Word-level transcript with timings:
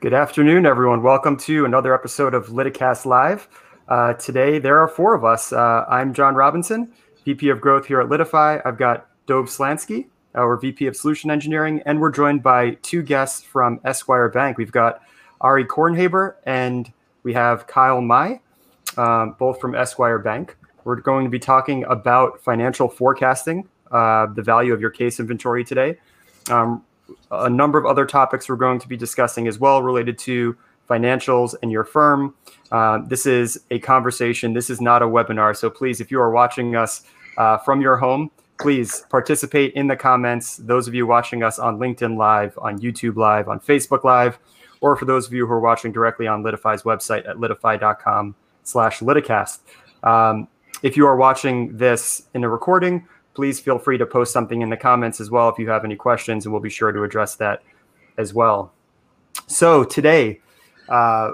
Good 0.00 0.14
afternoon, 0.14 0.64
everyone. 0.64 1.02
Welcome 1.02 1.36
to 1.40 1.66
another 1.66 1.92
episode 1.92 2.32
of 2.32 2.46
Liticast 2.46 3.04
Live. 3.04 3.46
Uh, 3.86 4.14
today, 4.14 4.58
there 4.58 4.78
are 4.78 4.88
four 4.88 5.14
of 5.14 5.26
us. 5.26 5.52
Uh, 5.52 5.84
I'm 5.90 6.14
John 6.14 6.34
Robinson, 6.34 6.90
VP 7.26 7.50
of 7.50 7.60
Growth 7.60 7.84
here 7.84 8.00
at 8.00 8.08
Litify. 8.08 8.62
I've 8.64 8.78
got 8.78 9.08
Dove 9.26 9.48
Slansky, 9.48 10.06
our 10.34 10.56
VP 10.56 10.86
of 10.86 10.96
Solution 10.96 11.30
Engineering, 11.30 11.82
and 11.84 12.00
we're 12.00 12.12
joined 12.12 12.42
by 12.42 12.78
two 12.80 13.02
guests 13.02 13.42
from 13.42 13.78
Esquire 13.84 14.30
Bank. 14.30 14.56
We've 14.56 14.72
got 14.72 15.02
Ari 15.42 15.66
Kornhaber 15.66 16.36
and 16.46 16.90
we 17.22 17.34
have 17.34 17.66
Kyle 17.66 18.00
Mai, 18.00 18.40
um, 18.96 19.36
both 19.38 19.60
from 19.60 19.74
Esquire 19.74 20.18
Bank. 20.18 20.56
We're 20.84 20.96
going 20.96 21.24
to 21.24 21.30
be 21.30 21.38
talking 21.38 21.84
about 21.84 22.40
financial 22.40 22.88
forecasting, 22.88 23.68
uh, 23.90 24.28
the 24.34 24.40
value 24.40 24.72
of 24.72 24.80
your 24.80 24.88
case 24.88 25.20
inventory 25.20 25.62
today. 25.62 25.98
Um, 26.48 26.86
a 27.30 27.50
number 27.50 27.78
of 27.78 27.86
other 27.86 28.06
topics 28.06 28.48
we're 28.48 28.56
going 28.56 28.78
to 28.78 28.88
be 28.88 28.96
discussing 28.96 29.48
as 29.48 29.58
well 29.58 29.82
related 29.82 30.18
to 30.18 30.56
financials 30.88 31.54
and 31.62 31.70
your 31.70 31.84
firm. 31.84 32.34
Uh, 32.72 32.98
this 33.06 33.26
is 33.26 33.60
a 33.70 33.78
conversation. 33.78 34.52
This 34.52 34.70
is 34.70 34.80
not 34.80 35.02
a 35.02 35.06
webinar. 35.06 35.56
So 35.56 35.70
please, 35.70 36.00
if 36.00 36.10
you 36.10 36.20
are 36.20 36.30
watching 36.30 36.76
us 36.76 37.02
uh, 37.36 37.58
from 37.58 37.80
your 37.80 37.96
home, 37.96 38.30
please 38.60 39.04
participate 39.08 39.72
in 39.74 39.86
the 39.86 39.96
comments. 39.96 40.56
Those 40.56 40.88
of 40.88 40.94
you 40.94 41.06
watching 41.06 41.42
us 41.42 41.58
on 41.58 41.78
LinkedIn 41.78 42.16
Live, 42.16 42.58
on 42.58 42.78
YouTube 42.78 43.16
Live, 43.16 43.48
on 43.48 43.60
Facebook 43.60 44.04
Live, 44.04 44.38
or 44.80 44.96
for 44.96 45.04
those 45.04 45.26
of 45.26 45.32
you 45.32 45.46
who 45.46 45.52
are 45.52 45.60
watching 45.60 45.92
directly 45.92 46.26
on 46.26 46.42
Litify's 46.42 46.82
website 46.82 47.28
at 47.28 47.36
litify.com 47.36 48.34
slash 48.64 49.00
liticast. 49.00 49.60
Um, 50.02 50.48
if 50.82 50.96
you 50.96 51.06
are 51.06 51.16
watching 51.16 51.76
this 51.76 52.22
in 52.34 52.44
a 52.44 52.48
recording, 52.48 53.06
please 53.40 53.58
feel 53.58 53.78
free 53.78 53.96
to 53.96 54.04
post 54.04 54.34
something 54.34 54.60
in 54.60 54.68
the 54.68 54.76
comments 54.76 55.18
as 55.18 55.30
well 55.30 55.48
if 55.48 55.58
you 55.58 55.66
have 55.66 55.82
any 55.82 55.96
questions, 55.96 56.44
and 56.44 56.52
we'll 56.52 56.60
be 56.60 56.68
sure 56.68 56.92
to 56.92 57.02
address 57.04 57.36
that 57.36 57.62
as 58.18 58.34
well. 58.34 58.70
So 59.46 59.82
today, 59.82 60.40
uh, 60.90 61.30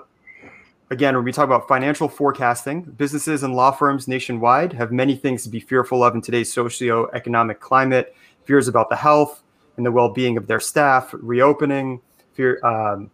again, 0.91 1.21
be 1.25 1.33
talking 1.33 1.53
about 1.53 1.67
financial 1.67 2.09
forecasting. 2.09 2.83
Businesses 2.83 3.43
and 3.43 3.57
law 3.57 3.73
firms 3.73 4.07
nationwide 4.07 4.73
have 4.75 4.93
many 4.93 5.17
things 5.17 5.43
to 5.43 5.49
be 5.49 5.59
fearful 5.59 6.05
of 6.05 6.15
in 6.15 6.23
today's 6.23 6.53
socio-economic 6.53 7.59
climate. 7.59 8.15
Fears 8.45 8.69
about 8.69 8.89
the 8.89 8.95
health 8.95 9.43
and 9.77 9.85
the 9.85 9.91
well-being 9.91 10.37
of 10.37 10.47
their 10.47 10.61
staff, 10.61 11.11
reopening, 11.13 12.01
fear, 12.35 12.65
um, 12.65 13.11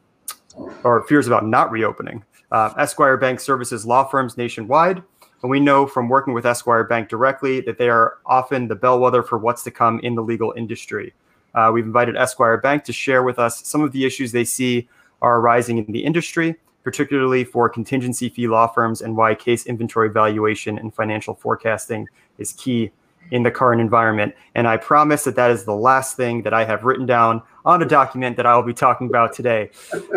or 0.85 1.03
fears 1.05 1.27
about 1.27 1.47
not 1.47 1.71
reopening. 1.71 2.23
Uh, 2.51 2.75
Esquire 2.77 3.17
Bank 3.17 3.41
services 3.41 3.87
law 3.87 4.05
firms 4.05 4.37
nationwide 4.37 5.03
and 5.43 5.51
we 5.51 5.61
know 5.61 5.87
from 5.87 6.09
working 6.09 6.35
with 6.35 6.47
Esquire 6.47 6.85
Bank 6.85 7.09
directly 7.09 7.61
that 7.63 7.79
they 7.79 7.89
are 7.89 8.19
often 8.25 8.69
the 8.69 8.77
bellwether 8.77 9.23
for 9.23 9.39
what's 9.39 9.63
to 9.65 9.71
come 9.71 9.99
in 10.01 10.15
the 10.15 10.23
legal 10.23 10.55
industry. 10.57 11.13
Uh, 11.55 11.71
we've 11.73 11.85
invited 11.85 12.17
Esquire 12.17 12.57
Bank 12.57 12.85
to 12.85 12.93
share 12.93 13.23
with 13.23 13.39
us 13.39 13.67
some 13.67 13.83
of 13.83 13.93
the 13.93 14.05
issues 14.05 14.33
they 14.33 14.45
see 14.45 14.89
are 15.21 15.39
arising 15.39 15.79
in 15.79 15.93
the 15.93 16.05
industry, 16.05 16.57
particularly 16.83 17.45
for 17.45 17.69
contingency 17.69 18.29
fee 18.29 18.49
law 18.49 18.67
firms, 18.67 19.03
and 19.03 19.17
why 19.17 19.35
case 19.35 19.67
inventory 19.67 20.11
valuation 20.11 20.79
and 20.79 20.95
financial 20.95 21.35
forecasting 21.35 22.09
is 22.39 22.53
key 22.53 22.91
in 23.31 23.43
the 23.43 23.51
current 23.51 23.81
environment. 23.81 24.35
And 24.55 24.69
I 24.69 24.77
promise 24.77 25.25
that 25.25 25.37
that 25.37 25.51
is 25.51 25.65
the 25.65 25.75
last 25.75 26.17
thing 26.17 26.43
that 26.43 26.55
I 26.55 26.65
have 26.65 26.85
written 26.85 27.07
down 27.07 27.43
on 27.65 27.83
a 27.83 27.87
document 27.87 28.37
that 28.37 28.47
I 28.47 28.55
will 28.55 28.63
be 28.63 28.75
talking 28.75 29.09
about 29.09 29.33
today. 29.33 29.71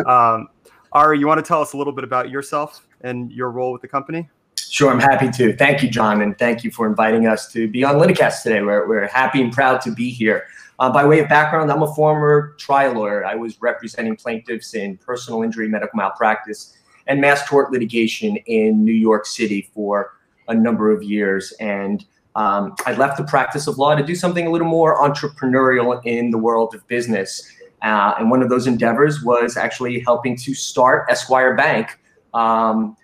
Um, 0.06 0.48
Ari, 0.92 1.18
you 1.18 1.26
want 1.26 1.38
to 1.38 1.46
tell 1.46 1.60
us 1.60 1.72
a 1.72 1.76
little 1.76 1.92
bit 1.92 2.04
about 2.04 2.30
yourself 2.30 2.86
and 3.02 3.30
your 3.32 3.50
role 3.50 3.72
with 3.72 3.82
the 3.82 3.88
company? 3.88 4.28
Sure, 4.58 4.90
I'm 4.90 5.00
happy 5.00 5.30
to. 5.30 5.56
Thank 5.56 5.82
you, 5.82 5.88
John, 5.88 6.20
and 6.20 6.36
thank 6.38 6.62
you 6.62 6.70
for 6.70 6.86
inviting 6.86 7.26
us 7.26 7.50
to 7.52 7.68
be 7.68 7.82
on 7.84 7.96
Liticast 7.96 8.42
today. 8.42 8.60
We're, 8.62 8.86
we're 8.86 9.06
happy 9.06 9.40
and 9.40 9.52
proud 9.52 9.80
to 9.82 9.90
be 9.90 10.10
here. 10.10 10.46
Uh, 10.78 10.92
by 10.92 11.06
way 11.06 11.20
of 11.20 11.28
background, 11.28 11.72
I'm 11.72 11.82
a 11.82 11.94
former 11.94 12.54
trial 12.58 12.94
lawyer. 12.94 13.24
I 13.24 13.34
was 13.34 13.60
representing 13.62 14.16
plaintiffs 14.16 14.74
in 14.74 14.98
personal 14.98 15.42
injury, 15.42 15.68
medical 15.68 15.96
malpractice, 15.96 16.76
and 17.06 17.20
mass 17.20 17.48
tort 17.48 17.72
litigation 17.72 18.36
in 18.46 18.84
New 18.84 18.92
York 18.92 19.24
City 19.24 19.70
for 19.72 20.12
a 20.48 20.54
number 20.54 20.92
of 20.92 21.02
years. 21.02 21.52
And 21.58 22.04
um, 22.34 22.74
I 22.84 22.92
left 22.92 23.16
the 23.16 23.24
practice 23.24 23.66
of 23.66 23.78
law 23.78 23.94
to 23.94 24.02
do 24.02 24.14
something 24.14 24.46
a 24.46 24.50
little 24.50 24.68
more 24.68 24.98
entrepreneurial 25.00 26.00
in 26.04 26.30
the 26.30 26.38
world 26.38 26.74
of 26.74 26.86
business. 26.86 27.50
Uh, 27.82 28.14
and 28.18 28.30
one 28.30 28.42
of 28.42 28.50
those 28.50 28.66
endeavors 28.66 29.22
was 29.22 29.56
actually 29.56 30.00
helping 30.00 30.36
to 30.36 30.52
start 30.54 31.06
Esquire 31.08 31.54
Bank. 31.54 31.98
Um, 32.34 32.96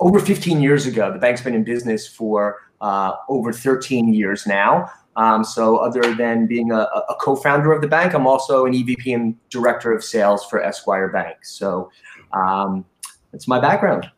over 0.00 0.18
15 0.18 0.60
years 0.60 0.86
ago. 0.86 1.12
The 1.12 1.18
bank's 1.18 1.42
been 1.42 1.54
in 1.54 1.64
business 1.64 2.06
for 2.06 2.58
uh, 2.80 3.12
over 3.28 3.52
13 3.52 4.12
years 4.12 4.46
now. 4.46 4.90
Um, 5.16 5.44
so, 5.44 5.76
other 5.76 6.14
than 6.14 6.46
being 6.46 6.70
a, 6.70 6.78
a, 6.78 7.16
co-founder 7.20 7.72
of 7.72 7.82
the 7.82 7.88
bank, 7.88 8.14
I'm 8.14 8.26
also 8.26 8.64
an 8.64 8.72
EVP 8.72 9.14
and 9.14 9.36
director 9.50 9.92
of 9.92 10.04
sales 10.04 10.46
for 10.46 10.62
Esquire 10.62 11.08
Bank. 11.08 11.44
So, 11.44 11.90
um, 12.32 12.84
that's 13.32 13.48
my 13.48 13.60
background. 13.60 14.08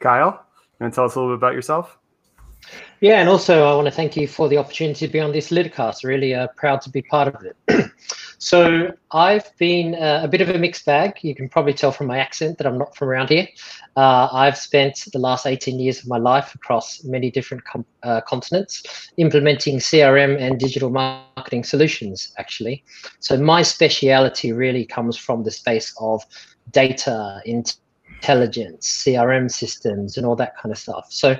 Kyle, 0.00 0.44
you 0.52 0.84
want 0.84 0.92
to 0.92 0.94
tell 0.96 1.04
us 1.04 1.14
a 1.14 1.20
little 1.20 1.34
bit 1.34 1.38
about 1.38 1.54
yourself? 1.54 1.98
Yeah, 3.00 3.20
and 3.20 3.28
also 3.28 3.64
I 3.64 3.74
want 3.74 3.86
to 3.86 3.92
thank 3.92 4.16
you 4.16 4.26
for 4.26 4.48
the 4.48 4.58
opportunity 4.58 5.06
to 5.06 5.12
be 5.12 5.20
on 5.20 5.32
this 5.32 5.50
Liticast. 5.50 6.04
Really 6.04 6.34
uh, 6.34 6.48
proud 6.56 6.80
to 6.82 6.90
be 6.90 7.02
part 7.02 7.28
of 7.34 7.44
it. 7.44 7.56
So 8.46 8.92
I've 9.10 9.50
been 9.58 9.96
uh, 9.96 10.20
a 10.22 10.28
bit 10.28 10.40
of 10.40 10.48
a 10.48 10.56
mixed 10.56 10.86
bag. 10.86 11.18
You 11.22 11.34
can 11.34 11.48
probably 11.48 11.74
tell 11.74 11.90
from 11.90 12.06
my 12.06 12.18
accent 12.18 12.58
that 12.58 12.66
I'm 12.68 12.78
not 12.78 12.94
from 12.94 13.08
around 13.08 13.30
here. 13.30 13.48
Uh, 13.96 14.28
I've 14.30 14.56
spent 14.56 15.08
the 15.12 15.18
last 15.18 15.46
18 15.46 15.80
years 15.80 15.98
of 15.98 16.06
my 16.06 16.18
life 16.18 16.54
across 16.54 17.02
many 17.02 17.28
different 17.28 17.64
com- 17.64 17.84
uh, 18.04 18.20
continents 18.20 19.10
implementing 19.16 19.78
CRM 19.78 20.40
and 20.40 20.60
digital 20.60 20.90
marketing 20.90 21.64
solutions, 21.64 22.32
actually. 22.38 22.84
So 23.18 23.36
my 23.36 23.62
speciality 23.62 24.52
really 24.52 24.84
comes 24.84 25.16
from 25.16 25.42
the 25.42 25.50
space 25.50 25.92
of 25.98 26.22
data, 26.70 27.42
intelligence, 27.46 28.86
CRM 29.04 29.50
systems, 29.50 30.16
and 30.16 30.24
all 30.24 30.36
that 30.36 30.56
kind 30.56 30.70
of 30.70 30.78
stuff. 30.78 31.06
So 31.10 31.36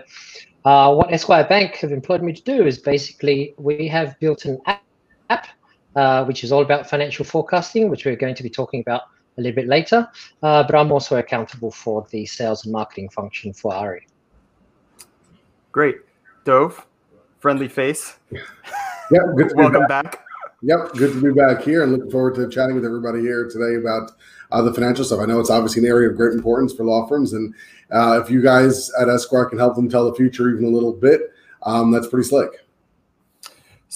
uh, 0.64 0.92
what 0.92 1.12
Esquire 1.12 1.44
Bank 1.44 1.76
have 1.76 1.92
employed 1.92 2.24
me 2.24 2.32
to 2.32 2.42
do 2.42 2.66
is 2.66 2.78
basically 2.78 3.54
we 3.58 3.86
have 3.86 4.18
built 4.18 4.44
an 4.44 4.58
app 4.66 5.46
uh, 5.96 6.24
which 6.24 6.44
is 6.44 6.52
all 6.52 6.62
about 6.62 6.88
financial 6.88 7.24
forecasting, 7.24 7.88
which 7.88 8.04
we're 8.04 8.16
going 8.16 8.34
to 8.34 8.42
be 8.42 8.50
talking 8.50 8.80
about 8.80 9.02
a 9.38 9.40
little 9.40 9.56
bit 9.56 9.66
later. 9.66 10.08
Uh, 10.42 10.62
but 10.62 10.74
I'm 10.74 10.92
also 10.92 11.16
accountable 11.16 11.70
for 11.70 12.06
the 12.10 12.24
sales 12.26 12.64
and 12.64 12.72
marketing 12.72 13.08
function 13.08 13.52
for 13.52 13.74
Ari. 13.74 14.06
Great. 15.72 15.96
Dove, 16.44 16.86
friendly 17.38 17.68
face. 17.68 18.16
Yep, 19.08 19.22
good 19.36 19.52
Welcome 19.54 19.86
back. 19.86 20.04
back. 20.04 20.24
Yep, 20.62 20.94
good 20.94 21.12
to 21.12 21.22
be 21.22 21.32
back 21.32 21.62
here 21.62 21.84
and 21.84 21.92
looking 21.92 22.10
forward 22.10 22.34
to 22.34 22.48
chatting 22.48 22.74
with 22.74 22.84
everybody 22.84 23.20
here 23.20 23.48
today 23.48 23.76
about 23.76 24.10
uh, 24.50 24.62
the 24.62 24.74
financial 24.74 25.04
stuff. 25.04 25.20
I 25.20 25.26
know 25.26 25.38
it's 25.38 25.48
obviously 25.48 25.82
an 25.82 25.88
area 25.88 26.10
of 26.10 26.16
great 26.16 26.32
importance 26.32 26.72
for 26.72 26.84
law 26.84 27.06
firms, 27.06 27.32
and 27.32 27.54
uh, 27.92 28.20
if 28.20 28.30
you 28.32 28.42
guys 28.42 28.90
at 29.00 29.08
Esquire 29.08 29.44
can 29.44 29.58
help 29.58 29.76
them 29.76 29.88
tell 29.88 30.10
the 30.10 30.16
future 30.16 30.50
even 30.50 30.64
a 30.64 30.70
little 30.70 30.92
bit, 30.92 31.32
um, 31.62 31.92
that's 31.92 32.08
pretty 32.08 32.26
slick. 32.28 32.65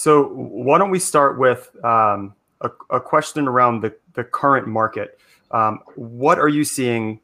So 0.01 0.29
why 0.29 0.79
don't 0.79 0.89
we 0.89 0.97
start 0.97 1.37
with 1.37 1.69
um, 1.85 2.33
a, 2.61 2.71
a, 2.89 2.99
question 2.99 3.47
around 3.47 3.81
the, 3.81 3.95
the 4.15 4.23
current 4.23 4.65
market? 4.65 5.19
Um, 5.51 5.81
what 5.93 6.39
are 6.39 6.47
you 6.49 6.63
seeing 6.63 7.19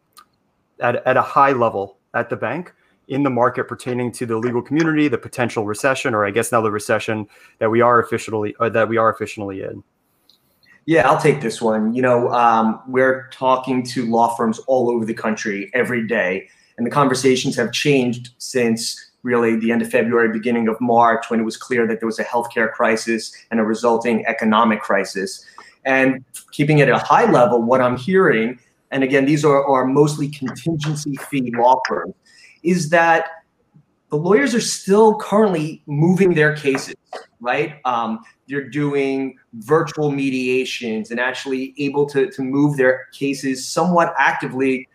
at, 0.79 0.97
at 1.07 1.17
a 1.17 1.23
high 1.23 1.53
level 1.53 1.97
at 2.13 2.29
the 2.29 2.35
bank 2.35 2.71
in 3.07 3.23
the 3.23 3.31
market 3.31 3.67
pertaining 3.67 4.11
to 4.11 4.27
the 4.27 4.37
legal 4.37 4.61
community, 4.61 5.07
the 5.07 5.17
potential 5.17 5.65
recession, 5.65 6.13
or 6.13 6.23
I 6.23 6.29
guess 6.29 6.51
now 6.51 6.61
the 6.61 6.69
recession 6.69 7.27
that 7.57 7.71
we 7.71 7.81
are 7.81 7.99
officially 7.99 8.55
uh, 8.59 8.69
that 8.69 8.87
we 8.87 8.97
are 8.97 9.09
officially 9.09 9.63
in? 9.63 9.83
Yeah, 10.85 11.09
I'll 11.09 11.19
take 11.19 11.41
this 11.41 11.59
one. 11.59 11.95
You 11.95 12.03
know, 12.03 12.29
um, 12.29 12.79
we're 12.87 13.27
talking 13.31 13.81
to 13.85 14.05
law 14.05 14.35
firms 14.35 14.59
all 14.67 14.91
over 14.91 15.03
the 15.03 15.15
country 15.15 15.71
every 15.73 16.05
day, 16.05 16.47
and 16.77 16.85
the 16.85 16.91
conversations 16.91 17.55
have 17.55 17.71
changed 17.71 18.35
since 18.37 19.13
really 19.23 19.55
the 19.57 19.71
end 19.71 19.81
of 19.81 19.89
February, 19.89 20.31
beginning 20.31 20.67
of 20.67 20.79
March, 20.79 21.29
when 21.29 21.39
it 21.39 21.43
was 21.43 21.57
clear 21.57 21.87
that 21.87 21.99
there 21.99 22.07
was 22.07 22.19
a 22.19 22.23
healthcare 22.23 22.71
crisis 22.71 23.33
and 23.51 23.59
a 23.59 23.63
resulting 23.63 24.25
economic 24.25 24.81
crisis. 24.81 25.45
And 25.85 26.23
keeping 26.51 26.79
it 26.79 26.89
at 26.89 26.95
a 26.95 27.05
high 27.05 27.29
level, 27.29 27.61
what 27.61 27.81
I'm 27.81 27.97
hearing, 27.97 28.59
and 28.91 29.03
again, 29.03 29.25
these 29.25 29.43
are, 29.43 29.65
are 29.65 29.85
mostly 29.85 30.29
contingency 30.29 31.15
fee 31.15 31.51
law 31.55 31.81
firms, 31.87 32.13
is 32.63 32.89
that 32.89 33.29
the 34.09 34.17
lawyers 34.17 34.55
are 34.55 34.61
still 34.61 35.15
currently 35.15 35.81
moving 35.85 36.33
their 36.33 36.55
cases, 36.55 36.95
right? 37.41 37.75
Um, 37.83 38.19
they're 38.47 38.69
doing 38.69 39.37
virtual 39.53 40.11
mediations 40.11 41.11
and 41.11 41.19
actually 41.19 41.73
able 41.77 42.05
to, 42.07 42.29
to 42.31 42.41
move 42.41 42.77
their 42.77 43.07
cases 43.11 43.67
somewhat 43.67 44.13
actively 44.17 44.87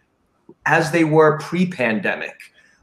as 0.65 0.91
they 0.91 1.05
were 1.05 1.39
pre 1.39 1.67
pandemic. 1.67 2.39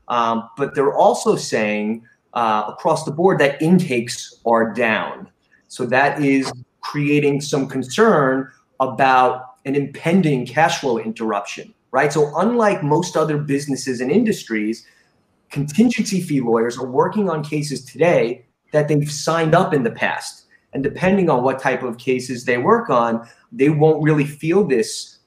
Um, 0.09 0.49
but 0.57 0.75
they're 0.75 0.93
also 0.93 1.35
saying 1.35 2.05
uh, 2.33 2.65
across 2.67 3.05
the 3.05 3.11
board 3.11 3.39
that 3.39 3.61
intakes 3.61 4.39
are 4.45 4.73
down. 4.73 5.29
So 5.67 5.85
that 5.85 6.21
is 6.21 6.51
creating 6.81 7.41
some 7.41 7.67
concern 7.67 8.49
about 8.79 9.55
an 9.65 9.75
impending 9.75 10.45
cash 10.45 10.79
flow 10.79 10.97
interruption, 10.97 11.73
right? 11.91 12.11
So, 12.11 12.31
unlike 12.37 12.81
most 12.81 13.15
other 13.15 13.37
businesses 13.37 14.01
and 14.01 14.09
industries, 14.09 14.85
contingency 15.49 16.21
fee 16.21 16.41
lawyers 16.41 16.77
are 16.77 16.87
working 16.87 17.29
on 17.29 17.43
cases 17.43 17.83
today 17.83 18.45
that 18.71 18.87
they've 18.87 19.11
signed 19.11 19.53
up 19.53 19.73
in 19.73 19.83
the 19.83 19.91
past. 19.91 20.45
And 20.73 20.83
depending 20.83 21.29
on 21.29 21.43
what 21.43 21.59
type 21.59 21.83
of 21.83 21.97
cases 21.97 22.45
they 22.45 22.57
work 22.57 22.89
on, 22.89 23.27
they 23.51 23.69
won't 23.69 24.03
really 24.03 24.25
feel 24.25 24.65
this 24.65 25.18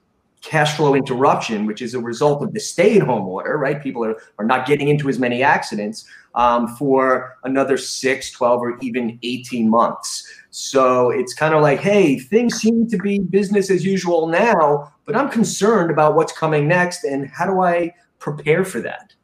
cash 0.42 0.76
flow 0.76 0.94
interruption, 0.94 1.66
which 1.66 1.80
is 1.80 1.94
a 1.94 2.00
result 2.00 2.42
of 2.42 2.52
the 2.52 2.60
stay 2.60 2.96
at 2.98 3.02
home 3.02 3.26
order, 3.26 3.56
right? 3.56 3.82
People 3.82 4.04
are, 4.04 4.16
are 4.38 4.44
not 4.44 4.66
getting 4.66 4.88
into 4.88 5.08
as 5.08 5.18
many 5.18 5.42
accidents 5.42 6.04
um, 6.34 6.68
for 6.76 7.38
another 7.44 7.76
six, 7.76 8.30
12, 8.32 8.60
or 8.60 8.78
even 8.80 9.18
18 9.22 9.68
months. 9.68 10.28
So 10.50 11.10
it's 11.10 11.32
kind 11.32 11.54
of 11.54 11.62
like, 11.62 11.80
hey, 11.80 12.18
things 12.18 12.56
seem 12.56 12.88
to 12.88 12.98
be 12.98 13.20
business 13.20 13.70
as 13.70 13.84
usual 13.84 14.26
now, 14.26 14.92
but 15.04 15.16
I'm 15.16 15.30
concerned 15.30 15.90
about 15.90 16.16
what's 16.16 16.32
coming 16.32 16.66
next 16.66 17.04
and 17.04 17.28
how 17.28 17.46
do 17.46 17.60
I 17.60 17.94
prepare 18.18 18.64
for 18.64 18.80
that? 18.80 19.14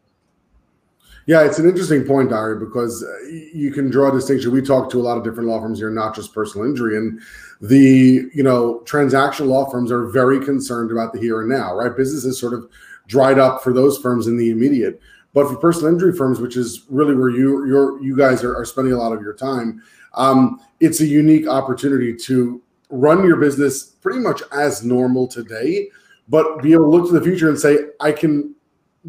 Yeah, 1.28 1.44
it's 1.44 1.58
an 1.58 1.68
interesting 1.68 2.04
point, 2.04 2.30
Dari, 2.30 2.58
because 2.58 3.04
uh, 3.04 3.28
you 3.52 3.70
can 3.70 3.90
draw 3.90 4.08
a 4.08 4.12
distinction. 4.12 4.50
We 4.50 4.62
talk 4.62 4.88
to 4.92 4.98
a 4.98 5.04
lot 5.04 5.18
of 5.18 5.24
different 5.24 5.46
law 5.50 5.60
firms 5.60 5.78
here, 5.78 5.90
not 5.90 6.14
just 6.14 6.32
personal 6.32 6.66
injury, 6.66 6.96
and 6.96 7.20
the 7.60 8.30
you 8.32 8.42
know 8.42 8.80
transaction 8.86 9.46
law 9.46 9.70
firms 9.70 9.92
are 9.92 10.06
very 10.06 10.42
concerned 10.42 10.90
about 10.90 11.12
the 11.12 11.20
here 11.20 11.42
and 11.42 11.50
now, 11.50 11.74
right? 11.74 11.94
Business 11.94 12.24
is 12.24 12.40
sort 12.40 12.54
of 12.54 12.66
dried 13.08 13.38
up 13.38 13.62
for 13.62 13.74
those 13.74 13.98
firms 13.98 14.26
in 14.26 14.38
the 14.38 14.48
immediate, 14.48 15.02
but 15.34 15.46
for 15.48 15.56
personal 15.56 15.92
injury 15.92 16.16
firms, 16.16 16.40
which 16.40 16.56
is 16.56 16.86
really 16.88 17.14
where 17.14 17.28
you 17.28 17.66
you 17.66 17.98
you 18.02 18.16
guys 18.16 18.42
are, 18.42 18.56
are 18.56 18.64
spending 18.64 18.94
a 18.94 18.98
lot 18.98 19.12
of 19.12 19.20
your 19.20 19.34
time, 19.34 19.82
um, 20.14 20.58
it's 20.80 21.02
a 21.02 21.06
unique 21.06 21.46
opportunity 21.46 22.16
to 22.16 22.62
run 22.88 23.22
your 23.26 23.36
business 23.36 23.84
pretty 23.84 24.20
much 24.20 24.40
as 24.50 24.82
normal 24.82 25.28
today, 25.28 25.90
but 26.26 26.62
be 26.62 26.72
able 26.72 26.84
to 26.84 26.90
look 26.90 27.06
to 27.06 27.12
the 27.12 27.22
future 27.22 27.50
and 27.50 27.58
say, 27.58 27.76
I 28.00 28.12
can 28.12 28.54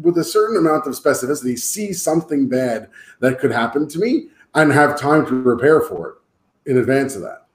with 0.00 0.18
a 0.18 0.24
certain 0.24 0.56
amount 0.56 0.86
of 0.86 0.94
specificity, 0.94 1.58
see 1.58 1.92
something 1.92 2.48
bad 2.48 2.88
that 3.20 3.38
could 3.38 3.52
happen 3.52 3.88
to 3.88 3.98
me 3.98 4.28
and 4.54 4.72
have 4.72 4.98
time 4.98 5.26
to 5.26 5.42
prepare 5.42 5.80
for 5.80 6.08
it 6.08 6.70
in 6.70 6.78
advance 6.78 7.14
of 7.16 7.22
that. 7.22 7.46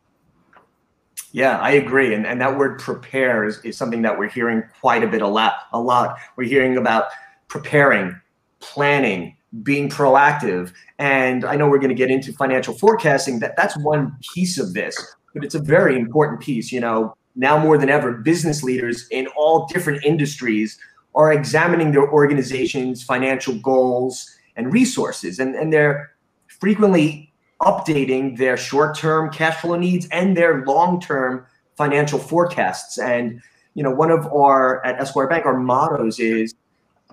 Yeah, 1.32 1.60
I 1.60 1.72
agree. 1.72 2.14
And, 2.14 2.26
and 2.26 2.40
that 2.40 2.58
word 2.58 2.80
prepare 2.80 3.44
is, 3.44 3.60
is 3.66 3.76
something 3.76 4.02
that 4.04 4.18
we're 4.18 4.30
hearing 4.30 4.64
quite 4.80 5.04
a 5.04 5.08
bit 5.08 5.22
a 5.22 5.28
lot. 5.28 5.56
A 5.74 5.80
lot. 5.80 6.18
We're 6.38 6.48
hearing 6.48 6.78
about 6.78 7.08
preparing, 7.50 8.20
planning, 8.62 9.36
being 9.64 9.90
proactive. 9.90 10.72
And 10.98 11.44
I 11.44 11.56
know 11.56 11.68
we're 11.68 11.80
going 11.80 11.90
to 11.90 11.96
get 11.96 12.10
into 12.10 12.32
financial 12.32 12.74
forecasting. 12.74 13.40
That 13.40 13.58
that's 13.58 13.78
one 13.78 14.16
piece 14.34 14.58
of 14.58 14.74
this, 14.74 14.96
but 15.34 15.44
it's 15.44 15.56
a 15.56 15.60
very 15.60 15.98
important 15.98 16.40
piece. 16.40 16.72
You 16.72 16.80
know, 16.80 17.16
now 17.36 17.58
more 17.60 17.78
than 17.78 17.90
ever, 17.90 18.14
business 18.14 18.64
leaders 18.64 19.06
in 19.12 19.28
all 19.36 19.68
different 19.68 20.06
industries 20.06 20.80
are 21.16 21.32
examining 21.32 21.92
their 21.92 22.10
organization's 22.12 23.02
financial 23.02 23.56
goals 23.56 24.30
and 24.56 24.72
resources. 24.72 25.40
And, 25.40 25.56
and 25.56 25.72
they're 25.72 26.12
frequently 26.48 27.34
updating 27.62 28.38
their 28.38 28.58
short 28.58 28.98
term 28.98 29.32
cash 29.32 29.62
flow 29.62 29.76
needs 29.76 30.08
and 30.12 30.36
their 30.36 30.66
long 30.66 31.00
term 31.00 31.46
financial 31.76 32.20
forecasts. 32.20 32.98
And, 32.98 33.42
you 33.74 33.84
know, 33.84 33.92
one 33.92 34.12
of 34.12 34.26
our, 34.28 34.86
at 34.86 35.00
Esquire 35.00 35.28
Bank, 35.28 35.46
our 35.46 35.58
mottos 35.58 36.20
is 36.20 36.54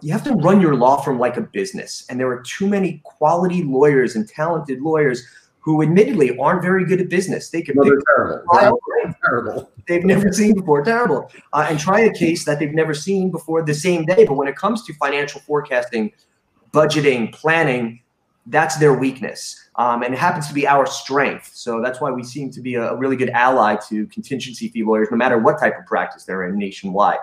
you 0.00 0.12
have 0.12 0.24
to 0.24 0.34
run 0.34 0.60
your 0.60 0.74
law 0.74 1.00
firm 1.00 1.18
like 1.18 1.36
a 1.36 1.42
business. 1.42 2.04
And 2.08 2.18
there 2.18 2.28
are 2.28 2.42
too 2.42 2.66
many 2.66 3.00
quality 3.04 3.62
lawyers 3.62 4.16
and 4.16 4.28
talented 4.28 4.80
lawyers 4.82 5.24
who 5.62 5.80
admittedly 5.80 6.36
aren't 6.38 6.60
very 6.60 6.84
good 6.84 7.00
at 7.00 7.08
business. 7.08 7.50
They 7.50 7.62
could 7.62 7.76
no, 7.76 7.84
they're 7.84 8.00
terrible. 8.16 8.44
They're 8.52 9.16
terrible. 9.24 9.70
They've 9.86 10.04
never 10.04 10.32
seen 10.32 10.54
before, 10.54 10.84
terrible, 10.84 11.30
uh, 11.52 11.66
and 11.70 11.78
try 11.78 12.00
a 12.00 12.12
case 12.12 12.44
that 12.44 12.58
they've 12.58 12.74
never 12.74 12.94
seen 12.94 13.30
before 13.30 13.62
the 13.62 13.74
same 13.74 14.04
day. 14.04 14.24
But 14.24 14.34
when 14.34 14.48
it 14.48 14.56
comes 14.56 14.84
to 14.86 14.94
financial 14.94 15.40
forecasting, 15.40 16.12
budgeting, 16.72 17.32
planning, 17.32 18.00
that's 18.46 18.76
their 18.78 18.92
weakness, 18.92 19.68
um, 19.76 20.02
and 20.02 20.12
it 20.12 20.18
happens 20.18 20.48
to 20.48 20.54
be 20.54 20.66
our 20.66 20.84
strength. 20.84 21.52
So 21.54 21.80
that's 21.80 22.00
why 22.00 22.10
we 22.10 22.24
seem 22.24 22.50
to 22.50 22.60
be 22.60 22.74
a, 22.74 22.90
a 22.90 22.96
really 22.96 23.16
good 23.16 23.30
ally 23.30 23.76
to 23.88 24.06
contingency 24.08 24.68
fee 24.68 24.82
lawyers, 24.82 25.08
no 25.12 25.16
matter 25.16 25.38
what 25.38 25.60
type 25.60 25.78
of 25.78 25.86
practice 25.86 26.24
they're 26.24 26.48
in 26.48 26.58
nationwide. 26.58 27.18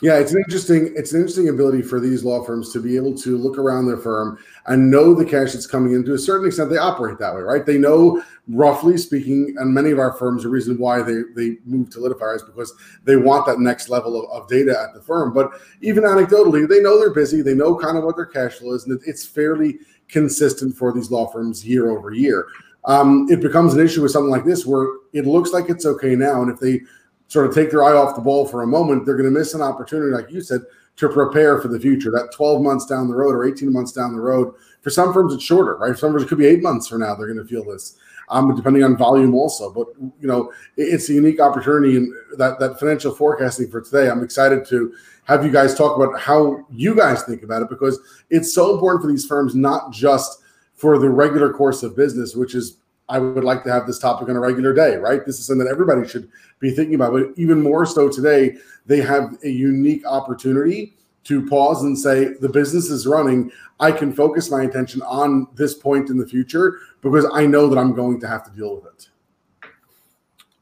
Yeah, 0.00 0.18
it's 0.18 0.32
an 0.32 0.38
interesting 0.38 0.92
it's 0.94 1.12
an 1.12 1.20
interesting 1.20 1.48
ability 1.48 1.82
for 1.82 1.98
these 1.98 2.22
law 2.22 2.44
firms 2.44 2.72
to 2.72 2.80
be 2.80 2.94
able 2.94 3.16
to 3.18 3.36
look 3.36 3.58
around 3.58 3.86
their 3.86 3.96
firm 3.96 4.38
and 4.66 4.88
know 4.88 5.12
the 5.12 5.24
cash 5.24 5.52
that's 5.52 5.66
coming 5.66 5.92
in. 5.92 6.04
To 6.04 6.14
a 6.14 6.18
certain 6.18 6.46
extent, 6.46 6.70
they 6.70 6.76
operate 6.78 7.18
that 7.18 7.34
way, 7.34 7.40
right? 7.40 7.66
They 7.66 7.78
know, 7.78 8.22
roughly 8.46 8.96
speaking, 8.96 9.56
and 9.58 9.74
many 9.74 9.90
of 9.90 9.98
our 9.98 10.12
firms, 10.12 10.44
the 10.44 10.50
reason 10.50 10.78
why 10.78 11.02
they 11.02 11.22
they 11.34 11.56
move 11.64 11.90
to 11.90 11.98
Litify 11.98 12.36
is 12.36 12.42
because 12.44 12.72
they 13.02 13.16
want 13.16 13.46
that 13.46 13.58
next 13.58 13.88
level 13.88 14.22
of, 14.22 14.30
of 14.30 14.48
data 14.48 14.80
at 14.80 14.94
the 14.94 15.02
firm. 15.02 15.32
But 15.32 15.50
even 15.80 16.04
anecdotally, 16.04 16.68
they 16.68 16.78
know 16.80 16.96
they're 16.96 17.10
busy. 17.10 17.42
They 17.42 17.54
know 17.54 17.74
kind 17.76 17.98
of 17.98 18.04
what 18.04 18.14
their 18.14 18.26
cash 18.26 18.54
flow 18.54 18.74
is, 18.74 18.86
and 18.86 19.00
it's 19.04 19.26
fairly 19.26 19.78
consistent 20.08 20.76
for 20.76 20.92
these 20.92 21.10
law 21.10 21.26
firms 21.26 21.66
year 21.66 21.90
over 21.90 22.12
year. 22.12 22.46
Um, 22.84 23.26
it 23.30 23.40
becomes 23.40 23.74
an 23.74 23.84
issue 23.84 24.02
with 24.02 24.12
something 24.12 24.30
like 24.30 24.44
this 24.44 24.64
where 24.64 24.86
it 25.12 25.26
looks 25.26 25.50
like 25.50 25.68
it's 25.68 25.86
okay 25.86 26.14
now, 26.14 26.42
and 26.42 26.52
if 26.52 26.60
they 26.60 26.82
sort 27.28 27.46
of 27.46 27.54
take 27.54 27.70
their 27.70 27.84
eye 27.84 27.92
off 27.92 28.16
the 28.16 28.22
ball 28.22 28.46
for 28.46 28.62
a 28.62 28.66
moment, 28.66 29.06
they're 29.06 29.16
going 29.16 29.32
to 29.32 29.38
miss 29.38 29.54
an 29.54 29.62
opportunity, 29.62 30.10
like 30.10 30.30
you 30.30 30.40
said, 30.40 30.62
to 30.96 31.08
prepare 31.08 31.60
for 31.60 31.68
the 31.68 31.78
future. 31.78 32.10
That 32.10 32.32
12 32.32 32.60
months 32.60 32.86
down 32.86 33.06
the 33.06 33.14
road 33.14 33.34
or 33.34 33.46
18 33.46 33.72
months 33.72 33.92
down 33.92 34.12
the 34.12 34.20
road. 34.20 34.54
For 34.80 34.90
some 34.90 35.12
firms, 35.12 35.32
it's 35.32 35.44
shorter, 35.44 35.76
right? 35.76 35.92
For 35.92 35.98
some 35.98 36.12
firms, 36.12 36.24
it 36.24 36.28
could 36.28 36.38
be 36.38 36.46
eight 36.46 36.62
months 36.62 36.88
from 36.88 37.00
now. 37.00 37.14
They're 37.14 37.32
going 37.32 37.38
to 37.38 37.44
feel 37.44 37.64
this, 37.64 37.96
um, 38.30 38.54
depending 38.56 38.82
on 38.82 38.96
volume 38.96 39.34
also. 39.34 39.70
But 39.70 39.88
you 39.98 40.26
know, 40.26 40.52
it's 40.76 41.08
a 41.10 41.12
unique 41.12 41.40
opportunity, 41.40 41.96
and 41.96 42.12
that 42.38 42.58
that 42.58 42.80
financial 42.80 43.14
forecasting 43.14 43.70
for 43.70 43.80
today. 43.80 44.10
I'm 44.10 44.24
excited 44.24 44.66
to 44.68 44.92
have 45.24 45.44
you 45.44 45.52
guys 45.52 45.74
talk 45.74 45.96
about 45.96 46.18
how 46.18 46.64
you 46.70 46.94
guys 46.94 47.22
think 47.24 47.42
about 47.42 47.62
it 47.62 47.68
because 47.68 48.00
it's 48.30 48.52
so 48.52 48.72
important 48.72 49.02
for 49.02 49.08
these 49.08 49.26
firms, 49.26 49.54
not 49.54 49.92
just 49.92 50.40
for 50.74 50.98
the 50.98 51.10
regular 51.10 51.52
course 51.52 51.82
of 51.82 51.94
business, 51.94 52.34
which 52.34 52.54
is 52.54 52.78
I 53.08 53.18
would 53.18 53.44
like 53.44 53.64
to 53.64 53.72
have 53.72 53.86
this 53.86 53.98
topic 53.98 54.28
on 54.28 54.36
a 54.36 54.40
regular 54.40 54.72
day, 54.72 54.96
right? 54.96 55.24
This 55.24 55.38
is 55.38 55.46
something 55.46 55.64
that 55.64 55.70
everybody 55.70 56.06
should 56.06 56.30
be 56.60 56.70
thinking 56.70 56.94
about. 56.94 57.12
But 57.12 57.28
even 57.36 57.62
more 57.62 57.86
so 57.86 58.08
today, 58.08 58.56
they 58.86 59.00
have 59.00 59.36
a 59.44 59.48
unique 59.48 60.06
opportunity 60.06 60.94
to 61.24 61.46
pause 61.46 61.82
and 61.82 61.98
say, 61.98 62.34
the 62.40 62.48
business 62.48 62.90
is 62.90 63.06
running. 63.06 63.50
I 63.80 63.92
can 63.92 64.12
focus 64.12 64.50
my 64.50 64.62
attention 64.62 65.02
on 65.02 65.46
this 65.54 65.74
point 65.74 66.10
in 66.10 66.18
the 66.18 66.26
future 66.26 66.78
because 67.00 67.26
I 67.32 67.46
know 67.46 67.68
that 67.68 67.78
I'm 67.78 67.94
going 67.94 68.20
to 68.20 68.28
have 68.28 68.44
to 68.44 68.50
deal 68.50 68.76
with 68.76 68.86
it. 68.86 69.08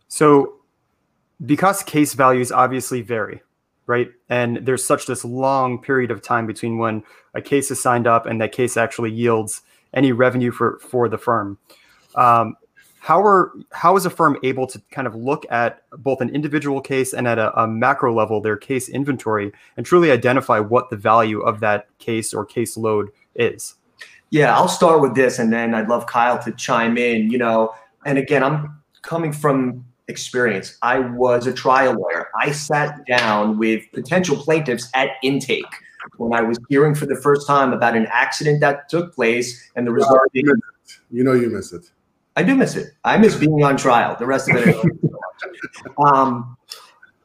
So, 0.09 0.55
because 1.45 1.83
case 1.83 2.15
values 2.15 2.51
obviously 2.51 3.03
vary, 3.03 3.43
right? 3.87 4.09
And 4.29 4.59
there's 4.59 4.85
such 4.85 5.07
this 5.07 5.25
long 5.25 5.81
period 5.81 6.11
of 6.11 6.23
time 6.23 6.47
between 6.47 6.79
when 6.79 7.05
a 7.35 7.43
case 7.43 7.71
is 7.71 7.81
signed 7.81 8.07
up 8.07 8.27
and 8.27 8.41
that 8.41 8.53
case 8.53 8.77
actually 8.77 9.13
yields 9.13 9.63
any 9.93 10.13
revenue 10.13 10.51
for 10.51 10.79
for 10.79 11.09
the 11.09 11.19
firm. 11.19 11.59
Um, 12.17 12.57
how 13.07 13.23
are 13.23 13.53
how 13.71 13.97
is 13.97 14.05
a 14.05 14.11
firm 14.11 14.37
able 14.43 14.67
to 14.67 14.83
kind 14.91 15.07
of 15.07 15.15
look 15.15 15.47
at 15.49 15.83
both 15.93 16.21
an 16.21 16.29
individual 16.31 16.81
case 16.81 17.13
and 17.15 17.29
at 17.29 17.39
a, 17.39 17.57
a, 17.57 17.69
macro 17.69 18.13
level 18.13 18.41
their 18.41 18.57
case 18.57 18.89
inventory 18.89 19.53
and 19.77 19.87
truly 19.87 20.11
identify 20.11 20.59
what 20.59 20.91
the 20.91 20.97
value 20.97 21.41
of 21.41 21.61
that 21.61 21.87
case 21.99 22.35
or 22.35 22.45
case 22.45 22.77
load 22.77 23.11
is? 23.37 23.77
Yeah, 24.31 24.57
I'll 24.57 24.67
start 24.67 25.01
with 25.01 25.15
this, 25.15 25.39
and 25.39 25.53
then 25.53 25.73
I'd 25.73 25.89
love 25.89 26.07
Kyle 26.07 26.43
to 26.43 26.51
chime 26.53 26.99
in. 26.99 27.31
You 27.31 27.39
know, 27.39 27.73
and 28.05 28.19
again, 28.19 28.43
I'm 28.43 28.83
coming 29.03 29.33
from 29.33 29.85
experience. 30.09 30.77
I 30.83 30.99
was 30.99 31.47
a 31.47 31.53
trial 31.53 31.95
lawyer. 31.95 32.29
I 32.41 32.51
sat 32.51 33.07
down 33.07 33.57
with 33.57 33.85
potential 33.93 34.37
plaintiffs 34.37 34.91
at 34.95 35.11
intake 35.23 35.65
when 36.17 36.33
I 36.33 36.43
was 36.43 36.59
hearing 36.69 36.95
for 36.95 37.07
the 37.07 37.17
first 37.17 37.47
time 37.47 37.73
about 37.73 37.97
an 37.97 38.09
accident 38.11 38.61
that 38.61 38.89
took 38.89 39.15
place 39.15 39.71
and 39.77 39.87
the 39.87 39.93
result. 39.93 40.21
You 40.33 41.23
know, 41.23 41.35
you 41.35 41.51
miss 41.51 41.73
it. 41.73 41.91
I 42.37 42.43
do 42.43 42.55
miss 42.55 42.77
it. 42.77 42.93
I 43.05 43.17
miss 43.17 43.35
being 43.35 43.65
on 43.65 43.77
trial. 43.77 44.15
The 44.19 44.27
rest 44.27 44.51
of 44.51 44.57
it. 44.57 44.77
um, 46.07 46.57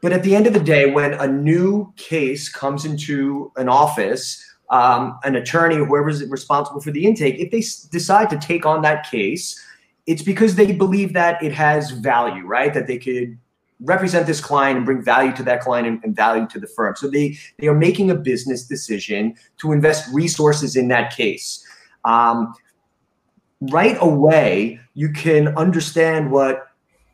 but 0.01 0.13
at 0.13 0.23
the 0.23 0.35
end 0.35 0.47
of 0.47 0.53
the 0.53 0.59
day, 0.59 0.89
when 0.89 1.13
a 1.13 1.27
new 1.27 1.93
case 1.97 2.49
comes 2.49 2.85
into 2.85 3.51
an 3.57 3.69
office, 3.69 4.43
um, 4.69 5.19
an 5.23 5.35
attorney, 5.35 5.75
whoever's 5.75 6.25
responsible 6.27 6.79
for 6.81 6.91
the 6.91 7.05
intake, 7.05 7.37
if 7.39 7.51
they 7.51 7.59
s- 7.59 7.83
decide 7.83 8.29
to 8.29 8.37
take 8.37 8.65
on 8.65 8.81
that 8.81 9.09
case, 9.11 9.61
it's 10.07 10.23
because 10.23 10.55
they 10.55 10.71
believe 10.71 11.13
that 11.13 11.43
it 11.43 11.51
has 11.51 11.91
value, 11.91 12.45
right? 12.45 12.73
That 12.73 12.87
they 12.87 12.97
could 12.97 13.37
represent 13.81 14.27
this 14.27 14.39
client 14.39 14.77
and 14.77 14.85
bring 14.85 15.03
value 15.03 15.33
to 15.35 15.43
that 15.43 15.61
client 15.61 15.87
and, 15.87 16.03
and 16.03 16.15
value 16.15 16.47
to 16.47 16.59
the 16.59 16.67
firm. 16.67 16.95
So 16.95 17.09
they 17.09 17.37
they 17.59 17.67
are 17.67 17.75
making 17.75 18.09
a 18.11 18.15
business 18.15 18.63
decision 18.63 19.35
to 19.57 19.71
invest 19.71 20.11
resources 20.13 20.75
in 20.75 20.87
that 20.87 21.15
case. 21.15 21.65
Um, 22.05 22.53
right 23.61 23.97
away, 23.99 24.79
you 24.93 25.09
can 25.09 25.49
understand 25.57 26.31
what 26.31 26.67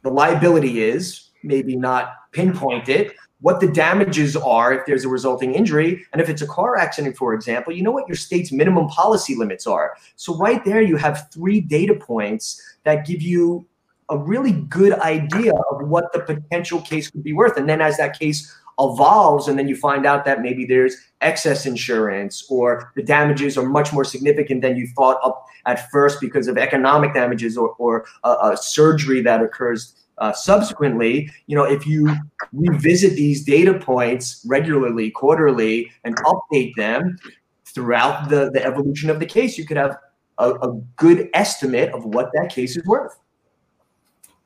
the 0.03 0.09
liability 0.09 0.81
is, 0.81 1.29
maybe 1.43 1.75
not 1.75 2.13
pinpoint 2.31 2.89
it, 2.89 3.13
what 3.41 3.59
the 3.59 3.67
damages 3.67 4.35
are 4.35 4.73
if 4.73 4.85
there's 4.85 5.05
a 5.05 5.09
resulting 5.09 5.53
injury. 5.53 6.05
And 6.11 6.21
if 6.21 6.29
it's 6.29 6.41
a 6.41 6.47
car 6.47 6.77
accident, 6.77 7.17
for 7.17 7.33
example, 7.33 7.73
you 7.73 7.83
know 7.83 7.91
what 7.91 8.07
your 8.07 8.15
state's 8.15 8.51
minimum 8.51 8.87
policy 8.87 9.35
limits 9.35 9.67
are. 9.67 9.95
So, 10.15 10.35
right 10.37 10.63
there, 10.65 10.81
you 10.81 10.95
have 10.97 11.29
three 11.31 11.61
data 11.61 11.93
points 11.95 12.61
that 12.83 13.05
give 13.05 13.21
you 13.21 13.67
a 14.09 14.17
really 14.17 14.53
good 14.53 14.93
idea 14.93 15.53
of 15.53 15.87
what 15.87 16.11
the 16.13 16.21
potential 16.21 16.81
case 16.81 17.11
could 17.11 17.23
be 17.23 17.33
worth. 17.33 17.57
And 17.57 17.69
then, 17.69 17.81
as 17.81 17.97
that 17.97 18.17
case 18.17 18.51
evolves 18.79 19.47
and 19.47 19.57
then 19.57 19.67
you 19.67 19.75
find 19.75 20.05
out 20.05 20.23
that 20.25 20.41
maybe 20.41 20.65
there's 20.65 20.95
excess 21.21 21.65
insurance 21.65 22.45
or 22.49 22.91
the 22.95 23.01
damages 23.01 23.57
are 23.57 23.67
much 23.67 23.91
more 23.91 24.03
significant 24.03 24.61
than 24.61 24.77
you 24.77 24.87
thought 24.95 25.19
up 25.23 25.45
at 25.65 25.89
first 25.89 26.21
because 26.21 26.47
of 26.47 26.57
economic 26.57 27.13
damages 27.13 27.57
or, 27.57 27.69
or 27.79 28.05
a, 28.23 28.29
a 28.29 28.57
surgery 28.57 29.21
that 29.21 29.41
occurs 29.41 29.95
uh, 30.19 30.33
subsequently, 30.33 31.29
you 31.45 31.55
know, 31.55 31.63
if 31.63 31.85
you 31.85 32.11
revisit 32.51 33.13
these 33.13 33.43
data 33.43 33.73
points 33.73 34.43
regularly, 34.47 35.11
quarterly, 35.11 35.91
and 36.03 36.15
update 36.17 36.73
them 36.75 37.17
throughout 37.65 38.29
the, 38.29 38.49
the 38.51 38.63
evolution 38.65 39.09
of 39.09 39.19
the 39.19 39.25
case, 39.25 39.57
you 39.57 39.65
could 39.65 39.77
have 39.77 39.97
a, 40.39 40.51
a 40.51 40.81
good 40.95 41.29
estimate 41.33 41.93
of 41.93 42.05
what 42.05 42.31
that 42.33 42.49
case 42.49 42.75
is 42.75 42.85
worth. 42.85 43.19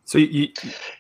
So 0.04 0.18
you, 0.18 0.50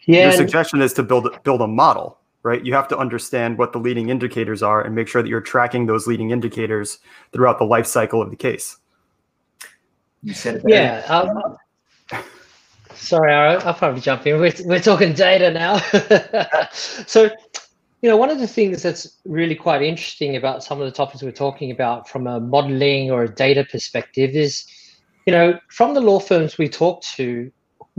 yeah, 0.05 0.23
your 0.23 0.31
suggestion 0.31 0.81
is 0.81 0.93
to 0.93 1.03
build 1.03 1.27
build 1.43 1.61
a 1.61 1.67
model, 1.67 2.20
right? 2.43 2.65
You 2.65 2.73
have 2.73 2.87
to 2.89 2.97
understand 2.97 3.57
what 3.57 3.73
the 3.73 3.79
leading 3.79 4.09
indicators 4.09 4.63
are 4.63 4.81
and 4.81 4.95
make 4.95 5.07
sure 5.07 5.21
that 5.21 5.29
you're 5.29 5.41
tracking 5.41 5.85
those 5.85 6.07
leading 6.07 6.31
indicators 6.31 6.99
throughout 7.33 7.59
the 7.59 7.65
life 7.65 7.85
cycle 7.85 8.21
of 8.21 8.29
the 8.29 8.35
case. 8.35 8.77
You 10.23 10.33
said 10.33 10.55
it. 10.55 10.63
Yeah. 10.65 11.03
Um, 11.07 11.57
sorry, 12.93 13.33
I'll, 13.33 13.67
I'll, 13.67 13.73
probably 13.73 14.01
jump 14.01 14.25
in. 14.27 14.39
We're, 14.39 14.53
we're 14.65 14.79
talking 14.79 15.13
data 15.13 15.51
now. 15.51 15.77
so, 16.71 17.29
you 18.01 18.09
know, 18.09 18.17
one 18.17 18.29
of 18.29 18.39
the 18.39 18.47
things 18.47 18.83
that's 18.83 19.17
really 19.25 19.55
quite 19.55 19.81
interesting 19.81 20.35
about 20.35 20.63
some 20.63 20.79
of 20.79 20.85
the 20.85 20.91
topics 20.91 21.23
we're 21.23 21.31
talking 21.31 21.71
about 21.71 22.07
from 22.07 22.27
a 22.27 22.39
modeling 22.39 23.11
or 23.11 23.23
a 23.23 23.33
data 23.33 23.65
perspective 23.69 24.31
is, 24.31 24.65
you 25.25 25.33
know, 25.33 25.59
from 25.69 25.93
the 25.93 26.01
law 26.01 26.19
firms 26.19 26.57
we 26.57 26.67
talk 26.67 27.03
to, 27.03 27.51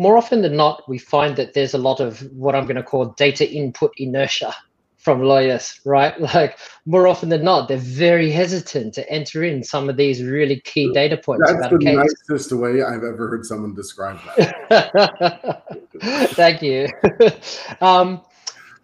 more 0.03 0.17
often 0.17 0.43
than 0.43 0.57
not, 0.57 0.83
we 0.89 0.99
find 0.99 1.37
that 1.37 1.55
there's 1.55 1.75
a 1.75 1.79
lot 1.79 2.01
of 2.01 2.21
what 2.33 2.55
I'm 2.57 2.65
going 2.65 2.77
to 2.77 2.83
call 2.83 3.07
data 3.17 3.49
input 3.49 3.93
inertia 3.97 4.53
from 4.99 5.23
lawyers, 5.23 5.81
right? 5.85 6.15
Like 6.35 6.59
more 6.87 7.07
often 7.07 7.29
than 7.29 7.45
not, 7.45 7.69
they're 7.69 7.77
very 7.79 8.31
hesitant 8.31 8.95
to 8.95 9.09
enter 9.09 9.45
in 9.45 9.63
some 9.63 9.89
of 9.89 9.97
these 9.97 10.23
really 10.23 10.61
key 10.61 10.93
data 10.93 11.17
points. 11.17 11.45
That's 11.47 11.69
the 11.69 11.79
nicest 11.79 12.53
way 12.53 12.83
I've 12.83 13.05
ever 13.05 13.29
heard 13.29 13.47
someone 13.47 13.75
describe 13.75 14.19
that. 14.27 15.63
Thank 16.35 16.63
you. 16.63 16.89
um, 17.81 18.23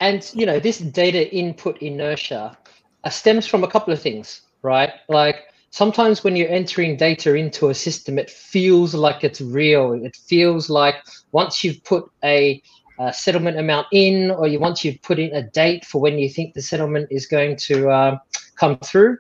and 0.00 0.30
you 0.34 0.46
know, 0.46 0.60
this 0.60 0.78
data 0.78 1.34
input 1.34 1.78
inertia 1.78 2.56
uh, 3.04 3.10
stems 3.10 3.46
from 3.46 3.64
a 3.64 3.68
couple 3.68 3.92
of 3.92 4.00
things, 4.00 4.42
right? 4.62 4.92
Like 5.08 5.47
sometimes 5.70 6.24
when 6.24 6.36
you're 6.36 6.48
entering 6.48 6.96
data 6.96 7.34
into 7.34 7.68
a 7.68 7.74
system, 7.74 8.18
it 8.18 8.30
feels 8.30 8.94
like 8.94 9.24
it's 9.24 9.40
real. 9.40 9.92
It 9.92 10.16
feels 10.16 10.70
like 10.70 10.96
once 11.32 11.62
you've 11.62 11.82
put 11.84 12.10
a, 12.24 12.62
a 12.98 13.12
settlement 13.12 13.58
amount 13.58 13.86
in, 13.92 14.30
or 14.30 14.46
you 14.46 14.58
once 14.58 14.84
you've 14.84 15.02
put 15.02 15.18
in 15.18 15.34
a 15.34 15.42
date 15.42 15.84
for 15.84 16.00
when 16.00 16.18
you 16.18 16.28
think 16.28 16.54
the 16.54 16.62
settlement 16.62 17.08
is 17.10 17.26
going 17.26 17.56
to 17.56 17.88
uh, 17.88 18.18
come 18.56 18.78
through, 18.78 19.18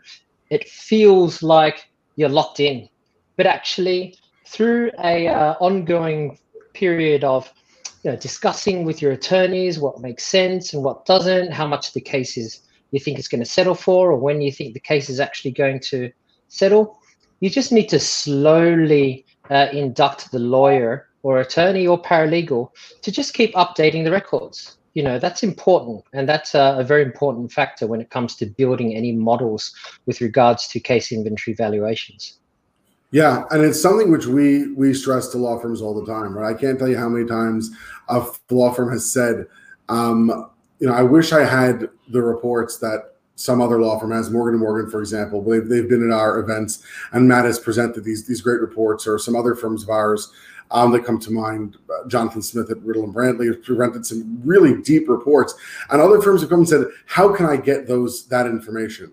it 0.50 0.68
feels 0.68 1.42
like 1.42 1.88
you're 2.16 2.28
locked 2.28 2.60
in. 2.60 2.88
But 3.36 3.46
actually, 3.46 4.16
through 4.46 4.90
a 5.02 5.28
uh, 5.28 5.54
ongoing 5.60 6.38
period 6.72 7.24
of 7.24 7.52
you 8.04 8.10
know, 8.10 8.16
discussing 8.16 8.84
with 8.84 9.02
your 9.02 9.12
attorneys 9.12 9.78
what 9.78 10.00
makes 10.00 10.24
sense 10.24 10.72
and 10.72 10.82
what 10.82 11.04
doesn't, 11.04 11.52
how 11.52 11.66
much 11.66 11.92
the 11.92 12.00
case 12.00 12.36
is 12.36 12.60
you 12.90 13.00
think 13.00 13.18
it's 13.18 13.28
going 13.28 13.42
to 13.42 13.46
settle 13.46 13.74
for, 13.74 14.12
or 14.12 14.16
when 14.16 14.40
you 14.40 14.50
think 14.50 14.72
the 14.72 14.80
case 14.80 15.10
is 15.10 15.20
actually 15.20 15.50
going 15.50 15.80
to 15.80 16.10
settle. 16.48 16.98
You 17.40 17.50
just 17.50 17.72
need 17.72 17.88
to 17.90 18.00
slowly 18.00 19.24
uh, 19.50 19.68
induct 19.72 20.30
the 20.30 20.38
lawyer 20.38 21.08
or 21.22 21.40
attorney 21.40 21.86
or 21.86 22.00
paralegal 22.00 22.70
to 23.02 23.12
just 23.12 23.34
keep 23.34 23.54
updating 23.54 24.04
the 24.04 24.10
records. 24.10 24.78
You 24.94 25.02
know, 25.02 25.18
that's 25.18 25.42
important. 25.42 26.02
And 26.12 26.28
that's 26.28 26.54
a, 26.54 26.76
a 26.78 26.84
very 26.84 27.02
important 27.02 27.52
factor 27.52 27.86
when 27.86 28.00
it 28.00 28.10
comes 28.10 28.34
to 28.36 28.46
building 28.46 28.96
any 28.96 29.12
models 29.12 29.72
with 30.06 30.20
regards 30.20 30.66
to 30.68 30.80
case 30.80 31.12
inventory 31.12 31.54
valuations. 31.54 32.38
Yeah, 33.10 33.44
and 33.50 33.64
it's 33.64 33.80
something 33.80 34.10
which 34.10 34.26
we 34.26 34.72
we 34.72 34.92
stress 34.92 35.28
to 35.28 35.38
law 35.38 35.58
firms 35.58 35.80
all 35.80 35.94
the 35.94 36.10
time, 36.10 36.36
right? 36.36 36.54
I 36.54 36.58
can't 36.58 36.78
tell 36.78 36.88
you 36.88 36.98
how 36.98 37.08
many 37.08 37.26
times 37.26 37.70
a 38.08 38.26
law 38.50 38.70
firm 38.72 38.92
has 38.92 39.10
said, 39.10 39.46
um, 39.88 40.50
you 40.78 40.86
know, 40.86 40.92
I 40.92 41.02
wish 41.02 41.32
I 41.32 41.44
had 41.44 41.88
the 42.08 42.20
reports 42.20 42.78
that 42.78 43.14
some 43.38 43.60
other 43.60 43.80
law 43.80 43.98
firm 43.98 44.10
has 44.10 44.30
Morgan 44.30 44.54
and 44.54 44.62
Morgan, 44.62 44.90
for 44.90 45.00
example. 45.00 45.42
They've, 45.42 45.66
they've 45.66 45.88
been 45.88 46.10
at 46.10 46.16
our 46.16 46.40
events, 46.40 46.82
and 47.12 47.28
Matt 47.28 47.44
has 47.44 47.58
presented 47.58 48.02
these 48.02 48.26
these 48.26 48.40
great 48.40 48.60
reports, 48.60 49.06
or 49.06 49.18
some 49.18 49.36
other 49.36 49.54
firms 49.54 49.84
of 49.84 49.90
ours 49.90 50.32
um, 50.72 50.90
that 50.92 51.04
come 51.04 51.20
to 51.20 51.30
mind. 51.30 51.76
Uh, 51.88 52.08
Jonathan 52.08 52.42
Smith 52.42 52.70
at 52.70 52.82
Riddle 52.82 53.04
and 53.04 53.14
Brantley 53.14 53.46
has 53.46 53.64
presented 53.64 54.04
some 54.04 54.40
really 54.44 54.82
deep 54.82 55.08
reports, 55.08 55.54
and 55.90 56.00
other 56.00 56.20
firms 56.20 56.40
have 56.40 56.50
come 56.50 56.60
and 56.60 56.68
said, 56.68 56.86
"How 57.06 57.32
can 57.32 57.46
I 57.46 57.56
get 57.56 57.86
those 57.86 58.26
that 58.26 58.46
information?" 58.46 59.12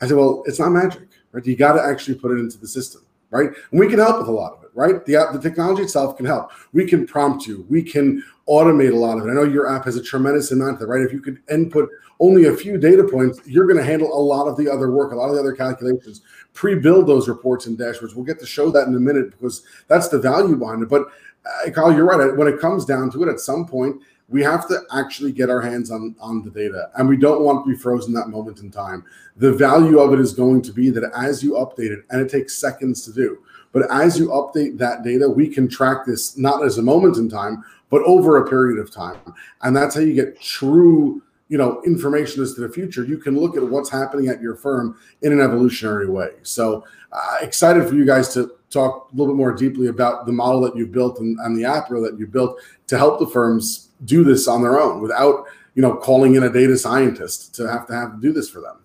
I 0.00 0.06
said, 0.06 0.16
"Well, 0.16 0.42
it's 0.46 0.58
not 0.58 0.70
magic, 0.70 1.08
right? 1.32 1.46
You 1.46 1.56
got 1.56 1.72
to 1.72 1.82
actually 1.82 2.18
put 2.18 2.32
it 2.32 2.40
into 2.40 2.58
the 2.58 2.68
system." 2.68 3.02
right? 3.32 3.50
And 3.70 3.80
we 3.80 3.88
can 3.88 3.98
help 3.98 4.18
with 4.18 4.28
a 4.28 4.32
lot 4.32 4.52
of 4.52 4.61
right? 4.74 5.04
The 5.04 5.16
app, 5.16 5.32
the 5.32 5.40
technology 5.40 5.82
itself 5.82 6.16
can 6.16 6.26
help. 6.26 6.50
We 6.72 6.86
can 6.86 7.06
prompt 7.06 7.46
you. 7.46 7.66
We 7.68 7.82
can 7.82 8.22
automate 8.48 8.92
a 8.92 8.96
lot 8.96 9.18
of 9.18 9.26
it. 9.26 9.30
I 9.30 9.34
know 9.34 9.44
your 9.44 9.72
app 9.74 9.84
has 9.84 9.96
a 9.96 10.02
tremendous 10.02 10.50
amount 10.50 10.82
of 10.82 10.88
right? 10.88 11.02
If 11.02 11.12
you 11.12 11.20
could 11.20 11.40
input 11.50 11.88
only 12.20 12.46
a 12.46 12.54
few 12.54 12.78
data 12.78 13.04
points, 13.04 13.40
you're 13.46 13.66
going 13.66 13.78
to 13.78 13.84
handle 13.84 14.12
a 14.12 14.20
lot 14.20 14.46
of 14.46 14.56
the 14.56 14.70
other 14.70 14.90
work, 14.90 15.12
a 15.12 15.16
lot 15.16 15.28
of 15.28 15.34
the 15.34 15.40
other 15.40 15.52
calculations. 15.52 16.22
Pre-build 16.54 17.06
those 17.06 17.28
reports 17.28 17.66
and 17.66 17.78
dashboards. 17.78 18.14
We'll 18.14 18.24
get 18.24 18.38
to 18.40 18.46
show 18.46 18.70
that 18.70 18.86
in 18.86 18.94
a 18.94 19.00
minute 19.00 19.30
because 19.30 19.62
that's 19.88 20.08
the 20.08 20.18
value 20.18 20.56
behind 20.56 20.82
it. 20.82 20.88
But 20.88 21.06
uh, 21.44 21.70
Kyle, 21.70 21.92
you're 21.92 22.04
right. 22.04 22.36
When 22.36 22.48
it 22.48 22.60
comes 22.60 22.84
down 22.84 23.10
to 23.12 23.22
it, 23.22 23.28
at 23.28 23.40
some 23.40 23.66
point, 23.66 24.00
we 24.32 24.42
have 24.42 24.66
to 24.68 24.80
actually 24.92 25.32
get 25.32 25.50
our 25.50 25.60
hands 25.60 25.90
on 25.90 26.16
on 26.20 26.42
the 26.42 26.50
data 26.50 26.90
and 26.96 27.08
we 27.08 27.16
don't 27.16 27.42
want 27.42 27.64
to 27.64 27.70
be 27.70 27.76
frozen 27.76 28.12
that 28.14 28.28
moment 28.28 28.60
in 28.60 28.70
time. 28.70 29.04
The 29.36 29.52
value 29.52 29.98
of 29.98 30.12
it 30.12 30.20
is 30.20 30.32
going 30.32 30.62
to 30.62 30.72
be 30.72 30.90
that 30.90 31.10
as 31.16 31.42
you 31.42 31.52
update 31.52 31.90
it 31.90 32.04
and 32.10 32.20
it 32.20 32.30
takes 32.30 32.56
seconds 32.56 33.04
to 33.04 33.12
do 33.12 33.38
but 33.72 33.90
as 33.90 34.18
you 34.18 34.28
update 34.28 34.78
that 34.78 35.02
data 35.04 35.28
we 35.28 35.48
can 35.48 35.68
track 35.68 36.06
this 36.06 36.36
not 36.36 36.64
as 36.64 36.78
a 36.78 36.82
moment 36.82 37.16
in 37.16 37.28
time 37.28 37.64
but 37.90 38.02
over 38.04 38.38
a 38.38 38.48
period 38.48 38.78
of 38.78 38.90
time. 38.90 39.18
And 39.60 39.76
that's 39.76 39.94
how 39.94 40.00
you 40.00 40.14
get 40.14 40.40
true 40.40 41.22
you 41.48 41.58
know 41.58 41.82
information 41.84 42.42
as 42.42 42.54
to 42.54 42.62
the 42.62 42.68
future. 42.68 43.04
You 43.04 43.18
can 43.18 43.38
look 43.38 43.56
at 43.58 43.62
what's 43.62 43.90
happening 43.90 44.28
at 44.28 44.40
your 44.40 44.54
firm 44.54 44.96
in 45.20 45.32
an 45.32 45.40
evolutionary 45.40 46.08
way. 46.08 46.30
So 46.42 46.84
uh, 47.12 47.36
excited 47.42 47.86
for 47.86 47.94
you 47.94 48.06
guys 48.06 48.32
to 48.32 48.52
talk 48.72 49.08
a 49.12 49.16
little 49.16 49.34
bit 49.34 49.38
more 49.38 49.52
deeply 49.52 49.88
about 49.88 50.26
the 50.26 50.32
model 50.32 50.60
that 50.62 50.76
you 50.76 50.86
built 50.86 51.18
and, 51.18 51.38
and 51.40 51.56
the 51.56 51.64
app 51.64 51.88
that 51.88 52.16
you 52.18 52.26
built 52.26 52.60
to 52.86 52.98
help 52.98 53.18
the 53.18 53.26
firms 53.26 53.90
do 54.04 54.24
this 54.24 54.48
on 54.48 54.62
their 54.62 54.80
own 54.80 55.00
without 55.00 55.46
you 55.74 55.82
know 55.82 55.94
calling 55.94 56.34
in 56.34 56.42
a 56.42 56.52
data 56.52 56.76
scientist 56.76 57.54
to 57.54 57.68
have 57.68 57.86
to 57.86 57.94
have 57.94 58.12
to 58.12 58.20
do 58.20 58.32
this 58.32 58.48
for 58.48 58.60
them. 58.60 58.76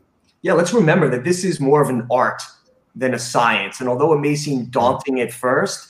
Yeah 0.41 0.53
let's 0.53 0.73
remember 0.73 1.09
that 1.09 1.23
this 1.23 1.43
is 1.43 1.59
more 1.59 1.81
of 1.81 1.89
an 1.89 2.07
art 2.11 2.41
than 2.95 3.13
a 3.13 3.19
science. 3.19 3.79
And 3.79 3.89
although 3.89 4.13
it 4.13 4.19
may 4.19 4.35
seem 4.35 4.65
daunting 4.65 5.21
at 5.21 5.31
first 5.31 5.89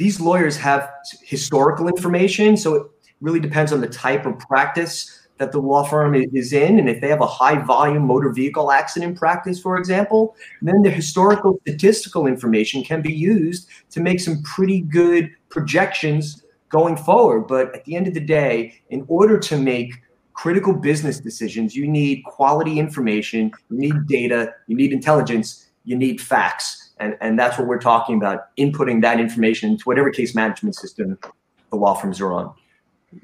these 0.00 0.18
lawyers 0.18 0.56
have 0.56 0.90
historical 1.22 1.86
information. 1.86 2.56
So 2.56 2.74
it 2.74 2.86
really 3.20 3.38
depends 3.38 3.70
on 3.70 3.82
the 3.82 3.86
type 3.86 4.24
of 4.24 4.38
practice 4.38 5.19
that 5.40 5.50
the 5.50 5.58
law 5.58 5.82
firm 5.82 6.14
is 6.14 6.52
in 6.52 6.78
and 6.78 6.88
if 6.88 7.00
they 7.00 7.08
have 7.08 7.20
a 7.20 7.26
high 7.26 7.58
volume 7.58 8.06
motor 8.06 8.30
vehicle 8.30 8.70
accident 8.70 9.18
practice 9.18 9.60
for 9.60 9.76
example 9.76 10.36
then 10.62 10.82
the 10.82 10.90
historical 10.90 11.58
statistical 11.62 12.28
information 12.28 12.84
can 12.84 13.02
be 13.02 13.12
used 13.12 13.66
to 13.90 14.00
make 14.00 14.20
some 14.20 14.40
pretty 14.44 14.82
good 14.82 15.30
projections 15.48 16.44
going 16.70 16.96
forward. 16.96 17.46
But 17.46 17.74
at 17.74 17.84
the 17.84 17.94
end 17.94 18.06
of 18.06 18.14
the 18.14 18.20
day, 18.20 18.80
in 18.88 19.04
order 19.08 19.38
to 19.38 19.58
make 19.58 19.92
critical 20.32 20.72
business 20.72 21.20
decisions, 21.20 21.76
you 21.76 21.86
need 21.86 22.24
quality 22.24 22.78
information, 22.78 23.50
you 23.68 23.78
need 23.78 24.06
data, 24.06 24.54
you 24.68 24.76
need 24.76 24.92
intelligence, 24.92 25.68
you 25.84 25.96
need 25.96 26.20
facts. 26.20 26.90
And, 26.98 27.16
and 27.20 27.38
that's 27.38 27.58
what 27.58 27.66
we're 27.66 27.78
talking 27.78 28.16
about, 28.16 28.56
inputting 28.56 29.02
that 29.02 29.20
information 29.20 29.72
into 29.72 29.84
whatever 29.84 30.10
case 30.10 30.34
management 30.34 30.76
system 30.76 31.18
the 31.70 31.76
law 31.76 31.94
firms 31.94 32.20
are 32.20 32.32
on. 32.32 32.54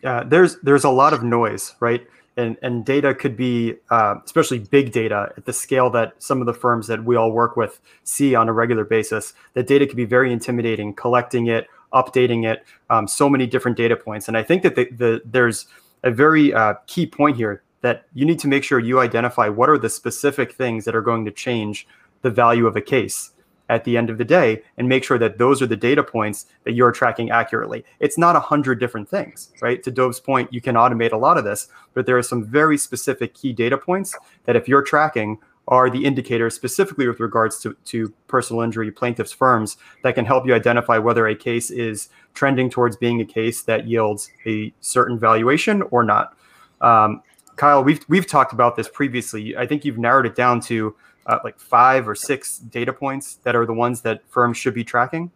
Yeah, 0.02 0.24
there's 0.24 0.58
there's 0.60 0.84
a 0.84 0.90
lot 0.90 1.12
of 1.12 1.22
noise, 1.22 1.74
right? 1.80 2.06
And 2.36 2.56
and 2.62 2.84
data 2.84 3.14
could 3.14 3.36
be, 3.36 3.76
uh, 3.90 4.16
especially 4.24 4.58
big 4.58 4.92
data 4.92 5.32
at 5.36 5.44
the 5.44 5.52
scale 5.52 5.90
that 5.90 6.14
some 6.22 6.40
of 6.40 6.46
the 6.46 6.54
firms 6.54 6.86
that 6.88 7.04
we 7.04 7.16
all 7.16 7.32
work 7.32 7.56
with 7.56 7.80
see 8.04 8.34
on 8.34 8.48
a 8.48 8.52
regular 8.52 8.84
basis. 8.84 9.32
That 9.54 9.66
data 9.66 9.86
can 9.86 9.96
be 9.96 10.04
very 10.04 10.32
intimidating. 10.32 10.94
Collecting 10.94 11.46
it, 11.46 11.68
updating 11.92 12.44
it, 12.46 12.64
um, 12.90 13.08
so 13.08 13.28
many 13.28 13.46
different 13.46 13.76
data 13.76 13.96
points. 13.96 14.28
And 14.28 14.36
I 14.36 14.42
think 14.42 14.62
that 14.62 14.74
the, 14.74 14.88
the 14.90 15.22
there's 15.24 15.66
a 16.02 16.10
very 16.10 16.52
uh, 16.52 16.74
key 16.86 17.06
point 17.06 17.36
here 17.36 17.62
that 17.80 18.06
you 18.12 18.24
need 18.26 18.38
to 18.40 18.48
make 18.48 18.64
sure 18.64 18.78
you 18.78 19.00
identify 19.00 19.48
what 19.48 19.68
are 19.68 19.78
the 19.78 19.88
specific 19.88 20.52
things 20.52 20.84
that 20.84 20.94
are 20.96 21.02
going 21.02 21.24
to 21.24 21.30
change 21.30 21.86
the 22.22 22.30
value 22.30 22.66
of 22.66 22.76
a 22.76 22.80
case 22.80 23.30
at 23.68 23.84
the 23.84 23.96
end 23.96 24.10
of 24.10 24.18
the 24.18 24.24
day 24.24 24.62
and 24.76 24.88
make 24.88 25.04
sure 25.04 25.18
that 25.18 25.38
those 25.38 25.60
are 25.60 25.66
the 25.66 25.76
data 25.76 26.02
points 26.02 26.46
that 26.64 26.72
you're 26.72 26.92
tracking 26.92 27.30
accurately. 27.30 27.84
It's 28.00 28.18
not 28.18 28.36
a 28.36 28.40
hundred 28.40 28.80
different 28.80 29.08
things, 29.08 29.52
right? 29.60 29.82
To 29.82 29.90
Dove's 29.90 30.20
point, 30.20 30.52
you 30.52 30.60
can 30.60 30.76
automate 30.76 31.12
a 31.12 31.16
lot 31.16 31.38
of 31.38 31.44
this, 31.44 31.68
but 31.94 32.06
there 32.06 32.18
are 32.18 32.22
some 32.22 32.44
very 32.44 32.78
specific 32.78 33.34
key 33.34 33.52
data 33.52 33.76
points 33.76 34.16
that 34.44 34.56
if 34.56 34.68
you're 34.68 34.82
tracking 34.82 35.38
are 35.68 35.90
the 35.90 36.04
indicators 36.04 36.54
specifically 36.54 37.08
with 37.08 37.18
regards 37.18 37.58
to, 37.58 37.76
to 37.84 38.12
personal 38.28 38.62
injury 38.62 38.90
plaintiffs 38.92 39.32
firms 39.32 39.76
that 40.02 40.14
can 40.14 40.24
help 40.24 40.46
you 40.46 40.54
identify 40.54 40.96
whether 40.96 41.26
a 41.26 41.34
case 41.34 41.70
is 41.70 42.08
trending 42.34 42.70
towards 42.70 42.96
being 42.96 43.20
a 43.20 43.24
case 43.24 43.62
that 43.62 43.88
yields 43.88 44.30
a 44.46 44.72
certain 44.80 45.18
valuation 45.18 45.82
or 45.90 46.04
not. 46.04 46.36
Um, 46.80 47.22
Kyle, 47.56 47.82
we've 47.82 48.04
we've 48.08 48.26
talked 48.26 48.52
about 48.52 48.76
this 48.76 48.88
previously. 48.88 49.56
I 49.56 49.66
think 49.66 49.84
you've 49.84 49.98
narrowed 49.98 50.26
it 50.26 50.36
down 50.36 50.60
to 50.62 50.94
uh, 51.26 51.38
like 51.44 51.58
five 51.58 52.08
or 52.08 52.14
six 52.14 52.58
data 52.58 52.92
points 52.92 53.36
that 53.42 53.54
are 53.54 53.66
the 53.66 53.74
ones 53.74 54.00
that 54.02 54.22
firms 54.28 54.56
should 54.56 54.74
be 54.74 54.84
tracking. 54.84 55.30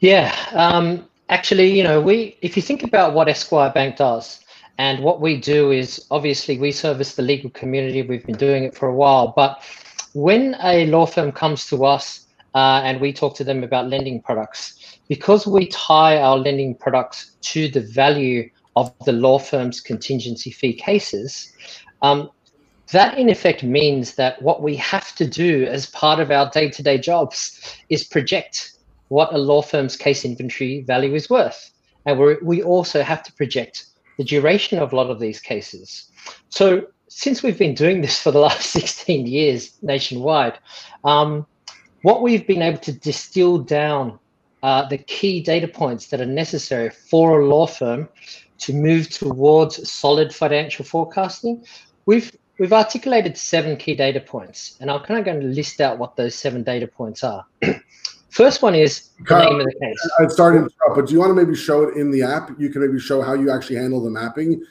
Yeah, 0.00 0.34
um, 0.52 1.08
actually, 1.28 1.76
you 1.76 1.82
know, 1.82 2.00
we 2.00 2.36
if 2.42 2.56
you 2.56 2.62
think 2.62 2.82
about 2.82 3.14
what 3.14 3.28
Esquire 3.28 3.70
Bank 3.70 3.96
does, 3.96 4.40
and 4.78 5.02
what 5.02 5.20
we 5.20 5.38
do 5.38 5.72
is 5.72 6.06
obviously 6.10 6.58
we 6.58 6.72
service 6.72 7.14
the 7.14 7.22
legal 7.22 7.50
community. 7.50 8.02
We've 8.02 8.24
been 8.24 8.36
doing 8.36 8.64
it 8.64 8.74
for 8.74 8.88
a 8.88 8.94
while, 8.94 9.32
but 9.36 9.62
when 10.14 10.56
a 10.62 10.86
law 10.86 11.06
firm 11.06 11.32
comes 11.32 11.66
to 11.68 11.84
us 11.84 12.26
uh, 12.54 12.80
and 12.82 13.00
we 13.00 13.12
talk 13.12 13.36
to 13.36 13.44
them 13.44 13.62
about 13.62 13.88
lending 13.88 14.20
products, 14.20 14.98
because 15.08 15.46
we 15.46 15.68
tie 15.68 16.20
our 16.20 16.38
lending 16.38 16.74
products 16.74 17.36
to 17.42 17.68
the 17.68 17.80
value 17.80 18.48
of 18.74 18.92
the 19.04 19.12
law 19.12 19.38
firm's 19.38 19.80
contingency 19.80 20.50
fee 20.50 20.72
cases, 20.72 21.52
um, 22.02 22.30
that 22.92 23.18
in 23.18 23.28
effect 23.28 23.62
means 23.62 24.14
that 24.14 24.40
what 24.42 24.62
we 24.62 24.76
have 24.76 25.14
to 25.16 25.26
do 25.26 25.64
as 25.64 25.86
part 25.86 26.20
of 26.20 26.30
our 26.30 26.50
day-to-day 26.50 26.98
jobs 26.98 27.60
is 27.88 28.04
project 28.04 28.72
what 29.08 29.34
a 29.34 29.38
law 29.38 29.60
firm's 29.60 29.96
case 29.96 30.24
inventory 30.24 30.82
value 30.82 31.14
is 31.14 31.28
worth. 31.28 31.72
And 32.06 32.18
we 32.18 32.36
we 32.42 32.62
also 32.62 33.02
have 33.02 33.22
to 33.24 33.32
project 33.32 33.86
the 34.18 34.24
duration 34.24 34.78
of 34.78 34.92
a 34.92 34.96
lot 34.96 35.10
of 35.10 35.18
these 35.18 35.40
cases. 35.40 36.10
So 36.48 36.86
since 37.08 37.42
we've 37.42 37.58
been 37.58 37.74
doing 37.74 38.00
this 38.00 38.20
for 38.20 38.30
the 38.30 38.38
last 38.38 38.70
16 38.70 39.26
years 39.26 39.72
nationwide, 39.82 40.58
um, 41.04 41.46
what 42.02 42.22
we've 42.22 42.46
been 42.46 42.62
able 42.62 42.78
to 42.78 42.92
distill 42.92 43.58
down 43.58 44.18
uh, 44.62 44.86
the 44.88 44.98
key 44.98 45.42
data 45.42 45.68
points 45.68 46.06
that 46.08 46.20
are 46.20 46.26
necessary 46.26 46.90
for 46.90 47.40
a 47.40 47.46
law 47.46 47.66
firm 47.66 48.08
to 48.58 48.72
move 48.72 49.08
towards 49.08 49.90
solid 49.90 50.34
financial 50.34 50.84
forecasting. 50.84 51.64
We've 52.06 52.30
we've 52.60 52.74
articulated 52.74 53.38
seven 53.38 53.76
key 53.76 53.94
data 53.96 54.20
points, 54.20 54.76
and 54.80 54.90
I'm 54.90 55.00
kind 55.00 55.18
of 55.18 55.24
going 55.24 55.40
to 55.40 55.46
list 55.46 55.80
out 55.80 55.98
what 55.98 56.14
those 56.14 56.34
seven 56.34 56.62
data 56.62 56.86
points 56.86 57.24
are. 57.24 57.44
First 58.28 58.62
one 58.62 58.76
is 58.76 59.08
the 59.18 59.24
Kyle, 59.24 59.50
name 59.50 59.60
of 59.60 59.66
the 59.66 59.74
case. 59.80 60.10
I'm 60.20 60.30
sorry 60.30 60.52
to 60.52 60.58
interrupt, 60.58 60.94
but 60.94 61.06
do 61.06 61.14
you 61.14 61.18
want 61.18 61.30
to 61.30 61.34
maybe 61.34 61.56
show 61.56 61.82
it 61.82 61.96
in 61.96 62.12
the 62.12 62.22
app? 62.22 62.50
You 62.58 62.68
can 62.68 62.82
maybe 62.82 63.00
show 63.00 63.22
how 63.22 63.32
you 63.32 63.50
actually 63.50 63.76
handle 63.76 64.00
the 64.00 64.10
mapping 64.10 64.62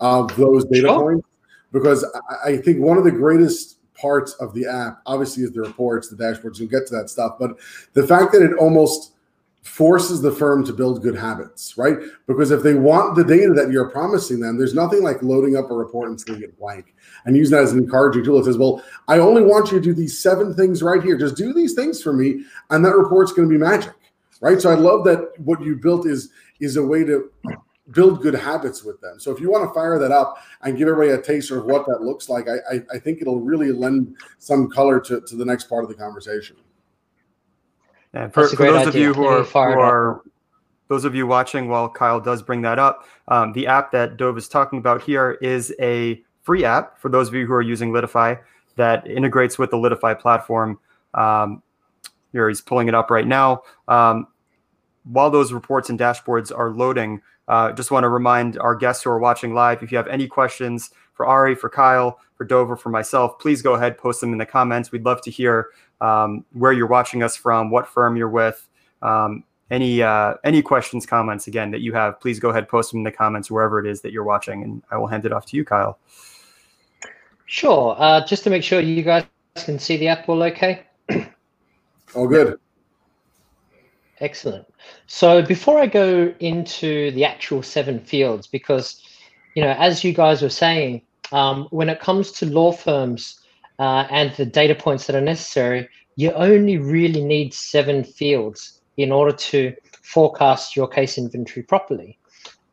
of 0.00 0.34
those 0.36 0.64
data 0.64 0.88
sure. 0.88 0.98
points, 0.98 1.28
because 1.70 2.04
I 2.44 2.56
think 2.56 2.80
one 2.80 2.98
of 2.98 3.04
the 3.04 3.12
greatest 3.12 3.78
parts 3.94 4.32
of 4.34 4.52
the 4.54 4.66
app, 4.66 5.02
obviously, 5.06 5.44
is 5.44 5.52
the 5.52 5.60
reports, 5.60 6.08
the 6.08 6.16
dashboards. 6.16 6.58
You'll 6.58 6.70
get 6.70 6.86
to 6.88 6.96
that 6.96 7.10
stuff, 7.10 7.36
but 7.38 7.52
the 7.92 8.06
fact 8.06 8.32
that 8.32 8.42
it 8.42 8.54
almost 8.54 9.12
forces 9.64 10.20
the 10.20 10.30
firm 10.30 10.64
to 10.64 10.72
build 10.72 11.02
good 11.02 11.16
habits, 11.16 11.76
right? 11.76 11.96
Because 12.26 12.50
if 12.50 12.62
they 12.62 12.74
want 12.74 13.16
the 13.16 13.24
data 13.24 13.52
that 13.54 13.72
you're 13.72 13.88
promising 13.88 14.38
them, 14.38 14.58
there's 14.58 14.74
nothing 14.74 15.02
like 15.02 15.22
loading 15.22 15.56
up 15.56 15.70
a 15.70 15.74
report 15.74 16.10
and 16.10 16.20
seeing 16.20 16.42
it 16.42 16.56
blank 16.58 16.94
and 17.24 17.34
using 17.34 17.56
that 17.56 17.64
as 17.64 17.72
an 17.72 17.78
encouraging 17.78 18.24
tool. 18.24 18.38
It 18.38 18.44
says, 18.44 18.58
well, 18.58 18.84
I 19.08 19.18
only 19.18 19.42
want 19.42 19.72
you 19.72 19.78
to 19.78 19.84
do 19.84 19.94
these 19.94 20.18
seven 20.18 20.54
things 20.54 20.82
right 20.82 21.02
here. 21.02 21.16
Just 21.16 21.36
do 21.36 21.54
these 21.54 21.72
things 21.72 22.02
for 22.02 22.12
me, 22.12 22.44
and 22.70 22.84
that 22.84 22.94
report's 22.94 23.32
going 23.32 23.48
to 23.48 23.52
be 23.52 23.58
magic, 23.58 23.94
right? 24.40 24.60
So 24.60 24.70
I 24.70 24.74
love 24.74 25.02
that 25.04 25.32
what 25.38 25.62
you 25.62 25.76
built 25.76 26.06
is 26.06 26.30
is 26.60 26.76
a 26.76 26.82
way 26.82 27.02
to 27.04 27.32
build 27.90 28.22
good 28.22 28.34
habits 28.34 28.84
with 28.84 29.00
them. 29.00 29.18
So 29.18 29.30
if 29.30 29.40
you 29.40 29.50
want 29.50 29.68
to 29.68 29.74
fire 29.74 29.98
that 29.98 30.12
up 30.12 30.38
and 30.62 30.76
give 30.76 30.88
everybody 30.88 31.18
a 31.18 31.20
taster 31.20 31.58
of 31.58 31.64
what 31.64 31.86
that 31.86 32.02
looks 32.02 32.28
like, 32.28 32.48
I, 32.48 32.76
I, 32.76 32.82
I 32.94 32.98
think 32.98 33.20
it'll 33.20 33.40
really 33.40 33.72
lend 33.72 34.16
some 34.38 34.70
color 34.70 35.00
to, 35.00 35.20
to 35.22 35.36
the 35.36 35.44
next 35.44 35.68
part 35.68 35.84
of 35.84 35.90
the 35.90 35.96
conversation. 35.96 36.56
And 38.14 38.32
for, 38.32 38.48
for 38.48 38.56
those 38.56 38.86
idea. 38.86 38.88
of 38.88 38.94
you 38.94 39.12
who 39.12 39.26
are, 39.26 39.42
who 39.42 39.58
are 39.58 40.22
those 40.88 41.04
of 41.04 41.14
you 41.14 41.26
watching 41.26 41.68
while 41.68 41.88
Kyle 41.88 42.20
does 42.20 42.42
bring 42.42 42.62
that 42.62 42.78
up, 42.78 43.06
um, 43.28 43.52
the 43.52 43.66
app 43.66 43.90
that 43.92 44.16
Dove 44.16 44.38
is 44.38 44.48
talking 44.48 44.78
about 44.78 45.02
here 45.02 45.32
is 45.42 45.74
a 45.80 46.22
free 46.42 46.64
app 46.64 46.98
for 47.00 47.08
those 47.08 47.28
of 47.28 47.34
you 47.34 47.46
who 47.46 47.52
are 47.52 47.62
using 47.62 47.90
Litify 47.90 48.38
that 48.76 49.06
integrates 49.06 49.58
with 49.58 49.70
the 49.70 49.76
Litify 49.76 50.18
platform. 50.18 50.78
Um, 51.14 51.62
here 52.32 52.48
he's 52.48 52.60
pulling 52.60 52.88
it 52.88 52.94
up 52.94 53.10
right 53.10 53.26
now. 53.26 53.62
Um, 53.88 54.28
while 55.04 55.30
those 55.30 55.52
reports 55.52 55.90
and 55.90 55.98
dashboards 55.98 56.56
are 56.56 56.70
loading, 56.70 57.20
uh, 57.48 57.72
just 57.72 57.90
want 57.90 58.04
to 58.04 58.08
remind 58.08 58.58
our 58.58 58.74
guests 58.74 59.04
who 59.04 59.10
are 59.10 59.18
watching 59.18 59.54
live, 59.54 59.82
if 59.82 59.92
you 59.92 59.98
have 59.98 60.08
any 60.08 60.26
questions 60.26 60.90
for 61.14 61.26
Ari, 61.26 61.54
for 61.54 61.70
Kyle, 61.70 62.18
for 62.36 62.44
Dover, 62.44 62.76
for 62.76 62.90
myself, 62.90 63.38
please 63.38 63.62
go 63.62 63.74
ahead, 63.74 63.96
post 63.96 64.20
them 64.20 64.32
in 64.32 64.38
the 64.38 64.46
comments. 64.46 64.92
We'd 64.92 65.04
love 65.04 65.22
to 65.22 65.30
hear 65.30 65.68
um, 66.00 66.44
where 66.52 66.72
you're 66.72 66.86
watching 66.86 67.22
us 67.22 67.36
from, 67.36 67.70
what 67.70 67.88
firm 67.88 68.16
you're 68.16 68.28
with. 68.28 68.68
Um, 69.02 69.44
any 69.70 70.02
uh, 70.02 70.34
any 70.44 70.60
questions, 70.62 71.06
comments 71.06 71.46
again 71.46 71.70
that 71.70 71.80
you 71.80 71.92
have, 71.94 72.20
please 72.20 72.38
go 72.38 72.50
ahead, 72.50 72.68
post 72.68 72.90
them 72.90 73.00
in 73.00 73.04
the 73.04 73.10
comments 73.10 73.50
wherever 73.50 73.80
it 73.80 73.86
is 73.90 74.02
that 74.02 74.12
you're 74.12 74.24
watching, 74.24 74.62
and 74.62 74.82
I 74.90 74.98
will 74.98 75.06
hand 75.06 75.24
it 75.24 75.32
off 75.32 75.46
to 75.46 75.56
you, 75.56 75.64
Kyle. 75.64 75.98
Sure. 77.46 77.96
Uh, 77.98 78.24
just 78.26 78.44
to 78.44 78.50
make 78.50 78.62
sure 78.62 78.80
you 78.80 79.02
guys 79.02 79.24
can 79.56 79.78
see 79.78 79.96
the 79.96 80.08
app 80.08 80.28
all 80.28 80.42
okay. 80.42 80.84
all 82.14 82.28
good. 82.28 82.58
Excellent. 84.20 84.66
So 85.06 85.42
before 85.42 85.78
I 85.78 85.86
go 85.86 86.32
into 86.40 87.10
the 87.12 87.24
actual 87.24 87.62
seven 87.62 88.00
fields, 88.00 88.46
because 88.46 89.02
you 89.54 89.62
know, 89.62 89.74
as 89.78 90.04
you 90.04 90.12
guys 90.12 90.42
were 90.42 90.48
saying, 90.48 91.02
um, 91.32 91.68
when 91.70 91.88
it 91.88 92.00
comes 92.00 92.32
to 92.32 92.46
law 92.46 92.72
firms 92.72 93.40
uh, 93.78 94.06
and 94.10 94.34
the 94.36 94.46
data 94.46 94.74
points 94.74 95.06
that 95.06 95.16
are 95.16 95.20
necessary, 95.20 95.88
you 96.16 96.32
only 96.32 96.78
really 96.78 97.24
need 97.24 97.54
seven 97.54 98.04
fields 98.04 98.80
in 98.96 99.10
order 99.10 99.34
to 99.36 99.74
forecast 100.02 100.76
your 100.76 100.86
case 100.86 101.18
inventory 101.18 101.62
properly. 101.62 102.18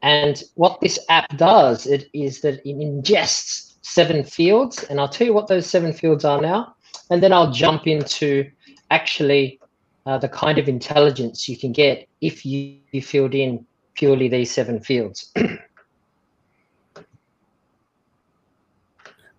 And 0.03 0.43
what 0.55 0.81
this 0.81 0.99
app 1.09 1.35
does 1.37 1.85
it 1.85 2.09
is 2.13 2.41
that 2.41 2.55
it 2.67 2.77
ingests 2.77 3.75
seven 3.81 4.23
fields, 4.23 4.83
and 4.83 4.99
I'll 4.99 5.09
tell 5.09 5.27
you 5.27 5.33
what 5.33 5.47
those 5.47 5.67
seven 5.67 5.93
fields 5.93 6.25
are 6.25 6.41
now, 6.41 6.75
and 7.09 7.21
then 7.21 7.33
I'll 7.33 7.51
jump 7.51 7.87
into 7.87 8.49
actually 8.89 9.59
uh, 10.05 10.17
the 10.17 10.29
kind 10.29 10.57
of 10.57 10.67
intelligence 10.67 11.47
you 11.47 11.57
can 11.57 11.71
get 11.71 12.07
if 12.21 12.45
you, 12.45 12.77
you 12.91 13.01
filled 13.01 13.35
in 13.35 13.65
purely 13.93 14.27
these 14.27 14.51
seven 14.51 14.79
fields. 14.79 15.31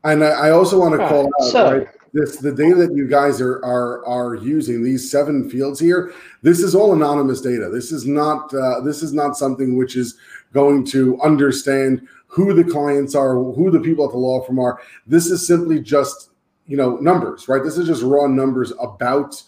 And 0.05 0.25
I, 0.25 0.51
also 0.51 0.81
want 0.81 1.01
to 1.01 1.09
call 1.09 1.27
out 1.27 1.51
so, 1.51 1.79
right, 1.79 1.89
this 2.13 2.37
the 2.39 2.53
data 2.53 2.75
that 2.75 2.95
you 2.95 3.07
guys 3.07 3.41
are 3.41 3.65
are 3.65 4.05
are 4.05 4.35
using 4.35 4.83
these 4.83 5.11
seven 5.11 5.49
fields 5.49 5.79
here. 5.79 6.13
This 6.43 6.61
is 6.61 6.75
all 6.75 6.93
anonymous 6.93 7.41
data. 7.41 7.71
This 7.71 7.93
is 7.93 8.07
not 8.07 8.53
uh, 8.53 8.81
this 8.81 9.03
is 9.03 9.13
not 9.13 9.37
something 9.37 9.77
which 9.77 9.97
is 9.97 10.19
going 10.53 10.85
to 10.87 11.21
understand 11.23 12.07
who 12.27 12.53
the 12.53 12.65
clients 12.65 13.15
are, 13.15 13.35
who 13.35 13.71
the 13.71 13.81
people 13.81 14.05
at 14.05 14.11
the 14.11 14.19
law 14.19 14.43
firm 14.45 14.59
are. 14.59 14.81
This 15.07 15.27
is 15.27 15.47
simply 15.47 15.81
just 15.81 16.31
you 16.67 16.77
know 16.77 16.97
numbers, 16.97 17.49
right? 17.49 17.63
This 17.63 17.79
is 17.79 17.87
just 17.87 18.03
raw 18.03 18.27
numbers 18.27 18.73
about 18.81 19.43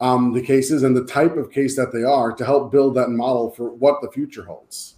um, 0.00 0.32
the 0.32 0.42
cases 0.42 0.82
and 0.82 0.96
the 0.96 1.04
type 1.04 1.36
of 1.36 1.50
case 1.50 1.76
that 1.76 1.92
they 1.92 2.02
are 2.02 2.32
to 2.32 2.44
help 2.44 2.72
build 2.72 2.94
that 2.94 3.10
model 3.10 3.50
for 3.50 3.70
what 3.74 4.00
the 4.00 4.10
future 4.10 4.44
holds. 4.44 4.94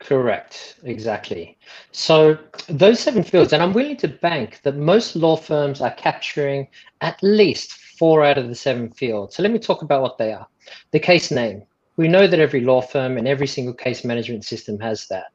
Correct, 0.00 0.76
exactly. 0.82 1.58
So 1.92 2.38
those 2.68 3.00
seven 3.00 3.22
fields, 3.22 3.52
and 3.52 3.62
I'm 3.62 3.74
willing 3.74 3.98
to 3.98 4.08
bank 4.08 4.60
that 4.62 4.76
most 4.76 5.14
law 5.14 5.36
firms 5.36 5.80
are 5.80 5.92
capturing 5.92 6.68
at 7.02 7.22
least 7.22 7.72
four 7.98 8.24
out 8.24 8.38
of 8.38 8.48
the 8.48 8.54
seven 8.54 8.90
fields. 8.90 9.36
So 9.36 9.42
let 9.42 9.52
me 9.52 9.58
talk 9.58 9.82
about 9.82 10.00
what 10.00 10.16
they 10.16 10.32
are. 10.32 10.46
The 10.92 11.00
case 11.00 11.30
name. 11.30 11.62
We 11.96 12.08
know 12.08 12.26
that 12.26 12.40
every 12.40 12.62
law 12.62 12.80
firm 12.80 13.18
and 13.18 13.28
every 13.28 13.46
single 13.46 13.74
case 13.74 14.02
management 14.02 14.46
system 14.46 14.80
has 14.80 15.06
that. 15.08 15.26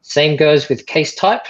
Same 0.00 0.36
goes 0.36 0.70
with 0.70 0.86
case 0.86 1.14
type. 1.14 1.46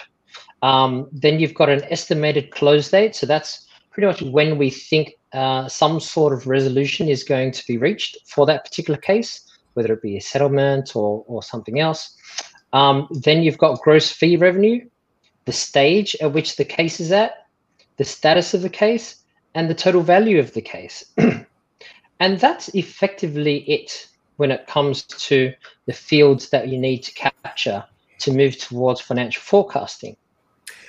Um, 0.63 1.09
then 1.13 1.39
you've 1.39 1.55
got 1.55 1.69
an 1.69 1.85
estimated 1.85 2.51
close 2.51 2.91
date. 2.91 3.15
So 3.15 3.25
that's 3.25 3.69
pretty 3.93 4.09
much 4.09 4.23
when 4.23 4.59
we 4.59 4.71
think 4.71 5.13
uh, 5.33 5.69
some 5.69 6.01
sort 6.01 6.33
of 6.33 6.49
resolution 6.49 7.09
is 7.09 7.23
going 7.23 7.53
to 7.53 7.65
be 7.69 7.79
reached 7.79 8.19
for 8.27 8.47
that 8.47 8.65
particular 8.65 8.99
case, 8.99 9.49
whether 9.75 9.93
it 9.93 10.03
be 10.03 10.17
a 10.17 10.21
settlement 10.21 10.97
or, 10.97 11.25
or 11.29 11.41
something 11.41 11.79
else. 11.79 12.17
Um, 12.75 13.07
then 13.11 13.43
you've 13.43 13.57
got 13.57 13.81
gross 13.81 14.11
fee 14.11 14.37
revenue, 14.37 14.87
the 15.45 15.53
stage 15.53 16.17
at 16.21 16.33
which 16.33 16.57
the 16.57 16.65
case 16.65 17.01
is 17.01 17.13
at, 17.13 17.47
the 17.97 18.05
status 18.05 18.53
of 18.53 18.63
the 18.63 18.69
case, 18.69 19.23
and 19.55 19.71
the 19.71 19.75
total 19.75 20.03
value 20.03 20.41
of 20.41 20.53
the 20.55 20.61
case. 20.61 21.05
and 22.21 22.41
that's 22.41 22.69
effectively 22.71 23.59
it 23.71 24.09
when 24.37 24.51
it 24.51 24.67
comes 24.67 25.05
to 25.05 25.55
the 25.87 25.93
fields 25.93 26.51
that 26.51 26.67
you 26.67 26.77
need 26.77 26.99
to 26.99 27.15
capture 27.15 27.85
to 28.19 28.33
move 28.33 28.59
towards 28.59 29.01
financial 29.01 29.41
forecasting. 29.41 30.17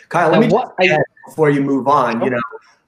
Kyle, 0.10 0.32
let 0.32 0.42
me 0.42 0.48
what 0.48 0.74
I, 0.80 0.98
before 1.28 1.52
you 1.52 1.62
move 1.62 1.88
on, 1.88 2.24
you 2.24 2.32
know, 2.32 2.42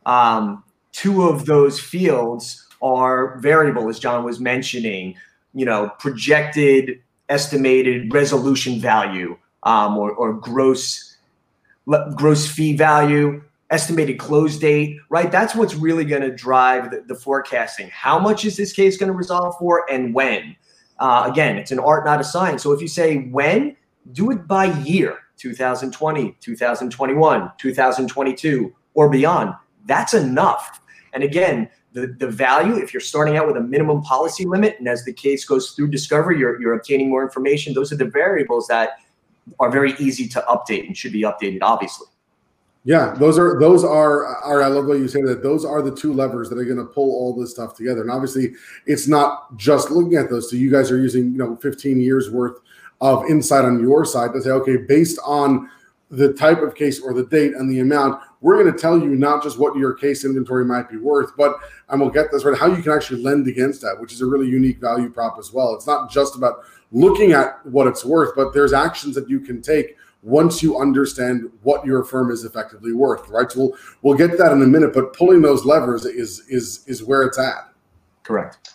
um, 0.07 0.63
two 0.91 1.23
of 1.23 1.45
those 1.45 1.79
fields 1.79 2.67
are 2.81 3.37
variable, 3.39 3.89
as 3.89 3.99
John 3.99 4.23
was 4.23 4.39
mentioning, 4.39 5.15
you 5.53 5.65
know, 5.65 5.91
projected 5.99 7.01
estimated 7.29 8.13
resolution 8.13 8.79
value 8.79 9.37
um, 9.63 9.97
or, 9.97 10.11
or 10.11 10.33
gross 10.33 11.15
gross 12.15 12.47
fee 12.47 12.75
value 12.75 13.41
estimated 13.69 14.19
close 14.19 14.57
date 14.57 14.97
right? 15.09 15.31
That's 15.31 15.55
what's 15.55 15.75
really 15.75 16.05
going 16.05 16.21
to 16.21 16.33
drive 16.33 16.91
the, 16.91 17.03
the, 17.07 17.15
forecasting. 17.15 17.89
How 17.93 18.19
much 18.19 18.43
is 18.43 18.57
this 18.57 18.73
case 18.73 18.97
going 18.97 19.11
to 19.11 19.17
resolve 19.17 19.55
for 19.57 19.89
and 19.89 20.13
when? 20.13 20.55
Uh, 20.99 21.27
again 21.29 21.57
it's 21.57 21.71
an 21.71 21.79
art 21.79 22.05
not 22.05 22.19
a 22.19 22.23
science. 22.23 22.63
So 22.63 22.71
if 22.71 22.81
you 22.81 22.87
say 22.87 23.27
when 23.29 23.75
do 24.13 24.31
it 24.31 24.47
by 24.47 24.65
year 24.81 25.19
2020 25.37 26.37
2021 26.39 27.51
2022 27.57 28.73
or 28.93 29.09
beyond. 29.09 29.53
That's 29.85 30.13
enough. 30.13 30.81
And 31.13 31.23
again 31.23 31.69
the, 31.97 32.07
the 32.19 32.27
value, 32.27 32.75
if 32.75 32.93
you're 32.93 33.01
starting 33.01 33.37
out 33.37 33.47
with 33.47 33.57
a 33.57 33.61
minimum 33.61 34.03
policy 34.03 34.45
limit, 34.45 34.75
and 34.77 34.87
as 34.87 35.03
the 35.03 35.11
case 35.11 35.45
goes 35.45 35.71
through 35.71 35.87
discovery, 35.87 36.37
you're, 36.37 36.61
you're 36.61 36.75
obtaining 36.75 37.09
more 37.09 37.23
information. 37.23 37.73
Those 37.73 37.91
are 37.91 37.95
the 37.95 38.05
variables 38.05 38.67
that 38.67 38.99
are 39.59 39.71
very 39.71 39.93
easy 39.97 40.27
to 40.27 40.45
update 40.47 40.85
and 40.85 40.95
should 40.95 41.11
be 41.13 41.23
updated, 41.23 41.59
obviously. 41.63 42.05
Yeah, 42.83 43.15
those 43.17 43.37
are 43.37 43.59
those 43.59 43.83
are 43.83 44.25
are 44.25 44.61
I 44.63 44.67
love 44.67 44.85
what 44.85 44.99
you 44.99 45.09
say 45.09 45.21
that 45.23 45.43
those 45.43 45.65
are 45.65 45.81
the 45.81 45.93
two 45.93 46.13
levers 46.13 46.49
that 46.49 46.57
are 46.57 46.63
going 46.63 46.77
to 46.77 46.85
pull 46.85 47.11
all 47.15 47.33
this 47.33 47.51
stuff 47.51 47.75
together. 47.75 47.99
And 47.99 48.09
obviously, 48.09 48.53
it's 48.85 49.09
not 49.09 49.57
just 49.57 49.91
looking 49.91 50.15
at 50.15 50.29
those. 50.29 50.49
So 50.49 50.55
you 50.55 50.71
guys 50.71 50.89
are 50.89 50.97
using 50.97 51.33
you 51.33 51.37
know 51.37 51.57
15 51.57 51.99
years 51.99 52.29
worth 52.29 52.59
of 53.01 53.25
insight 53.25 53.65
on 53.65 53.81
your 53.81 54.05
side 54.05 54.31
to 54.33 54.41
say, 54.41 54.51
okay, 54.51 54.77
based 54.77 55.19
on 55.25 55.69
the 56.09 56.33
type 56.33 56.61
of 56.61 56.75
case 56.75 57.01
or 57.01 57.13
the 57.13 57.25
date 57.25 57.53
and 57.53 57.69
the 57.69 57.79
amount, 57.79 58.21
we're 58.39 58.61
going 58.61 58.73
to 58.73 58.79
tell 58.79 58.97
you 58.97 59.15
not 59.15 59.43
just 59.43 59.59
what 59.59 59.75
your 59.75 59.93
case 59.93 60.23
inventory 60.23 60.63
might 60.63 60.89
be 60.89 60.97
worth, 60.97 61.35
but 61.35 61.57
and 61.89 61.99
we'll 61.99 62.09
get 62.09 62.31
this 62.31 62.45
right 62.45 62.57
how 62.57 62.67
you 62.67 62.81
can 62.81 62.93
actually 62.93 63.21
lend 63.21 63.47
against 63.47 63.81
that, 63.81 63.99
which 63.99 64.13
is 64.13 64.21
a 64.21 64.25
really 64.25 64.47
unique 64.47 64.79
value 64.79 65.09
prop 65.09 65.37
as 65.37 65.51
well. 65.51 65.73
It's 65.75 65.87
not 65.87 66.09
just 66.09 66.35
about 66.35 66.63
looking 66.91 67.33
at 67.33 67.65
what 67.65 67.87
it's 67.87 68.05
worth, 68.05 68.35
but 68.35 68.53
there's 68.53 68.73
actions 68.73 69.15
that 69.15 69.29
you 69.29 69.39
can 69.39 69.61
take 69.61 69.97
once 70.23 70.63
you 70.63 70.79
understand 70.79 71.49
what 71.63 71.85
your 71.85 72.03
firm 72.03 72.31
is 72.31 72.43
effectively 72.43 72.93
worth, 72.93 73.27
right? 73.29 73.51
So 73.51 73.59
we'll 73.59 73.77
we'll 74.01 74.17
get 74.17 74.31
to 74.31 74.37
that 74.37 74.51
in 74.51 74.61
a 74.61 74.67
minute, 74.67 74.93
but 74.93 75.13
pulling 75.13 75.41
those 75.41 75.65
levers 75.65 76.05
is 76.05 76.41
is 76.49 76.83
is 76.87 77.03
where 77.03 77.23
it's 77.23 77.39
at. 77.39 77.69
Correct. 78.23 78.73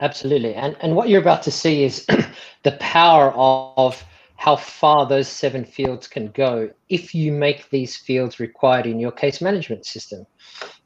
Absolutely, 0.00 0.54
and 0.54 0.76
and 0.80 0.94
what 0.94 1.08
you're 1.08 1.20
about 1.20 1.42
to 1.42 1.50
see 1.50 1.82
is 1.82 2.06
the 2.62 2.72
power 2.72 3.32
of 3.32 4.04
how 4.38 4.56
far 4.56 5.06
those 5.06 5.28
seven 5.28 5.64
fields 5.64 6.08
can 6.08 6.28
go 6.28 6.70
if 6.88 7.14
you 7.14 7.32
make 7.32 7.68
these 7.70 7.96
fields 7.96 8.40
required 8.40 8.86
in 8.86 8.98
your 8.98 9.12
case 9.12 9.40
management 9.40 9.84
system. 9.84 10.26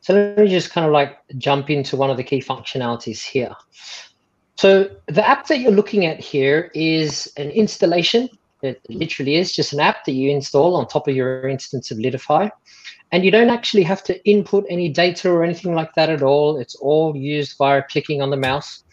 So 0.01 0.15
let 0.15 0.39
me 0.39 0.49
just 0.49 0.71
kind 0.71 0.87
of 0.87 0.93
like 0.93 1.19
jump 1.39 1.71
into 1.71 1.97
one 1.97 2.11
of 2.11 2.17
the 2.17 2.25
key 2.25 2.41
functionalities 2.41 3.23
here. 3.23 3.55
So 4.57 4.91
the 5.07 5.27
app 5.27 5.47
that 5.47 5.61
you're 5.61 5.71
looking 5.71 6.07
at 6.07 6.19
here 6.19 6.71
is 6.75 7.33
an 7.37 7.51
installation 7.51 8.29
it 8.63 8.81
literally 8.89 9.37
is 9.37 9.53
just 9.53 9.73
an 9.73 9.81
app 9.81 10.05
that 10.05 10.13
you 10.13 10.31
install 10.31 10.77
on 10.77 10.87
top 10.87 11.09
of 11.09 11.17
your 11.17 11.49
instance 11.49 11.91
of 11.91 11.99
Litify. 11.99 12.51
And 13.11 13.25
you 13.25 13.31
don't 13.31 13.51
actually 13.51 13.83
have 13.83 14.03
to 14.05 14.25
input 14.25 14.65
any 14.71 14.89
data 14.89 15.31
or 15.31 15.45
anything 15.45 15.75
like 15.75 15.93
that 15.95 16.09
at 16.09 16.23
all. 16.23 16.59
It's 16.59 16.77
all 16.77 17.15
used 17.15 17.59
via 17.59 17.83
clicking 17.83 18.23
on 18.23 18.31
the 18.31 18.37
mouse. 18.37 18.85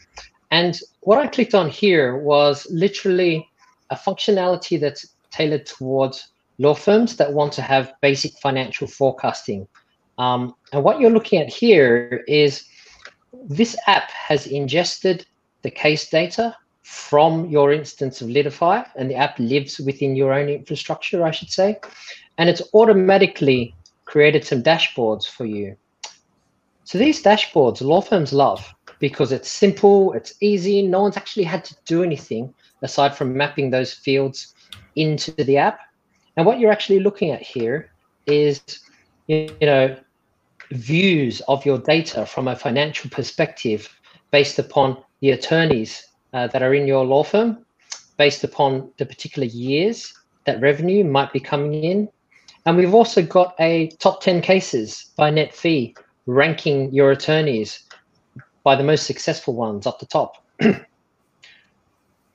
And 0.51 0.77
what 1.01 1.19
I 1.19 1.27
clicked 1.27 1.53
on 1.53 1.69
here 1.69 2.17
was 2.17 2.67
literally 2.71 3.47
a 3.89 3.95
functionality 3.95 4.79
that's 4.79 5.15
tailored 5.31 5.65
towards 5.65 6.29
law 6.57 6.73
firms 6.73 7.15
that 7.17 7.33
want 7.33 7.53
to 7.53 7.61
have 7.61 7.93
basic 8.01 8.33
financial 8.39 8.87
forecasting. 8.87 9.67
Um, 10.17 10.55
and 10.73 10.83
what 10.83 10.99
you're 10.99 11.11
looking 11.11 11.41
at 11.41 11.51
here 11.51 12.23
is 12.27 12.65
this 13.47 13.75
app 13.87 14.11
has 14.11 14.47
ingested 14.47 15.25
the 15.61 15.71
case 15.71 16.09
data 16.09 16.55
from 16.81 17.47
your 17.49 17.71
instance 17.71 18.21
of 18.21 18.29
Litify, 18.29 18.85
and 18.95 19.09
the 19.09 19.15
app 19.15 19.37
lives 19.37 19.79
within 19.79 20.15
your 20.15 20.33
own 20.33 20.49
infrastructure, 20.49 21.23
I 21.23 21.31
should 21.31 21.51
say. 21.51 21.79
And 22.37 22.49
it's 22.49 22.63
automatically 22.73 23.75
created 24.05 24.43
some 24.43 24.63
dashboards 24.63 25.27
for 25.27 25.45
you. 25.45 25.77
So 26.83 26.97
these 26.97 27.21
dashboards, 27.21 27.81
law 27.81 28.01
firms 28.01 28.33
love 28.33 28.73
because 28.97 29.31
it's 29.31 29.51
simple, 29.51 30.13
it's 30.13 30.33
easy. 30.41 30.81
No 30.81 31.01
one's 31.01 31.15
actually 31.15 31.43
had 31.43 31.63
to 31.65 31.75
do 31.85 32.01
anything 32.01 32.53
aside 32.81 33.15
from 33.15 33.35
mapping 33.35 33.69
those 33.69 33.93
fields 33.93 34.53
into 34.95 35.31
the 35.31 35.57
app. 35.57 35.79
And 36.37 36.45
what 36.45 36.59
you're 36.59 36.71
actually 36.71 36.99
looking 36.99 37.31
at 37.31 37.41
here 37.41 37.91
is, 38.25 38.61
you 39.27 39.49
know, 39.61 39.97
views 40.71 41.41
of 41.47 41.65
your 41.65 41.79
data 41.79 42.25
from 42.25 42.47
a 42.47 42.55
financial 42.55 43.09
perspective 43.09 43.89
based 44.31 44.59
upon 44.59 44.97
the 45.21 45.31
attorneys 45.31 46.05
uh, 46.33 46.47
that 46.47 46.61
are 46.61 46.73
in 46.73 46.87
your 46.87 47.05
law 47.05 47.23
firm 47.23 47.65
based 48.17 48.43
upon 48.43 48.91
the 48.97 49.05
particular 49.05 49.47
years 49.47 50.13
that 50.45 50.61
revenue 50.61 51.03
might 51.03 51.31
be 51.33 51.39
coming 51.39 51.83
in. 51.83 52.09
And 52.65 52.77
we've 52.77 52.93
also 52.93 53.21
got 53.23 53.55
a 53.59 53.87
top 53.99 54.21
10 54.21 54.41
cases 54.41 55.11
by 55.15 55.29
net 55.29 55.53
fee 55.53 55.95
ranking 56.25 56.93
your 56.93 57.11
attorneys 57.11 57.83
by 58.63 58.75
the 58.75 58.83
most 58.83 59.05
successful 59.05 59.55
ones 59.55 59.87
up 59.87 59.99
the 59.99 60.05
top. 60.05 60.43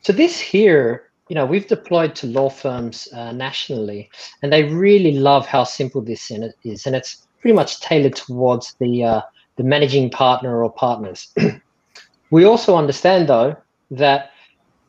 so 0.04 0.12
this 0.12 0.38
here, 0.38 1.10
you 1.28 1.34
know, 1.34 1.46
we've 1.46 1.66
deployed 1.66 2.14
to 2.16 2.26
law 2.26 2.50
firms 2.50 3.08
uh, 3.14 3.32
nationally, 3.32 4.10
and 4.42 4.52
they 4.52 4.64
really 4.64 5.12
love 5.12 5.46
how 5.46 5.64
simple 5.64 6.02
this 6.02 6.30
is, 6.62 6.86
and 6.86 6.94
it's 6.94 7.26
pretty 7.40 7.54
much 7.54 7.80
tailored 7.80 8.14
towards 8.14 8.74
the 8.74 9.02
uh, 9.02 9.22
the 9.56 9.62
managing 9.62 10.10
partner 10.10 10.62
or 10.62 10.70
partners. 10.70 11.32
we 12.30 12.44
also 12.44 12.76
understand, 12.76 13.28
though, 13.28 13.56
that 13.90 14.30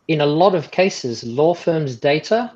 in 0.10 0.20
a 0.20 0.26
lot 0.26 0.54
of 0.54 0.72
cases, 0.72 1.24
law 1.24 1.54
firms' 1.54 1.96
data 1.96 2.52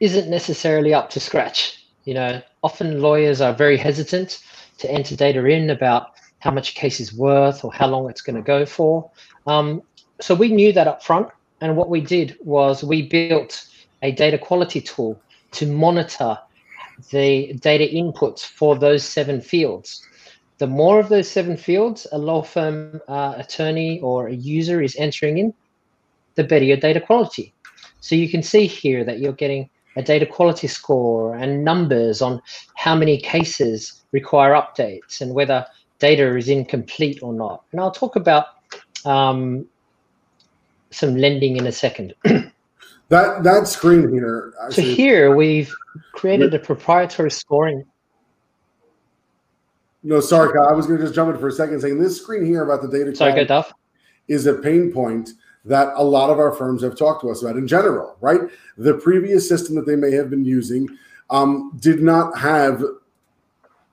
isn't 0.00 0.30
necessarily 0.30 0.94
up 0.94 1.10
to 1.10 1.20
scratch. 1.20 1.84
You 2.04 2.14
know, 2.14 2.42
often 2.62 3.02
lawyers 3.02 3.42
are 3.42 3.52
very 3.52 3.76
hesitant 3.76 4.42
to 4.78 4.90
enter 4.90 5.14
data 5.14 5.44
in 5.44 5.68
about 5.68 6.12
how 6.38 6.52
much 6.52 6.70
a 6.70 6.74
case 6.74 7.00
is 7.00 7.12
worth 7.12 7.64
or 7.64 7.72
how 7.72 7.88
long 7.88 8.08
it's 8.08 8.22
going 8.22 8.36
to 8.36 8.42
go 8.42 8.64
for. 8.64 9.10
Um, 9.46 9.82
so 10.20 10.34
we 10.34 10.48
knew 10.48 10.72
that 10.72 10.86
up 10.86 11.02
front. 11.02 11.28
And 11.60 11.76
what 11.76 11.88
we 11.88 12.00
did 12.00 12.36
was 12.40 12.84
we 12.84 13.08
built 13.08 13.66
a 14.02 14.12
data 14.12 14.38
quality 14.38 14.80
tool 14.80 15.20
to 15.52 15.66
monitor 15.66 16.38
the 17.10 17.52
data 17.54 17.84
inputs 17.84 18.40
for 18.44 18.76
those 18.76 19.04
seven 19.04 19.40
fields. 19.40 20.04
The 20.58 20.66
more 20.66 20.98
of 20.98 21.08
those 21.08 21.30
seven 21.30 21.56
fields 21.56 22.06
a 22.12 22.18
law 22.18 22.42
firm 22.42 23.00
uh, 23.08 23.34
attorney 23.36 24.00
or 24.00 24.28
a 24.28 24.34
user 24.34 24.82
is 24.82 24.96
entering 24.96 25.38
in, 25.38 25.54
the 26.34 26.44
better 26.44 26.64
your 26.64 26.76
data 26.76 27.00
quality. 27.00 27.54
So 28.00 28.14
you 28.14 28.28
can 28.28 28.42
see 28.42 28.66
here 28.66 29.04
that 29.04 29.18
you're 29.18 29.32
getting 29.32 29.68
a 29.96 30.02
data 30.02 30.26
quality 30.26 30.68
score 30.68 31.34
and 31.34 31.64
numbers 31.64 32.22
on 32.22 32.40
how 32.74 32.94
many 32.94 33.18
cases 33.18 34.04
require 34.12 34.52
updates 34.52 35.20
and 35.20 35.34
whether 35.34 35.66
data 35.98 36.36
is 36.36 36.48
incomplete 36.48 37.20
or 37.22 37.32
not. 37.32 37.64
And 37.72 37.80
I'll 37.80 37.90
talk 37.90 38.14
about 38.16 38.46
um, 39.04 39.66
some 40.90 41.16
lending 41.16 41.56
in 41.56 41.66
a 41.66 41.72
second. 41.72 42.14
that 42.24 43.42
that 43.42 43.66
screen 43.66 44.10
here. 44.12 44.54
so 44.70 44.82
here 44.82 45.34
we've 45.34 45.74
created 46.12 46.54
a 46.54 46.58
proprietary 46.58 47.30
scoring. 47.30 47.84
No, 50.02 50.20
sorry, 50.20 50.50
I 50.68 50.72
was 50.72 50.86
going 50.86 50.98
to 50.98 51.04
just 51.04 51.14
jump 51.14 51.34
in 51.34 51.40
for 51.40 51.48
a 51.48 51.52
second, 51.52 51.80
saying 51.80 51.98
this 51.98 52.20
screen 52.20 52.46
here 52.46 52.62
about 52.62 52.82
the 52.82 52.88
data. 52.88 53.14
Sorry, 53.14 53.44
Dove. 53.44 53.72
Is 54.28 54.46
a 54.46 54.54
pain 54.54 54.92
point 54.92 55.30
that 55.64 55.92
a 55.96 56.04
lot 56.04 56.30
of 56.30 56.38
our 56.38 56.52
firms 56.52 56.82
have 56.82 56.96
talked 56.96 57.22
to 57.22 57.30
us 57.30 57.42
about 57.42 57.56
in 57.56 57.66
general, 57.66 58.16
right? 58.20 58.40
The 58.76 58.94
previous 58.94 59.48
system 59.48 59.74
that 59.76 59.86
they 59.86 59.96
may 59.96 60.12
have 60.12 60.30
been 60.30 60.44
using 60.44 60.88
um, 61.30 61.76
did 61.80 62.00
not 62.00 62.38
have 62.38 62.82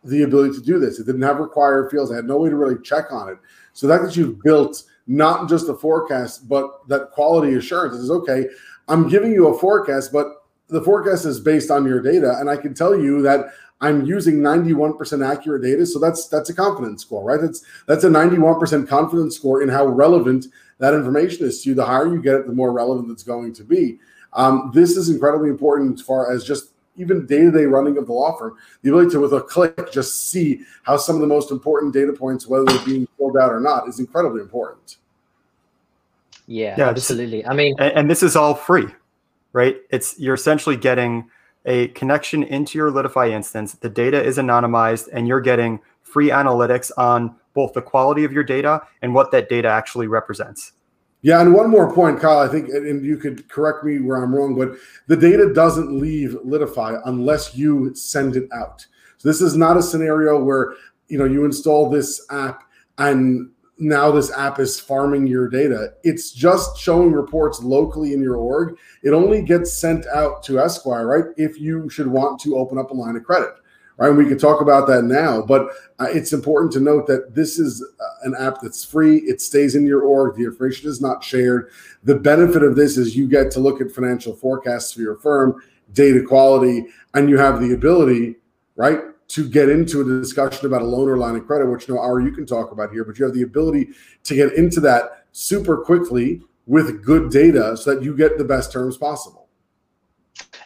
the 0.03 0.23
ability 0.23 0.55
to 0.55 0.62
do 0.63 0.79
this. 0.79 0.99
It 0.99 1.05
didn't 1.05 1.23
have 1.23 1.39
required 1.39 1.89
fields. 1.89 2.12
It 2.12 2.15
had 2.15 2.25
no 2.25 2.38
way 2.38 2.49
to 2.49 2.55
really 2.55 2.81
check 2.84 3.12
on 3.12 3.29
it. 3.29 3.38
So 3.73 3.88
that 3.88 4.03
that 4.03 4.15
you've 4.15 4.41
built 4.41 4.84
not 5.08 5.50
just 5.50 5.68
the 5.68 5.76
forecast, 5.76 6.50
but 6.50 6.88
that 6.88 7.12
quality 7.12 7.56
assurance 7.56 7.96
is 7.96 8.10
okay. 8.10 8.48
I'm 8.88 9.08
giving 9.08 9.32
you 9.32 9.48
a 9.48 9.58
forecast, 9.58 10.12
but 10.12 10.46
the 10.68 10.82
forecast 10.82 11.26
is 11.26 11.39
based 11.39 11.70
on 11.70 11.86
your 11.86 12.02
data, 12.02 12.38
and 12.39 12.50
I 12.50 12.58
can 12.58 12.74
tell 12.74 13.00
you 13.00 13.22
that 13.22 13.54
I'm 13.82 14.06
using 14.06 14.36
91% 14.36 15.26
accurate 15.26 15.63
data. 15.63 15.86
So 15.86 16.00
that's 16.00 16.28
that's 16.28 16.50
a 16.50 16.56
confidence 16.56 17.02
score, 17.02 17.24
right? 17.24 17.41
That's 17.41 17.63
that's 17.88 18.04
a 18.04 18.10
91% 18.10 18.88
confidence 18.88 19.36
score 19.36 19.62
in 19.62 19.70
how 19.70 19.86
relevant 19.86 20.48
that 20.80 20.94
information 20.94 21.46
is 21.46 21.62
to 21.62 21.70
you. 21.70 21.76
The 21.76 21.86
higher 21.86 22.08
you 22.08 22.22
get 22.22 22.36
it, 22.36 22.48
the 22.48 22.54
more 22.54 22.72
relevant 22.72 23.12
it's 23.12 23.24
going 23.24 23.54
to 23.54 23.63
be. 23.63 24.00
Um, 24.34 24.72
this 24.74 24.98
is 24.98 25.10
incredibly 25.10 25.50
important 25.50 26.00
as 26.00 26.06
far 26.06 26.32
as 26.32 26.44
just 26.44 26.72
even 26.97 27.25
day-to-day 27.25 27.65
running 27.65 27.97
of 27.97 28.08
the 28.08 28.13
law 28.13 28.38
firm. 28.38 28.55
The 28.81 28.89
ability 28.89 29.12
to, 29.12 29.19
with 29.19 29.34
a 29.34 29.41
click, 29.41 29.91
just 29.91 30.29
see 30.29 30.62
how 30.84 30.97
some 30.97 31.15
of 31.15 31.21
the 31.21 31.27
most 31.27 31.51
important 31.51 31.93
data 31.93 32.13
points, 32.13 32.47
whether 32.47 32.65
they're 32.65 32.86
being 32.86 33.08
filled 33.17 33.38
out 33.38 33.51
or 33.51 33.60
not, 33.60 33.88
is 33.88 33.99
incredibly 33.99 34.41
important. 34.41 34.97
Yeah, 36.47 36.75
yeah 36.77 36.89
absolutely. 36.89 37.45
I 37.45 37.53
mean, 37.53 37.75
and, 37.79 37.93
and 37.93 38.10
this 38.10 38.23
is 38.23 38.36
all 38.36 38.53
free, 38.53 38.88
right? 39.53 39.77
It's 39.89 40.19
you're 40.19 40.36
essentially 40.36 40.77
getting 40.77 41.29
a 41.65 41.88
connection 41.89 42.43
into 42.43 42.77
your 42.77 42.91
Litify 42.91 43.31
instance. 43.31 43.73
The 43.73 43.89
data 43.89 44.23
is 44.23 44.38
anonymized, 44.38 45.10
and 45.12 45.27
you're 45.27 45.41
getting 45.41 45.79
free 46.03 46.29
analytics 46.29 46.91
on 46.97 47.36
both 47.53 47.73
the 47.73 47.81
quality 47.81 48.23
of 48.23 48.31
your 48.31 48.43
data 48.43 48.81
and 49.01 49.13
what 49.13 49.31
that 49.31 49.49
data 49.49 49.67
actually 49.67 50.08
represents. 50.08 50.73
Yeah, 51.26 51.42
and 51.42 51.56
one 51.56 51.72
more 51.72 51.92
point, 51.92 52.20
Kyle. 52.20 52.38
I 52.38 52.48
think, 52.48 52.70
and 52.70 53.04
you 53.04 53.18
could 53.18 53.50
correct 53.50 53.84
me 53.84 54.00
where 54.00 54.24
I'm 54.24 54.36
wrong, 54.36 54.54
but 54.54 54.78
the 55.08 55.18
data 55.18 55.52
doesn't 55.52 56.00
leave 56.00 56.38
Litify 56.46 57.02
unless 57.06 57.56
you 57.56 57.96
send 57.96 58.36
it 58.36 58.48
out. 58.54 58.86
So 59.18 59.28
this 59.28 59.42
is 59.42 59.58
not 59.58 59.76
a 59.76 59.82
scenario 59.82 60.38
where 60.38 60.76
you 61.08 61.18
know 61.18 61.26
you 61.26 61.44
install 61.44 61.90
this 61.90 62.24
app 62.30 62.62
and 63.00 63.50
now 63.80 64.12
this 64.12 64.32
app 64.38 64.60
is 64.60 64.80
farming 64.80 65.26
your 65.26 65.50
data. 65.50 65.94
It's 66.04 66.32
just 66.32 66.78
showing 66.78 67.12
reports 67.12 67.60
locally 67.60 68.14
in 68.14 68.22
your 68.22 68.36
org. 68.36 68.78
It 69.02 69.10
only 69.10 69.42
gets 69.42 69.74
sent 69.74 70.06
out 70.06 70.44
to 70.44 70.60
Esquire, 70.60 71.08
right? 71.08 71.34
If 71.38 71.60
you 71.60 71.90
should 71.90 72.06
want 72.06 72.40
to 72.42 72.56
open 72.56 72.78
up 72.78 72.92
a 72.92 72.94
line 72.94 73.16
of 73.16 73.24
credit 73.24 73.56
right? 73.97 74.10
And 74.10 74.17
we 74.17 74.27
could 74.27 74.39
talk 74.39 74.62
about 74.62 74.88
that 74.88 75.03
now, 75.03 75.41
but 75.41 75.67
uh, 75.99 76.08
it's 76.10 76.34
important 76.34 76.71
to 76.73 76.79
note 76.79 77.08
that 77.08 77.34
this 77.34 77.58
is 77.58 77.86
uh, 77.99 78.03
an 78.23 78.36
app 78.38 78.62
that's 78.62 78.84
free. 78.84 79.17
It 79.19 79.41
stays 79.41 79.75
in 79.75 79.86
your 79.86 80.01
org. 80.01 80.36
The 80.36 80.45
information 80.45 80.89
is 80.89 81.01
not 81.01 81.23
shared. 81.23 81.71
The 82.03 82.15
benefit 82.15 82.63
of 82.63 82.75
this 82.75 82.97
is 82.97 83.15
you 83.15 83.27
get 83.27 83.51
to 83.51 83.60
look 83.60 83.81
at 83.81 83.91
financial 83.91 84.36
forecasts 84.36 84.91
for 84.91 85.01
your 85.01 85.15
firm, 85.17 85.62
data 85.93 86.21
quality, 86.21 86.86
and 87.13 87.29
you 87.29 87.38
have 87.38 87.62
the 87.62 87.73
ability, 87.73 88.36
right, 88.75 88.99
to 89.27 89.49
get 89.49 89.69
into 89.69 90.01
a 90.01 90.19
discussion 90.19 90.67
about 90.67 90.81
a 90.81 90.86
loan 90.86 91.10
or 91.10 91.17
line 91.17 91.36
of 91.36 91.47
credit, 91.47 91.67
which 91.67 91.89
no 91.89 91.99
hour 91.99 92.21
you 92.21 92.31
can 92.31 92.45
talk 92.45 92.71
about 92.71 92.91
here, 92.91 93.03
but 93.03 93.17
you 93.17 93.25
have 93.25 93.34
the 93.34 93.41
ability 93.41 93.89
to 94.23 94.36
get 94.36 94.53
into 94.53 94.79
that 94.81 95.25
super 95.31 95.77
quickly 95.77 96.41
with 96.67 97.03
good 97.03 97.31
data 97.31 97.75
so 97.77 97.93
that 97.93 98.03
you 98.03 98.15
get 98.15 98.38
the 98.38 98.43
best 98.43 98.71
terms 98.71 98.97
possible. 98.97 99.44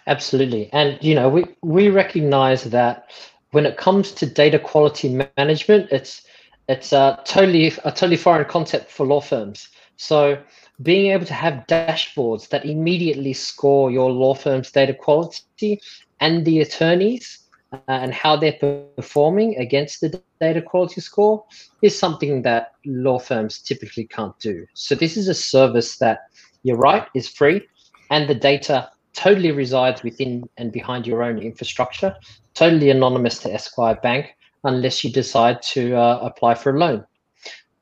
Absolutely. 0.10 0.72
And 0.74 0.98
you 1.02 1.14
know, 1.14 1.30
we 1.30 1.46
we 1.62 1.90
recognize 1.90 2.64
that 2.64 3.12
when 3.52 3.68
it 3.68 3.78
comes 3.78 4.12
to 4.14 4.26
data 4.26 4.58
quality 4.58 5.24
management, 5.38 5.88
it's 5.92 6.24
it's 6.68 6.92
a 6.92 7.22
totally 7.26 7.68
a 7.86 7.92
totally 7.92 8.18
foreign 8.18 8.46
concept 8.46 8.90
for 8.90 9.06
law 9.06 9.22
firms. 9.22 9.70
So 9.98 10.42
being 10.82 11.12
able 11.12 11.28
to 11.28 11.34
have 11.36 11.68
dashboards 11.68 12.50
that 12.50 12.66
immediately 12.66 13.34
score 13.34 13.92
your 13.92 14.12
law 14.12 14.34
firm's 14.34 14.72
data 14.72 14.96
quality 14.96 15.80
and 16.20 16.44
the 16.44 16.62
attorneys 16.62 17.48
uh, 17.72 17.78
and 17.88 18.12
how 18.12 18.36
they're 18.36 18.82
performing 18.96 19.58
against 19.58 20.02
the 20.02 20.20
data 20.42 20.62
quality 20.62 21.02
score 21.02 21.46
is 21.84 22.00
something 22.00 22.42
that 22.42 22.72
law 22.86 23.20
firms 23.20 23.60
typically 23.62 24.08
can't 24.08 24.40
do. 24.40 24.66
So 24.74 24.96
this 24.96 25.18
is 25.18 25.28
a 25.28 25.36
service 25.36 25.98
that 25.98 26.22
you're 26.64 26.78
right 26.78 27.06
is 27.14 27.28
free 27.28 27.62
and 28.10 28.28
the 28.28 28.36
data 28.36 28.90
totally 29.20 29.52
resides 29.52 30.02
within 30.02 30.48
and 30.58 30.72
behind 30.72 31.06
your 31.06 31.24
own 31.24 31.40
infrastructure, 31.40 32.16
totally 32.54 32.90
anonymous 32.90 33.40
to 33.40 33.54
Esquire 33.54 33.96
Bank 34.02 34.28
unless 34.64 35.04
you 35.04 35.12
decide 35.12 35.62
to 35.62 35.94
uh, 35.96 36.20
apply 36.22 36.56
for 36.56 36.74
a 36.74 36.80
loan. 36.80 37.06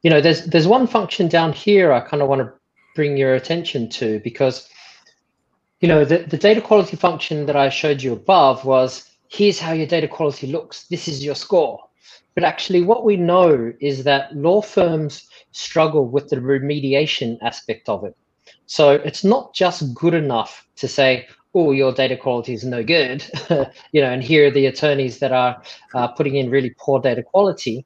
You 0.01 0.09
know, 0.09 0.19
there's 0.19 0.45
there's 0.45 0.67
one 0.67 0.87
function 0.87 1.27
down 1.27 1.53
here 1.53 1.91
I 1.93 1.99
kind 1.99 2.23
of 2.23 2.29
want 2.29 2.41
to 2.41 2.51
bring 2.95 3.17
your 3.17 3.35
attention 3.35 3.87
to 3.89 4.19
because 4.23 4.67
you 5.79 5.87
know 5.87 6.03
the, 6.05 6.19
the 6.19 6.37
data 6.37 6.61
quality 6.61 6.97
function 6.97 7.45
that 7.45 7.55
I 7.55 7.69
showed 7.69 8.01
you 8.01 8.13
above 8.13 8.65
was 8.65 9.11
here's 9.29 9.59
how 9.59 9.73
your 9.73 9.87
data 9.87 10.07
quality 10.07 10.47
looks. 10.47 10.87
This 10.87 11.07
is 11.07 11.23
your 11.23 11.35
score. 11.35 11.83
But 12.33 12.43
actually, 12.43 12.81
what 12.81 13.03
we 13.03 13.15
know 13.15 13.73
is 13.79 14.03
that 14.05 14.35
law 14.35 14.61
firms 14.61 15.27
struggle 15.51 16.07
with 16.07 16.29
the 16.29 16.37
remediation 16.37 17.37
aspect 17.41 17.89
of 17.89 18.03
it. 18.03 18.15
So 18.67 18.91
it's 18.91 19.23
not 19.23 19.53
just 19.53 19.93
good 19.93 20.13
enough 20.13 20.67
to 20.75 20.87
say, 20.87 21.27
oh, 21.55 21.71
your 21.71 21.91
data 21.91 22.15
quality 22.15 22.53
is 22.53 22.63
no 22.63 22.83
good, 22.83 23.25
you 23.91 24.01
know, 24.01 24.11
and 24.11 24.21
here 24.21 24.47
are 24.47 24.51
the 24.51 24.67
attorneys 24.67 25.19
that 25.19 25.31
are 25.31 25.61
uh, 25.95 26.09
putting 26.09 26.35
in 26.35 26.51
really 26.51 26.75
poor 26.77 26.99
data 26.99 27.23
quality. 27.23 27.85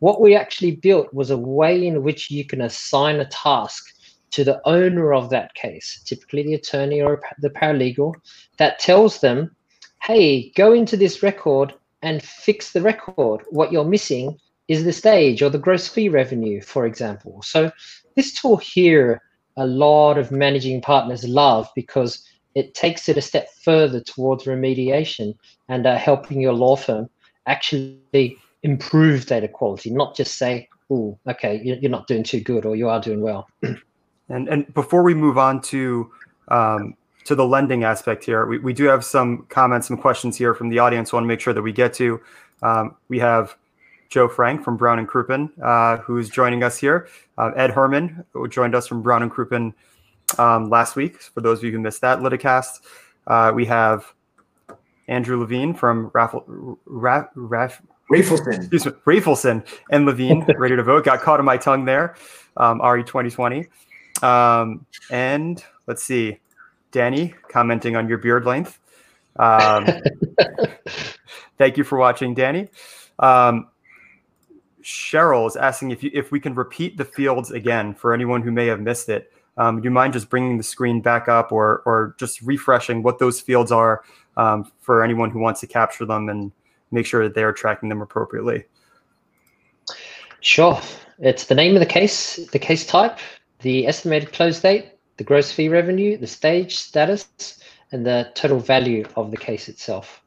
What 0.00 0.20
we 0.20 0.34
actually 0.34 0.72
built 0.72 1.14
was 1.14 1.30
a 1.30 1.38
way 1.38 1.86
in 1.86 2.02
which 2.02 2.30
you 2.30 2.44
can 2.44 2.60
assign 2.60 3.20
a 3.20 3.24
task 3.26 3.94
to 4.32 4.44
the 4.44 4.60
owner 4.68 5.14
of 5.14 5.30
that 5.30 5.54
case, 5.54 6.02
typically 6.04 6.42
the 6.42 6.54
attorney 6.54 7.00
or 7.00 7.22
the 7.38 7.48
paralegal, 7.48 8.14
that 8.58 8.78
tells 8.78 9.20
them, 9.20 9.54
hey, 10.02 10.50
go 10.50 10.72
into 10.72 10.96
this 10.96 11.22
record 11.22 11.72
and 12.02 12.22
fix 12.22 12.72
the 12.72 12.82
record. 12.82 13.42
What 13.50 13.72
you're 13.72 13.84
missing 13.84 14.38
is 14.68 14.84
the 14.84 14.92
stage 14.92 15.42
or 15.42 15.48
the 15.48 15.58
gross 15.58 15.88
fee 15.88 16.08
revenue, 16.08 16.60
for 16.60 16.84
example. 16.86 17.40
So 17.42 17.70
this 18.14 18.34
tool 18.34 18.56
here, 18.56 19.22
a 19.56 19.66
lot 19.66 20.18
of 20.18 20.30
managing 20.30 20.80
partners 20.80 21.24
love 21.24 21.68
because 21.74 22.26
it 22.54 22.74
takes 22.74 23.08
it 23.08 23.16
a 23.16 23.22
step 23.22 23.50
further 23.62 24.00
towards 24.00 24.44
remediation 24.44 25.34
and 25.68 25.86
uh, 25.86 25.96
helping 25.96 26.40
your 26.40 26.52
law 26.52 26.76
firm 26.76 27.08
actually 27.46 28.36
improve 28.62 29.26
data 29.26 29.48
quality, 29.48 29.90
not 29.90 30.16
just 30.16 30.36
say, 30.36 30.68
oh, 30.90 31.18
okay, 31.28 31.60
you're 31.62 31.90
not 31.90 32.06
doing 32.06 32.22
too 32.22 32.40
good 32.40 32.64
or 32.64 32.76
you 32.76 32.88
are 32.88 33.00
doing 33.00 33.20
well. 33.20 33.48
and 33.62 34.48
and 34.48 34.72
before 34.74 35.02
we 35.02 35.14
move 35.14 35.38
on 35.38 35.60
to 35.60 36.10
um, 36.48 36.94
to 37.24 37.34
the 37.34 37.46
lending 37.46 37.84
aspect 37.84 38.24
here, 38.24 38.46
we, 38.46 38.58
we 38.58 38.72
do 38.72 38.84
have 38.84 39.04
some 39.04 39.46
comments, 39.48 39.88
some 39.88 39.96
questions 39.96 40.36
here 40.36 40.54
from 40.54 40.68
the 40.68 40.78
audience. 40.78 41.12
I 41.12 41.16
want 41.16 41.24
to 41.24 41.28
make 41.28 41.40
sure 41.40 41.52
that 41.52 41.62
we 41.62 41.72
get 41.72 41.92
to. 41.94 42.20
Um, 42.62 42.96
we 43.08 43.18
have 43.18 43.56
Joe 44.08 44.28
Frank 44.28 44.64
from 44.64 44.76
Brown 44.76 44.98
and 44.98 45.08
Crouppen, 45.08 45.50
uh, 45.62 45.98
who's 45.98 46.28
joining 46.28 46.62
us 46.62 46.78
here. 46.78 47.08
Uh, 47.38 47.50
Ed 47.56 47.70
Herman, 47.70 48.24
who 48.32 48.46
joined 48.48 48.74
us 48.74 48.86
from 48.86 49.02
Brown 49.02 49.22
and 49.22 49.30
Crouppen 49.30 49.74
um, 50.38 50.70
last 50.70 50.96
week. 50.96 51.20
For 51.20 51.40
those 51.40 51.58
of 51.58 51.64
you 51.64 51.72
who 51.72 51.78
missed 51.78 52.00
that 52.00 52.20
Liticast, 52.20 52.80
uh, 53.26 53.52
we 53.54 53.64
have 53.66 54.12
Andrew 55.08 55.38
Levine 55.38 55.74
from 55.74 56.10
Raffle, 56.14 56.78
Ra, 56.86 57.26
Raff, 57.34 57.82
Raphaelson. 58.08 58.54
Excuse 58.54 58.86
me, 58.86 58.92
Raphaelson 59.04 59.64
and 59.90 60.06
Levine, 60.06 60.46
ready 60.58 60.76
to 60.76 60.82
vote. 60.82 61.04
Got 61.04 61.20
caught 61.20 61.40
in 61.40 61.46
my 61.46 61.56
tongue 61.56 61.84
there. 61.84 62.16
Um, 62.56 62.80
RE 62.80 63.02
2020. 63.02 63.66
Um, 64.22 64.86
and 65.10 65.62
let's 65.86 66.02
see, 66.02 66.38
Danny 66.90 67.34
commenting 67.48 67.96
on 67.96 68.08
your 68.08 68.18
beard 68.18 68.46
length. 68.46 68.78
Um, 69.38 69.86
thank 71.58 71.76
you 71.76 71.84
for 71.84 71.98
watching, 71.98 72.34
Danny. 72.34 72.68
Um, 73.18 73.68
Cheryl 74.86 75.48
is 75.48 75.56
asking 75.56 75.90
if 75.90 76.04
you, 76.04 76.10
if 76.14 76.30
we 76.30 76.38
can 76.38 76.54
repeat 76.54 76.96
the 76.96 77.04
fields 77.04 77.50
again 77.50 77.92
for 77.92 78.14
anyone 78.14 78.40
who 78.40 78.52
may 78.52 78.66
have 78.66 78.80
missed 78.80 79.08
it. 79.08 79.32
Um, 79.56 79.80
do 79.80 79.84
you 79.84 79.90
mind 79.90 80.12
just 80.12 80.30
bringing 80.30 80.58
the 80.58 80.62
screen 80.62 81.00
back 81.00 81.28
up 81.28 81.50
or, 81.50 81.82
or 81.86 82.14
just 82.20 82.40
refreshing 82.42 83.02
what 83.02 83.18
those 83.18 83.40
fields 83.40 83.72
are 83.72 84.04
um, 84.36 84.70
for 84.80 85.02
anyone 85.02 85.30
who 85.30 85.40
wants 85.40 85.60
to 85.60 85.66
capture 85.66 86.06
them 86.06 86.28
and 86.28 86.52
make 86.92 87.04
sure 87.04 87.24
that 87.24 87.34
they 87.34 87.42
are 87.42 87.52
tracking 87.52 87.88
them 87.88 88.00
appropriately? 88.00 88.64
Sure. 90.40 90.80
It's 91.18 91.46
the 91.46 91.54
name 91.56 91.74
of 91.74 91.80
the 91.80 91.86
case, 91.86 92.36
the 92.52 92.58
case 92.58 92.86
type, 92.86 93.18
the 93.62 93.88
estimated 93.88 94.32
close 94.32 94.60
date, 94.60 94.92
the 95.16 95.24
gross 95.24 95.50
fee 95.50 95.68
revenue, 95.68 96.16
the 96.16 96.28
stage 96.28 96.76
status, 96.76 97.58
and 97.90 98.06
the 98.06 98.30
total 98.34 98.60
value 98.60 99.04
of 99.16 99.32
the 99.32 99.36
case 99.36 99.68
itself. 99.68 100.22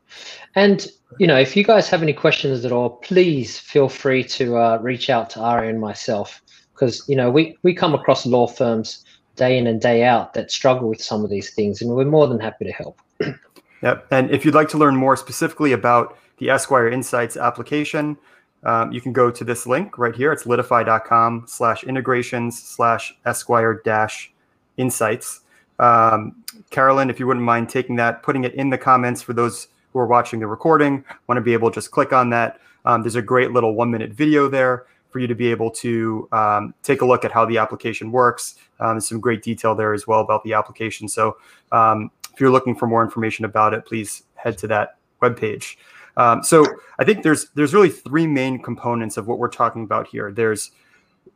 And 0.56 0.86
you 1.18 1.26
know, 1.26 1.38
if 1.38 1.56
you 1.56 1.64
guys 1.64 1.90
have 1.90 2.04
any 2.04 2.14
questions 2.14 2.64
at 2.66 2.72
all, 2.72 2.90
please 2.90 3.58
feel 3.58 3.90
free 3.90 4.24
to 4.26 4.58
uh, 4.58 4.78
reach 4.82 5.10
out 5.10 5.30
to 5.32 5.40
Ari 5.40 5.70
and 5.70 5.80
myself 5.80 6.42
because 6.74 7.04
you 7.10 7.16
know 7.16 7.30
we 7.30 7.58
we 7.64 7.74
come 7.74 7.94
across 7.94 8.26
law 8.26 8.48
firms 8.48 9.04
day 9.36 9.58
in 9.58 9.68
and 9.68 9.82
day 9.82 10.04
out 10.04 10.34
that 10.34 10.52
struggle 10.52 10.88
with 10.88 11.02
some 11.02 11.24
of 11.24 11.30
these 11.30 11.54
things, 11.54 11.82
and 11.82 11.90
we're 11.90 12.06
more 12.06 12.28
than 12.28 12.40
happy 12.40 12.66
to 12.66 12.72
help. 12.72 13.02
yep. 13.82 14.06
And 14.12 14.30
if 14.32 14.46
you'd 14.46 14.54
like 14.54 14.70
to 14.70 14.78
learn 14.78 14.96
more 14.96 15.16
specifically 15.16 15.72
about 15.72 16.18
the 16.38 16.50
Esquire 16.50 16.90
Insights 16.90 17.38
application, 17.38 18.18
um, 18.64 18.92
you 18.92 19.02
can 19.02 19.14
go 19.14 19.32
to 19.32 19.44
this 19.44 19.66
link 19.66 19.98
right 19.98 20.16
here. 20.16 20.32
It's 20.32 20.44
litify.com 20.44 21.46
slash 21.48 21.84
integrations 21.84 22.62
slash 22.62 23.18
Esquire 23.26 23.82
dash 23.84 24.32
insights. 24.78 25.42
Um, 25.80 26.44
Carolyn, 26.70 27.10
if 27.10 27.20
you 27.20 27.26
wouldn't 27.26 27.46
mind 27.46 27.70
taking 27.70 27.96
that, 27.96 28.22
putting 28.22 28.44
it 28.44 28.54
in 28.54 28.70
the 28.70 28.78
comments 28.78 29.22
for 29.22 29.34
those 29.34 29.70
who 29.94 30.00
are 30.00 30.08
watching 30.08 30.40
the 30.40 30.48
recording, 30.48 31.04
want 31.28 31.38
to 31.38 31.42
be 31.42 31.54
able 31.54 31.70
to 31.70 31.76
just 31.76 31.92
click 31.92 32.14
on 32.14 32.30
that. 32.32 32.60
Um, 32.86 33.02
there's 33.02 33.16
a 33.16 33.22
great 33.22 33.52
little 33.52 33.76
one 33.76 33.92
minute 33.92 34.12
video 34.12 34.48
there 34.48 34.86
for 35.10 35.20
you 35.20 35.28
to 35.28 35.36
be 35.36 35.50
able 35.50 35.72
to 35.72 36.28
um, 36.32 36.74
take 36.84 37.02
a 37.02 37.06
look 37.06 37.26
at 37.26 37.32
how 37.32 37.46
the 37.46 37.58
application 37.58 38.12
works. 38.12 38.56
Um, 38.80 38.96
there's 38.96 39.08
some 39.08 39.20
great 39.20 39.42
detail 39.42 39.76
there 39.76 39.94
as 39.94 40.06
well 40.06 40.22
about 40.22 40.44
the 40.44 40.54
application. 40.54 41.10
So 41.10 41.38
um, 41.72 42.12
if 42.34 42.40
you're 42.40 42.52
looking 42.52 42.76
for 42.76 42.88
more 42.88 43.04
information 43.04 43.46
about 43.46 43.74
it, 43.74 43.86
please 43.86 44.24
head 44.36 44.58
to 44.60 44.68
that 44.68 44.98
webpage. 45.22 45.78
Um, 46.18 46.44
so 46.44 46.66
I 47.00 47.06
think 47.06 47.24
there's 47.24 47.50
there's 47.56 47.74
really 47.74 47.90
three 47.90 48.28
main 48.28 48.62
components 48.62 49.18
of 49.18 49.28
what 49.28 49.40
we're 49.40 49.50
talking 49.50 49.84
about 49.84 50.08
here. 50.08 50.32
There's 50.32 50.72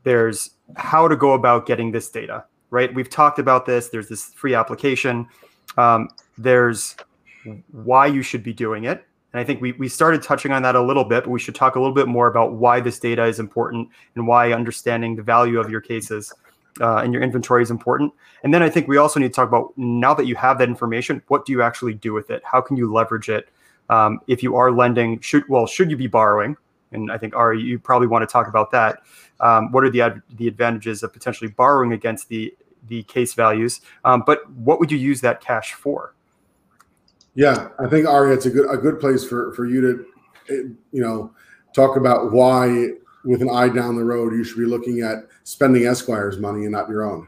there's 0.03 0.51
how 0.75 1.07
to 1.07 1.15
go 1.15 1.33
about 1.33 1.65
getting 1.65 1.91
this 1.91 2.09
data, 2.09 2.45
right? 2.69 2.93
We've 2.93 3.09
talked 3.09 3.39
about 3.39 3.65
this. 3.65 3.89
There's 3.89 4.09
this 4.09 4.25
free 4.25 4.55
application. 4.55 5.27
Um, 5.77 6.09
there's 6.37 6.95
why 7.71 8.07
you 8.07 8.21
should 8.21 8.43
be 8.43 8.53
doing 8.53 8.85
it. 8.85 9.05
And 9.33 9.39
I 9.39 9.43
think 9.43 9.61
we, 9.61 9.71
we 9.73 9.89
started 9.89 10.21
touching 10.21 10.51
on 10.51 10.61
that 10.61 10.75
a 10.75 10.81
little 10.81 11.03
bit, 11.03 11.23
but 11.23 11.31
we 11.31 11.39
should 11.39 11.55
talk 11.55 11.75
a 11.75 11.79
little 11.79 11.95
bit 11.95 12.07
more 12.07 12.27
about 12.27 12.53
why 12.53 12.79
this 12.79 12.99
data 12.99 13.25
is 13.25 13.39
important 13.39 13.89
and 14.15 14.27
why 14.27 14.53
understanding 14.53 15.15
the 15.15 15.23
value 15.23 15.59
of 15.59 15.69
your 15.69 15.81
cases 15.81 16.31
uh, 16.81 16.97
and 16.97 17.13
your 17.13 17.21
inventory 17.21 17.63
is 17.63 17.71
important. 17.71 18.13
And 18.43 18.53
then 18.53 18.61
I 18.61 18.69
think 18.69 18.87
we 18.87 18.97
also 18.97 19.19
need 19.19 19.29
to 19.29 19.33
talk 19.33 19.47
about 19.47 19.73
now 19.75 20.13
that 20.13 20.27
you 20.27 20.35
have 20.35 20.59
that 20.59 20.69
information, 20.69 21.21
what 21.27 21.45
do 21.45 21.51
you 21.51 21.61
actually 21.61 21.95
do 21.95 22.13
with 22.13 22.29
it? 22.29 22.43
How 22.45 22.61
can 22.61 22.77
you 22.77 22.91
leverage 22.91 23.29
it? 23.29 23.49
Um, 23.89 24.19
if 24.27 24.43
you 24.43 24.55
are 24.55 24.71
lending, 24.71 25.19
should 25.19 25.47
well, 25.49 25.67
should 25.67 25.89
you 25.89 25.97
be 25.97 26.07
borrowing? 26.07 26.55
And 26.91 27.11
I 27.11 27.17
think 27.17 27.35
Ari, 27.35 27.61
you 27.61 27.79
probably 27.79 28.07
want 28.07 28.27
to 28.27 28.31
talk 28.31 28.47
about 28.47 28.71
that. 28.71 28.99
Um, 29.39 29.71
what 29.71 29.83
are 29.83 29.89
the 29.89 30.01
ad- 30.01 30.21
the 30.35 30.47
advantages 30.47 31.03
of 31.03 31.11
potentially 31.11 31.49
borrowing 31.49 31.91
against 31.91 32.29
the 32.29 32.55
the 32.87 33.03
case 33.03 33.33
values? 33.33 33.81
Um, 34.05 34.23
but 34.25 34.49
what 34.51 34.79
would 34.79 34.91
you 34.91 34.97
use 34.97 35.21
that 35.21 35.41
cash 35.41 35.73
for? 35.73 36.13
Yeah, 37.35 37.69
I 37.79 37.87
think 37.87 38.07
Ari, 38.07 38.33
it's 38.33 38.45
a 38.45 38.49
good 38.49 38.69
a 38.69 38.77
good 38.77 38.99
place 38.99 39.23
for 39.25 39.53
for 39.53 39.65
you 39.65 39.81
to, 39.81 40.05
eh, 40.53 40.73
you 40.91 41.01
know, 41.01 41.31
talk 41.73 41.97
about 41.97 42.31
why, 42.31 42.89
with 43.25 43.41
an 43.41 43.49
eye 43.49 43.69
down 43.69 43.95
the 43.95 44.03
road, 44.03 44.33
you 44.33 44.43
should 44.43 44.57
be 44.57 44.65
looking 44.65 45.01
at 45.01 45.27
spending 45.43 45.83
Esquire's 45.83 46.37
money 46.37 46.63
and 46.63 46.71
not 46.71 46.89
your 46.89 47.03
own. 47.03 47.27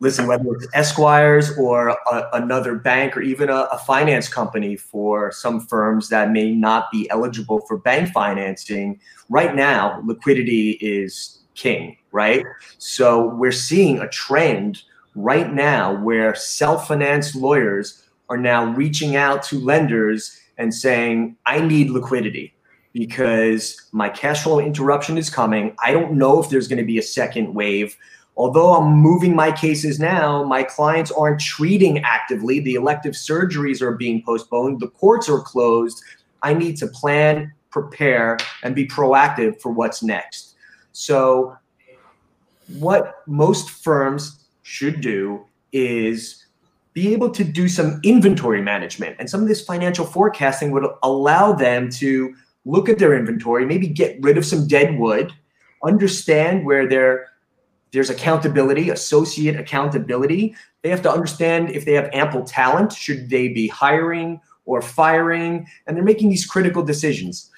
listen, 0.00 0.26
whether 0.26 0.44
it's 0.54 0.66
Esquires 0.74 1.56
or 1.56 1.90
a, 1.90 2.28
another 2.32 2.74
bank 2.74 3.16
or 3.16 3.20
even 3.20 3.48
a, 3.48 3.68
a, 3.70 3.78
finance 3.78 4.28
company 4.28 4.74
for 4.74 5.30
some 5.30 5.60
firms 5.60 6.08
that 6.08 6.32
may 6.32 6.50
not 6.50 6.90
be 6.90 7.08
eligible 7.10 7.60
for 7.68 7.78
bank 7.78 8.10
financing, 8.12 8.98
right 9.28 9.54
now, 9.54 10.02
liquidity 10.04 10.72
is 10.80 11.42
king, 11.54 11.96
right? 12.10 12.44
So 12.78 13.26
we're 13.36 13.52
seeing 13.52 14.00
a 14.00 14.08
trend 14.08 14.82
right 15.14 15.52
now 15.52 16.02
where 16.02 16.34
self 16.34 16.88
financed 16.88 17.36
lawyers 17.36 18.02
are 18.32 18.36
now 18.38 18.64
reaching 18.72 19.16
out 19.16 19.42
to 19.44 19.58
lenders 19.58 20.38
and 20.58 20.74
saying, 20.74 21.36
I 21.46 21.60
need 21.60 21.90
liquidity 21.90 22.54
because 22.92 23.76
my 23.92 24.08
cash 24.08 24.42
flow 24.42 24.58
interruption 24.58 25.18
is 25.18 25.30
coming. 25.30 25.74
I 25.82 25.92
don't 25.92 26.12
know 26.12 26.42
if 26.42 26.48
there's 26.48 26.68
going 26.68 26.78
to 26.78 26.84
be 26.84 26.98
a 26.98 27.02
second 27.02 27.54
wave 27.54 27.96
although 28.36 28.74
I'm 28.74 28.92
moving 28.92 29.34
my 29.34 29.52
cases 29.52 29.98
now, 29.98 30.42
my 30.44 30.62
clients 30.62 31.10
aren't 31.10 31.40
treating 31.40 31.98
actively. 31.98 32.60
The 32.60 32.74
elective 32.74 33.14
surgeries 33.14 33.82
are 33.82 33.92
being 33.92 34.22
postponed, 34.22 34.80
the 34.80 34.88
courts 34.88 35.28
are 35.28 35.40
closed. 35.40 36.02
I 36.42 36.54
need 36.54 36.76
to 36.78 36.86
plan, 36.88 37.52
prepare, 37.70 38.38
and 38.62 38.74
be 38.74 38.86
proactive 38.86 39.60
for 39.60 39.70
what's 39.70 40.02
next. 40.02 40.56
So, 40.92 41.56
what 42.78 43.22
most 43.26 43.70
firms 43.70 44.46
should 44.62 45.00
do 45.00 45.44
is 45.72 46.41
be 46.94 47.12
able 47.12 47.30
to 47.30 47.44
do 47.44 47.68
some 47.68 48.00
inventory 48.02 48.60
management. 48.60 49.16
And 49.18 49.28
some 49.28 49.42
of 49.42 49.48
this 49.48 49.64
financial 49.64 50.04
forecasting 50.04 50.70
would 50.72 50.84
allow 51.02 51.52
them 51.52 51.88
to 51.90 52.34
look 52.64 52.88
at 52.88 52.98
their 52.98 53.16
inventory, 53.16 53.64
maybe 53.64 53.88
get 53.88 54.18
rid 54.20 54.36
of 54.36 54.44
some 54.44 54.66
dead 54.66 54.98
wood, 54.98 55.32
understand 55.82 56.64
where 56.64 56.86
there's 57.92 58.10
accountability, 58.10 58.90
associate 58.90 59.56
accountability. 59.58 60.54
They 60.82 60.90
have 60.90 61.02
to 61.02 61.10
understand 61.10 61.70
if 61.70 61.84
they 61.84 61.94
have 61.94 62.10
ample 62.12 62.44
talent, 62.44 62.92
should 62.92 63.30
they 63.30 63.48
be 63.48 63.68
hiring 63.68 64.40
or 64.64 64.82
firing? 64.82 65.66
And 65.86 65.96
they're 65.96 66.04
making 66.04 66.28
these 66.28 66.46
critical 66.46 66.82
decisions. 66.82 67.50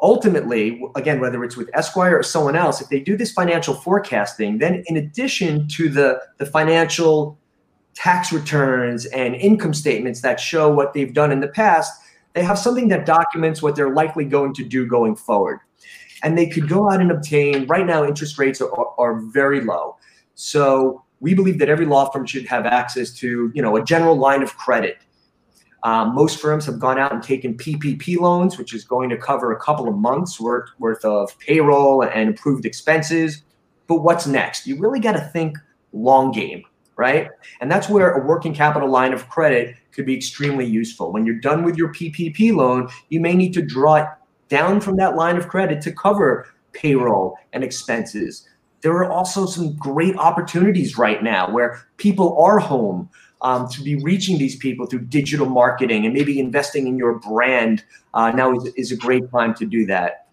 Ultimately, 0.00 0.82
again, 0.96 1.20
whether 1.20 1.42
it's 1.44 1.56
with 1.56 1.70
Esquire 1.74 2.18
or 2.18 2.22
someone 2.22 2.56
else, 2.56 2.80
if 2.80 2.88
they 2.88 3.00
do 3.00 3.16
this 3.16 3.32
financial 3.32 3.74
forecasting, 3.74 4.58
then 4.58 4.84
in 4.86 4.96
addition 4.96 5.66
to 5.68 5.88
the, 5.88 6.20
the 6.38 6.46
financial 6.46 7.38
tax 7.94 8.32
returns 8.32 9.06
and 9.06 9.34
income 9.36 9.74
statements 9.74 10.20
that 10.22 10.40
show 10.40 10.68
what 10.68 10.92
they've 10.92 11.14
done 11.14 11.30
in 11.32 11.40
the 11.40 11.48
past, 11.48 11.92
they 12.34 12.42
have 12.42 12.58
something 12.58 12.88
that 12.88 13.06
documents 13.06 13.62
what 13.62 13.76
they're 13.76 13.94
likely 13.94 14.24
going 14.24 14.52
to 14.54 14.64
do 14.64 14.86
going 14.86 15.16
forward. 15.16 15.60
And 16.22 16.36
they 16.36 16.46
could 16.46 16.68
go 16.68 16.90
out 16.90 17.00
and 17.00 17.10
obtain 17.10 17.66
right 17.66 17.86
now 17.86 18.04
interest 18.04 18.38
rates 18.38 18.60
are, 18.60 18.94
are 18.98 19.20
very 19.20 19.60
low. 19.60 19.96
So 20.34 21.04
we 21.20 21.34
believe 21.34 21.58
that 21.58 21.68
every 21.68 21.86
law 21.86 22.10
firm 22.10 22.26
should 22.26 22.46
have 22.46 22.66
access 22.66 23.10
to 23.18 23.50
you 23.54 23.62
know 23.62 23.76
a 23.76 23.84
general 23.84 24.16
line 24.16 24.42
of 24.42 24.56
credit. 24.56 24.98
Um, 25.82 26.14
most 26.14 26.40
firms 26.40 26.64
have 26.66 26.78
gone 26.78 26.98
out 26.98 27.12
and 27.12 27.22
taken 27.22 27.58
ppp 27.58 28.18
loans 28.18 28.56
which 28.56 28.72
is 28.72 28.84
going 28.84 29.10
to 29.10 29.18
cover 29.18 29.52
a 29.52 29.60
couple 29.60 29.86
of 29.86 29.94
months 29.94 30.40
worth, 30.40 30.70
worth 30.78 31.04
of 31.04 31.38
payroll 31.40 32.02
and 32.02 32.30
improved 32.30 32.64
expenses. 32.64 33.42
But 33.86 33.96
what's 33.96 34.26
next? 34.26 34.66
You 34.66 34.78
really 34.78 34.98
got 34.98 35.12
to 35.12 35.20
think 35.20 35.58
long 35.92 36.32
game 36.32 36.64
right 36.96 37.28
and 37.60 37.70
that's 37.70 37.88
where 37.88 38.12
a 38.12 38.26
working 38.26 38.54
capital 38.54 38.88
line 38.88 39.12
of 39.12 39.28
credit 39.28 39.76
could 39.92 40.06
be 40.06 40.16
extremely 40.16 40.66
useful 40.66 41.12
when 41.12 41.26
you're 41.26 41.40
done 41.40 41.64
with 41.64 41.76
your 41.76 41.92
ppp 41.92 42.54
loan 42.54 42.88
you 43.08 43.20
may 43.20 43.34
need 43.34 43.52
to 43.52 43.62
draw 43.62 43.96
it 43.96 44.06
down 44.48 44.80
from 44.80 44.96
that 44.96 45.16
line 45.16 45.36
of 45.36 45.48
credit 45.48 45.80
to 45.82 45.92
cover 45.92 46.46
payroll 46.74 47.36
and 47.52 47.64
expenses. 47.64 48.46
There 48.82 48.92
are 48.92 49.10
also 49.10 49.46
some 49.46 49.74
great 49.76 50.16
opportunities 50.16 50.98
right 50.98 51.22
now 51.22 51.50
where 51.50 51.86
people 51.96 52.38
are 52.38 52.58
home 52.58 53.08
um, 53.40 53.68
to 53.68 53.82
be 53.82 53.96
reaching 53.96 54.38
these 54.38 54.56
people 54.56 54.86
through 54.86 55.06
digital 55.06 55.46
marketing 55.46 56.04
and 56.04 56.12
maybe 56.12 56.38
investing 56.38 56.86
in 56.86 56.98
your 56.98 57.18
brand. 57.18 57.84
Uh, 58.12 58.30
now 58.30 58.54
is, 58.54 58.66
is, 58.74 58.92
a 58.92 58.96
great 58.96 59.30
time 59.30 59.54
to 59.54 59.66
do 59.66 59.86
that. 59.86 60.26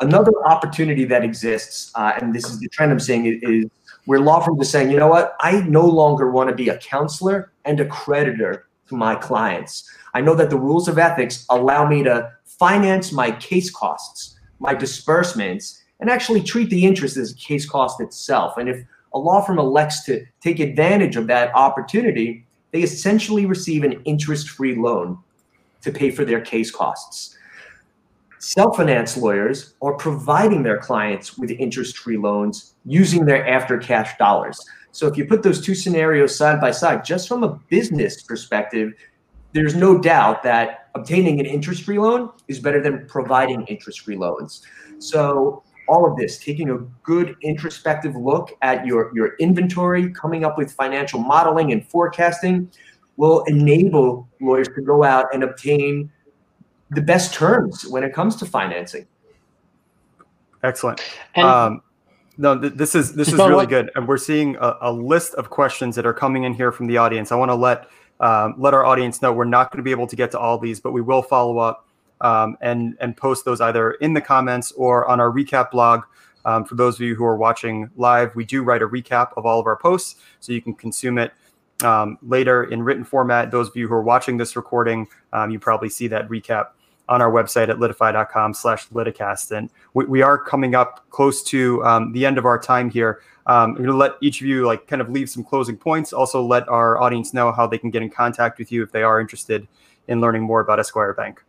Another 0.00 0.32
opportunity 0.44 1.04
that 1.04 1.24
exists, 1.24 1.90
uh, 1.96 2.12
and 2.20 2.32
this 2.32 2.48
is 2.48 2.60
the 2.60 2.68
trend 2.68 2.92
I'm 2.92 3.00
seeing, 3.00 3.26
is 3.26 3.66
where 4.08 4.20
law 4.20 4.40
firms 4.40 4.58
are 4.58 4.64
saying, 4.64 4.90
you 4.90 4.96
know 4.96 5.08
what, 5.08 5.36
I 5.38 5.60
no 5.68 5.84
longer 5.84 6.30
want 6.30 6.48
to 6.48 6.56
be 6.56 6.70
a 6.70 6.78
counselor 6.78 7.52
and 7.66 7.78
a 7.78 7.84
creditor 7.84 8.66
to 8.88 8.96
my 8.96 9.14
clients. 9.14 9.86
I 10.14 10.22
know 10.22 10.34
that 10.36 10.48
the 10.48 10.56
rules 10.56 10.88
of 10.88 10.96
ethics 10.96 11.44
allow 11.50 11.86
me 11.86 12.04
to 12.04 12.32
finance 12.46 13.12
my 13.12 13.32
case 13.32 13.70
costs, 13.70 14.38
my 14.60 14.72
disbursements, 14.72 15.82
and 16.00 16.08
actually 16.08 16.42
treat 16.42 16.70
the 16.70 16.86
interest 16.86 17.18
as 17.18 17.32
a 17.32 17.34
case 17.34 17.68
cost 17.68 18.00
itself. 18.00 18.56
And 18.56 18.70
if 18.70 18.82
a 19.12 19.18
law 19.18 19.42
firm 19.42 19.58
elects 19.58 20.04
to 20.04 20.24
take 20.40 20.58
advantage 20.58 21.16
of 21.16 21.26
that 21.26 21.54
opportunity, 21.54 22.46
they 22.72 22.80
essentially 22.80 23.44
receive 23.44 23.84
an 23.84 24.00
interest 24.06 24.48
free 24.48 24.74
loan 24.74 25.18
to 25.82 25.92
pay 25.92 26.10
for 26.10 26.24
their 26.24 26.40
case 26.40 26.70
costs. 26.70 27.36
Self 28.40 28.76
finance 28.76 29.16
lawyers 29.16 29.74
are 29.82 29.94
providing 29.94 30.62
their 30.62 30.78
clients 30.78 31.36
with 31.36 31.50
interest 31.50 31.98
free 31.98 32.16
loans 32.16 32.74
using 32.84 33.24
their 33.24 33.46
after 33.46 33.78
cash 33.78 34.16
dollars. 34.16 34.58
So 34.92 35.06
if 35.06 35.16
you 35.16 35.26
put 35.26 35.42
those 35.42 35.60
two 35.60 35.74
scenarios 35.74 36.36
side 36.36 36.60
by 36.60 36.70
side, 36.70 37.04
just 37.04 37.28
from 37.28 37.42
a 37.42 37.58
business 37.68 38.22
perspective, 38.22 38.94
there's 39.52 39.74
no 39.74 39.98
doubt 39.98 40.42
that 40.42 40.88
obtaining 40.94 41.40
an 41.40 41.46
interest-free 41.46 41.98
loan 41.98 42.30
is 42.48 42.58
better 42.58 42.82
than 42.82 43.06
providing 43.06 43.64
interest-free 43.66 44.16
loans. 44.16 44.62
So 44.98 45.62
all 45.88 46.10
of 46.10 46.16
this, 46.16 46.38
taking 46.38 46.70
a 46.70 46.78
good 47.02 47.36
introspective 47.42 48.14
look 48.14 48.50
at 48.62 48.84
your, 48.84 49.10
your 49.14 49.36
inventory, 49.36 50.10
coming 50.12 50.44
up 50.44 50.58
with 50.58 50.72
financial 50.72 51.18
modeling 51.18 51.72
and 51.72 51.86
forecasting 51.86 52.70
will 53.16 53.42
enable 53.44 54.28
lawyers 54.40 54.68
to 54.74 54.82
go 54.82 55.02
out 55.02 55.26
and 55.32 55.42
obtain 55.42 56.10
the 56.90 57.02
best 57.02 57.34
terms 57.34 57.86
when 57.86 58.02
it 58.02 58.12
comes 58.12 58.36
to 58.36 58.46
financing. 58.46 59.06
Excellent. 60.62 61.00
Um, 61.36 61.82
no, 62.36 62.58
th- 62.58 62.74
this 62.74 62.94
is 62.94 63.14
this 63.14 63.28
is 63.28 63.34
really 63.34 63.66
good, 63.66 63.90
and 63.94 64.06
we're 64.06 64.16
seeing 64.16 64.56
a, 64.56 64.76
a, 64.82 64.92
list 64.92 65.34
of 65.34 65.50
questions 65.50 65.96
that 65.96 66.06
are 66.06 66.14
coming 66.14 66.44
in 66.44 66.54
here 66.54 66.72
from 66.72 66.86
the 66.86 66.96
audience. 66.96 67.32
I 67.32 67.36
want 67.36 67.50
to 67.50 67.54
let 67.54 67.88
um, 68.20 68.54
let 68.58 68.74
our 68.74 68.84
audience 68.84 69.20
know 69.20 69.32
we're 69.32 69.44
not 69.44 69.70
going 69.70 69.78
to 69.78 69.82
be 69.82 69.90
able 69.90 70.06
to 70.06 70.16
get 70.16 70.30
to 70.32 70.38
all 70.38 70.58
these, 70.58 70.80
but 70.80 70.92
we 70.92 71.00
will 71.00 71.22
follow 71.22 71.58
up 71.58 71.88
um, 72.20 72.56
and 72.60 72.96
and 73.00 73.16
post 73.16 73.44
those 73.44 73.60
either 73.60 73.92
in 73.92 74.14
the 74.14 74.20
comments 74.20 74.72
or 74.72 75.06
on 75.08 75.20
our 75.20 75.30
recap 75.30 75.70
blog. 75.70 76.02
Um, 76.44 76.64
for 76.64 76.76
those 76.76 76.94
of 76.94 77.00
you 77.00 77.14
who 77.14 77.24
are 77.24 77.36
watching 77.36 77.90
live, 77.96 78.34
we 78.34 78.44
do 78.44 78.62
write 78.62 78.82
a 78.82 78.88
recap 78.88 79.32
of 79.36 79.44
all 79.44 79.58
of 79.60 79.66
our 79.66 79.76
posts, 79.76 80.16
so 80.40 80.52
you 80.52 80.62
can 80.62 80.74
consume 80.74 81.18
it 81.18 81.32
um, 81.82 82.18
later 82.22 82.64
in 82.64 82.82
written 82.82 83.04
format. 83.04 83.50
Those 83.50 83.68
of 83.68 83.76
you 83.76 83.88
who 83.88 83.94
are 83.94 84.02
watching 84.02 84.36
this 84.36 84.56
recording, 84.56 85.08
um, 85.32 85.50
you 85.50 85.58
probably 85.58 85.88
see 85.88 86.06
that 86.08 86.28
recap 86.28 86.68
on 87.08 87.22
our 87.22 87.30
website 87.30 87.68
at 87.68 87.76
litify.com 87.76 88.54
slash 88.54 88.88
liticast. 88.88 89.56
And 89.56 89.70
we, 89.94 90.04
we, 90.04 90.22
are 90.22 90.38
coming 90.38 90.74
up 90.74 91.08
close 91.10 91.42
to 91.44 91.82
um, 91.84 92.12
the 92.12 92.26
end 92.26 92.38
of 92.38 92.44
our 92.44 92.58
time 92.58 92.90
here. 92.90 93.22
Um, 93.46 93.70
I'm 93.70 93.76
going 93.76 93.86
to 93.86 93.96
let 93.96 94.12
each 94.20 94.40
of 94.42 94.46
you 94.46 94.66
like 94.66 94.86
kind 94.86 95.00
of 95.00 95.08
leave 95.08 95.30
some 95.30 95.42
closing 95.42 95.76
points. 95.76 96.12
Also, 96.12 96.42
let 96.42 96.68
our 96.68 97.00
audience 97.00 97.32
know 97.32 97.50
how 97.50 97.66
they 97.66 97.78
can 97.78 97.90
get 97.90 98.02
in 98.02 98.10
contact 98.10 98.58
with 98.58 98.70
you 98.70 98.82
if 98.82 98.92
they 98.92 99.02
are 99.02 99.20
interested 99.20 99.66
in 100.08 100.20
learning 100.20 100.42
more 100.42 100.60
about 100.60 100.78
Esquire 100.78 101.14
Bank. 101.14 101.42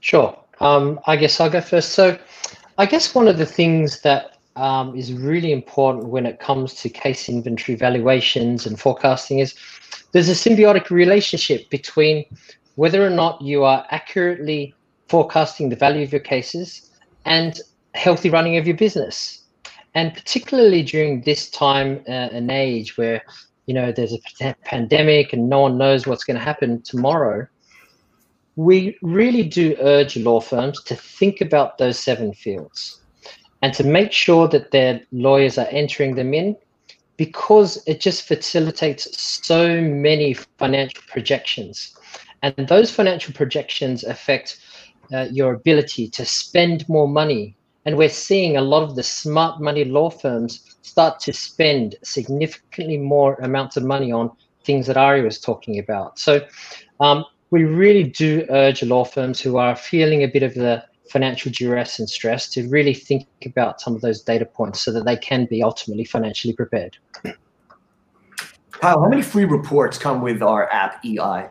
Sure. 0.00 0.38
Um, 0.60 1.00
I 1.06 1.16
guess 1.16 1.38
I'll 1.40 1.50
go 1.50 1.60
first. 1.60 1.90
So, 1.90 2.18
I 2.78 2.86
guess 2.86 3.14
one 3.14 3.28
of 3.28 3.38
the 3.38 3.46
things 3.46 4.00
that 4.00 4.38
um, 4.56 4.96
is 4.96 5.12
really 5.12 5.52
important 5.52 6.06
when 6.06 6.26
it 6.26 6.38
comes 6.38 6.74
to 6.74 6.88
case 6.88 7.28
inventory 7.28 7.76
valuations 7.76 8.66
and 8.66 8.78
forecasting 8.78 9.40
is 9.40 9.54
there's 10.12 10.28
a 10.28 10.32
symbiotic 10.32 10.90
relationship 10.90 11.68
between 11.70 12.24
whether 12.76 13.04
or 13.04 13.10
not 13.10 13.40
you 13.40 13.64
are 13.64 13.86
accurately 13.90 14.74
forecasting 15.08 15.68
the 15.68 15.76
value 15.76 16.02
of 16.02 16.12
your 16.12 16.20
cases 16.20 16.90
and 17.24 17.60
healthy 17.94 18.30
running 18.30 18.56
of 18.56 18.66
your 18.66 18.76
business. 18.76 19.42
And 19.94 20.12
particularly 20.12 20.82
during 20.82 21.22
this 21.22 21.48
time 21.50 22.02
uh, 22.08 22.10
and 22.32 22.50
age 22.50 22.96
where 22.96 23.22
you 23.66 23.74
know 23.74 23.92
there's 23.92 24.12
a 24.12 24.54
pandemic 24.64 25.32
and 25.32 25.48
no 25.48 25.60
one 25.60 25.78
knows 25.78 26.06
what's 26.06 26.24
going 26.24 26.38
to 26.38 26.44
happen 26.44 26.82
tomorrow 26.82 27.46
we 28.56 28.96
really 29.02 29.42
do 29.42 29.76
urge 29.80 30.16
law 30.16 30.40
firms 30.40 30.82
to 30.84 30.94
think 30.94 31.40
about 31.40 31.78
those 31.78 31.98
seven 31.98 32.32
fields 32.32 33.00
and 33.62 33.74
to 33.74 33.82
make 33.82 34.12
sure 34.12 34.46
that 34.48 34.70
their 34.70 35.00
lawyers 35.12 35.58
are 35.58 35.66
entering 35.70 36.14
them 36.14 36.34
in 36.34 36.56
because 37.16 37.82
it 37.86 38.00
just 38.00 38.26
facilitates 38.26 39.20
so 39.22 39.80
many 39.80 40.34
financial 40.34 41.02
projections 41.08 41.96
and 42.44 42.68
those 42.68 42.90
financial 42.90 43.32
projections 43.32 44.04
affect 44.04 44.60
uh, 45.12 45.26
your 45.30 45.54
ability 45.54 46.08
to 46.08 46.24
spend 46.24 46.88
more 46.88 47.08
money 47.08 47.56
and 47.86 47.96
we're 47.96 48.08
seeing 48.08 48.56
a 48.56 48.62
lot 48.62 48.82
of 48.82 48.96
the 48.96 49.02
smart 49.02 49.60
money 49.60 49.84
law 49.84 50.10
firms 50.10 50.76
start 50.82 51.20
to 51.20 51.32
spend 51.32 51.96
significantly 52.02 52.96
more 52.96 53.34
amounts 53.36 53.76
of 53.76 53.84
money 53.84 54.10
on 54.10 54.30
things 54.64 54.86
that 54.86 54.96
Ari 54.96 55.22
was 55.22 55.38
talking 55.38 55.78
about. 55.78 56.18
So 56.18 56.46
um, 57.00 57.24
we 57.50 57.64
really 57.64 58.04
do 58.04 58.46
urge 58.48 58.82
law 58.82 59.04
firms 59.04 59.40
who 59.40 59.58
are 59.58 59.76
feeling 59.76 60.22
a 60.22 60.28
bit 60.28 60.42
of 60.42 60.54
the 60.54 60.82
financial 61.10 61.52
duress 61.52 61.98
and 61.98 62.08
stress 62.08 62.48
to 62.52 62.66
really 62.68 62.94
think 62.94 63.26
about 63.44 63.80
some 63.80 63.94
of 63.94 64.00
those 64.00 64.22
data 64.22 64.46
points 64.46 64.80
so 64.80 64.90
that 64.92 65.04
they 65.04 65.16
can 65.16 65.46
be 65.46 65.62
ultimately 65.62 66.04
financially 66.04 66.54
prepared. 66.54 66.96
Kyle, 68.70 69.00
how 69.00 69.08
many 69.08 69.22
free 69.22 69.44
reports 69.44 69.98
come 69.98 70.22
with 70.22 70.42
our 70.42 70.72
app 70.72 71.04
EI? 71.04 71.50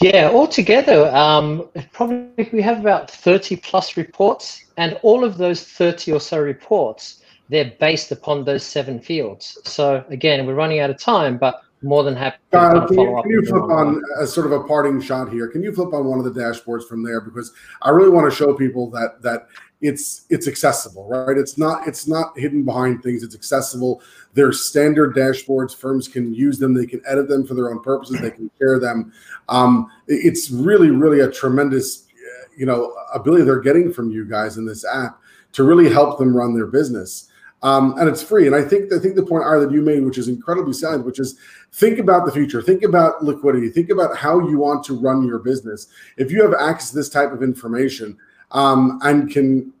Yeah, 0.00 0.30
altogether, 0.32 1.14
um, 1.14 1.68
probably 1.92 2.48
we 2.52 2.62
have 2.62 2.80
about 2.80 3.10
30 3.10 3.56
plus 3.56 3.96
reports, 3.96 4.64
and 4.76 4.98
all 5.02 5.24
of 5.24 5.38
those 5.38 5.64
30 5.64 6.12
or 6.12 6.20
so 6.20 6.38
reports, 6.40 7.22
they're 7.48 7.72
based 7.78 8.10
upon 8.10 8.44
those 8.44 8.64
seven 8.64 9.00
fields. 9.00 9.58
So 9.64 10.04
again, 10.08 10.46
we're 10.46 10.54
running 10.54 10.80
out 10.80 10.90
of 10.90 10.98
time, 10.98 11.38
but 11.38 11.60
more 11.82 12.02
than 12.02 12.16
happy 12.16 12.38
to 12.52 12.58
Uh, 12.58 12.86
can 12.86 12.98
you, 12.98 13.04
follow 13.04 13.18
up. 13.18 13.22
can 13.24 13.32
you 13.32 13.42
flip 13.44 13.62
on 13.64 14.02
a 14.18 14.26
sort 14.26 14.46
of 14.46 14.52
a 14.52 14.64
parting 14.64 15.00
shot 15.00 15.30
here? 15.30 15.48
Can 15.48 15.62
you 15.62 15.72
flip 15.72 15.92
on 15.92 16.06
one 16.06 16.18
of 16.18 16.24
the 16.24 16.40
dashboards 16.40 16.88
from 16.88 17.02
there 17.02 17.20
because 17.20 17.52
I 17.82 17.90
really 17.90 18.08
want 18.08 18.30
to 18.30 18.34
show 18.34 18.54
people 18.54 18.90
that 18.90 19.20
that 19.22 19.48
it's 19.84 20.24
it's 20.30 20.48
accessible, 20.48 21.06
right? 21.06 21.36
It's 21.36 21.58
not 21.58 21.86
it's 21.86 22.08
not 22.08 22.38
hidden 22.38 22.64
behind 22.64 23.02
things. 23.02 23.22
It's 23.22 23.34
accessible. 23.34 24.00
They're 24.32 24.52
standard 24.52 25.14
dashboards. 25.14 25.76
Firms 25.76 26.08
can 26.08 26.34
use 26.34 26.58
them. 26.58 26.72
They 26.72 26.86
can 26.86 27.02
edit 27.06 27.28
them 27.28 27.46
for 27.46 27.52
their 27.52 27.70
own 27.70 27.82
purposes. 27.82 28.20
They 28.20 28.30
can 28.30 28.50
share 28.58 28.78
them. 28.78 29.12
Um, 29.48 29.90
it's 30.08 30.50
really 30.50 30.90
really 30.90 31.20
a 31.20 31.30
tremendous 31.30 32.06
uh, 32.06 32.46
you 32.56 32.64
know 32.64 32.94
ability 33.12 33.44
they're 33.44 33.60
getting 33.60 33.92
from 33.92 34.10
you 34.10 34.24
guys 34.24 34.56
in 34.56 34.64
this 34.64 34.86
app 34.86 35.20
to 35.52 35.64
really 35.64 35.90
help 35.90 36.18
them 36.18 36.34
run 36.34 36.54
their 36.54 36.66
business. 36.66 37.30
Um, 37.62 37.98
and 37.98 38.08
it's 38.08 38.22
free. 38.22 38.46
And 38.46 38.56
I 38.56 38.62
think 38.62 38.90
I 38.90 38.98
think 38.98 39.16
the 39.16 39.22
point 39.22 39.44
Ari 39.44 39.66
that 39.66 39.72
you 39.72 39.82
made, 39.82 40.02
which 40.02 40.18
is 40.18 40.28
incredibly 40.28 40.72
salient, 40.72 41.04
which 41.04 41.20
is 41.20 41.38
think 41.72 41.98
about 41.98 42.24
the 42.24 42.32
future, 42.32 42.62
think 42.62 42.84
about 42.84 43.22
liquidity, 43.22 43.68
think 43.68 43.90
about 43.90 44.16
how 44.16 44.40
you 44.48 44.58
want 44.58 44.82
to 44.84 44.98
run 44.98 45.26
your 45.26 45.40
business. 45.40 45.88
If 46.16 46.30
you 46.30 46.42
have 46.42 46.54
access 46.54 46.90
to 46.90 46.96
this 46.96 47.10
type 47.10 47.32
of 47.32 47.42
information 47.42 48.16
um, 48.50 48.98
and 49.02 49.30
can 49.30 49.72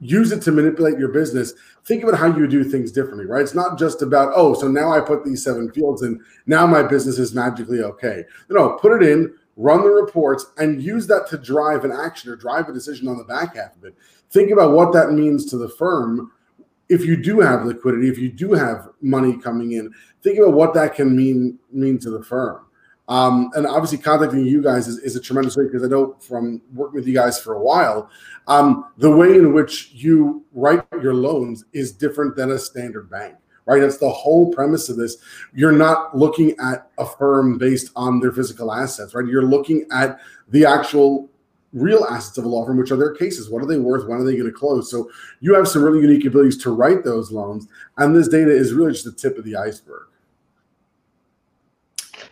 use 0.00 0.32
it 0.32 0.42
to 0.42 0.52
manipulate 0.52 0.98
your 0.98 1.08
business, 1.08 1.54
think 1.84 2.02
about 2.02 2.18
how 2.18 2.26
you 2.26 2.46
do 2.46 2.62
things 2.62 2.92
differently, 2.92 3.26
right? 3.26 3.42
It's 3.42 3.54
not 3.54 3.78
just 3.78 4.02
about, 4.02 4.32
oh, 4.34 4.54
so 4.54 4.68
now 4.68 4.92
I 4.92 5.00
put 5.00 5.24
these 5.24 5.42
seven 5.42 5.70
fields 5.72 6.02
in, 6.02 6.20
now 6.46 6.66
my 6.66 6.82
business 6.82 7.18
is 7.18 7.34
magically 7.34 7.82
okay. 7.82 8.24
No, 8.48 8.78
put 8.80 9.02
it 9.02 9.08
in, 9.08 9.34
run 9.56 9.82
the 9.82 9.90
reports, 9.90 10.46
and 10.58 10.82
use 10.82 11.06
that 11.08 11.28
to 11.30 11.38
drive 11.38 11.84
an 11.84 11.92
action 11.92 12.30
or 12.30 12.36
drive 12.36 12.68
a 12.68 12.72
decision 12.72 13.08
on 13.08 13.18
the 13.18 13.24
back 13.24 13.56
half 13.56 13.76
of 13.76 13.84
it. 13.84 13.94
Think 14.30 14.50
about 14.50 14.72
what 14.72 14.92
that 14.92 15.12
means 15.12 15.46
to 15.46 15.58
the 15.58 15.68
firm 15.68 16.30
if 16.88 17.04
you 17.04 17.16
do 17.16 17.40
have 17.40 17.66
liquidity, 17.66 18.08
if 18.08 18.18
you 18.18 18.30
do 18.30 18.52
have 18.52 18.88
money 19.00 19.36
coming 19.36 19.72
in, 19.72 19.92
think 20.22 20.38
about 20.38 20.54
what 20.54 20.74
that 20.74 20.94
can 20.94 21.14
mean 21.14 21.58
mean 21.70 21.98
to 21.98 22.10
the 22.10 22.22
firm. 22.22 22.64
Um, 23.08 23.50
and 23.54 23.66
obviously, 23.66 23.98
contacting 23.98 24.44
you 24.44 24.62
guys 24.62 24.86
is, 24.86 24.98
is 24.98 25.16
a 25.16 25.20
tremendous 25.20 25.56
way 25.56 25.64
because 25.64 25.82
I 25.82 25.86
know 25.86 26.16
from 26.20 26.60
working 26.74 26.96
with 26.96 27.06
you 27.06 27.14
guys 27.14 27.40
for 27.40 27.54
a 27.54 27.60
while, 27.60 28.10
um, 28.46 28.86
the 28.98 29.10
way 29.10 29.34
in 29.34 29.52
which 29.52 29.90
you 29.92 30.44
write 30.52 30.84
your 31.02 31.14
loans 31.14 31.64
is 31.72 31.92
different 31.92 32.36
than 32.36 32.50
a 32.50 32.58
standard 32.58 33.08
bank, 33.10 33.36
right? 33.64 33.80
That's 33.80 33.96
the 33.96 34.10
whole 34.10 34.52
premise 34.52 34.90
of 34.90 34.96
this. 34.96 35.16
You're 35.54 35.72
not 35.72 36.16
looking 36.16 36.54
at 36.60 36.90
a 36.98 37.06
firm 37.06 37.56
based 37.56 37.90
on 37.96 38.20
their 38.20 38.32
physical 38.32 38.72
assets, 38.72 39.14
right? 39.14 39.26
You're 39.26 39.42
looking 39.42 39.86
at 39.90 40.18
the 40.48 40.66
actual 40.66 41.30
real 41.72 42.04
assets 42.04 42.38
of 42.38 42.44
a 42.44 42.48
law 42.48 42.64
firm, 42.64 42.76
which 42.76 42.90
are 42.90 42.96
their 42.96 43.14
cases. 43.14 43.50
What 43.50 43.62
are 43.62 43.66
they 43.66 43.78
worth? 43.78 44.06
When 44.06 44.18
are 44.18 44.24
they 44.24 44.36
going 44.36 44.50
to 44.50 44.52
close? 44.52 44.90
So 44.90 45.10
you 45.40 45.54
have 45.54 45.68
some 45.68 45.82
really 45.82 46.00
unique 46.00 46.24
abilities 46.26 46.58
to 46.58 46.70
write 46.70 47.04
those 47.04 47.30
loans, 47.30 47.68
and 47.96 48.14
this 48.14 48.28
data 48.28 48.50
is 48.50 48.74
really 48.74 48.92
just 48.92 49.04
the 49.04 49.12
tip 49.12 49.38
of 49.38 49.44
the 49.44 49.56
iceberg. 49.56 50.07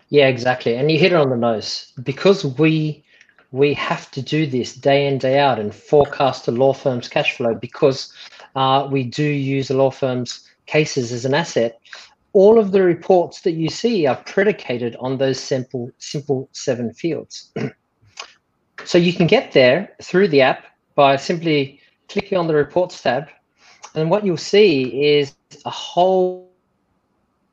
Yeah, 0.08 0.28
exactly. 0.28 0.76
And 0.76 0.90
you 0.90 0.98
hit 0.98 1.12
it 1.12 1.16
on 1.16 1.30
the 1.30 1.36
nose. 1.36 1.92
Because 2.02 2.44
we 2.44 3.04
we 3.52 3.74
have 3.74 4.10
to 4.10 4.22
do 4.22 4.46
this 4.46 4.74
day 4.74 5.06
in, 5.06 5.18
day 5.18 5.38
out 5.38 5.58
and 5.58 5.74
forecast 5.74 6.48
a 6.48 6.50
law 6.50 6.72
firm's 6.72 7.08
cash 7.08 7.36
flow 7.36 7.54
because 7.54 8.12
uh, 8.56 8.86
we 8.90 9.04
do 9.04 9.22
use 9.22 9.70
a 9.70 9.76
law 9.76 9.90
firm's 9.90 10.46
cases 10.66 11.12
as 11.12 11.24
an 11.24 11.32
asset. 11.32 11.78
All 12.32 12.58
of 12.58 12.72
the 12.72 12.82
reports 12.82 13.42
that 13.42 13.52
you 13.52 13.68
see 13.68 14.06
are 14.06 14.16
predicated 14.16 14.96
on 14.96 15.18
those 15.18 15.40
simple 15.40 15.90
simple 15.98 16.48
seven 16.52 16.92
fields. 16.92 17.52
so 18.84 18.98
you 18.98 19.12
can 19.12 19.26
get 19.26 19.52
there 19.52 19.94
through 20.02 20.28
the 20.28 20.42
app 20.42 20.64
by 20.94 21.16
simply 21.16 21.80
clicking 22.08 22.38
on 22.38 22.46
the 22.46 22.54
reports 22.54 23.00
tab. 23.00 23.28
And 23.94 24.10
what 24.10 24.26
you'll 24.26 24.36
see 24.36 25.02
is 25.02 25.34
a 25.64 25.70
whole 25.70 26.50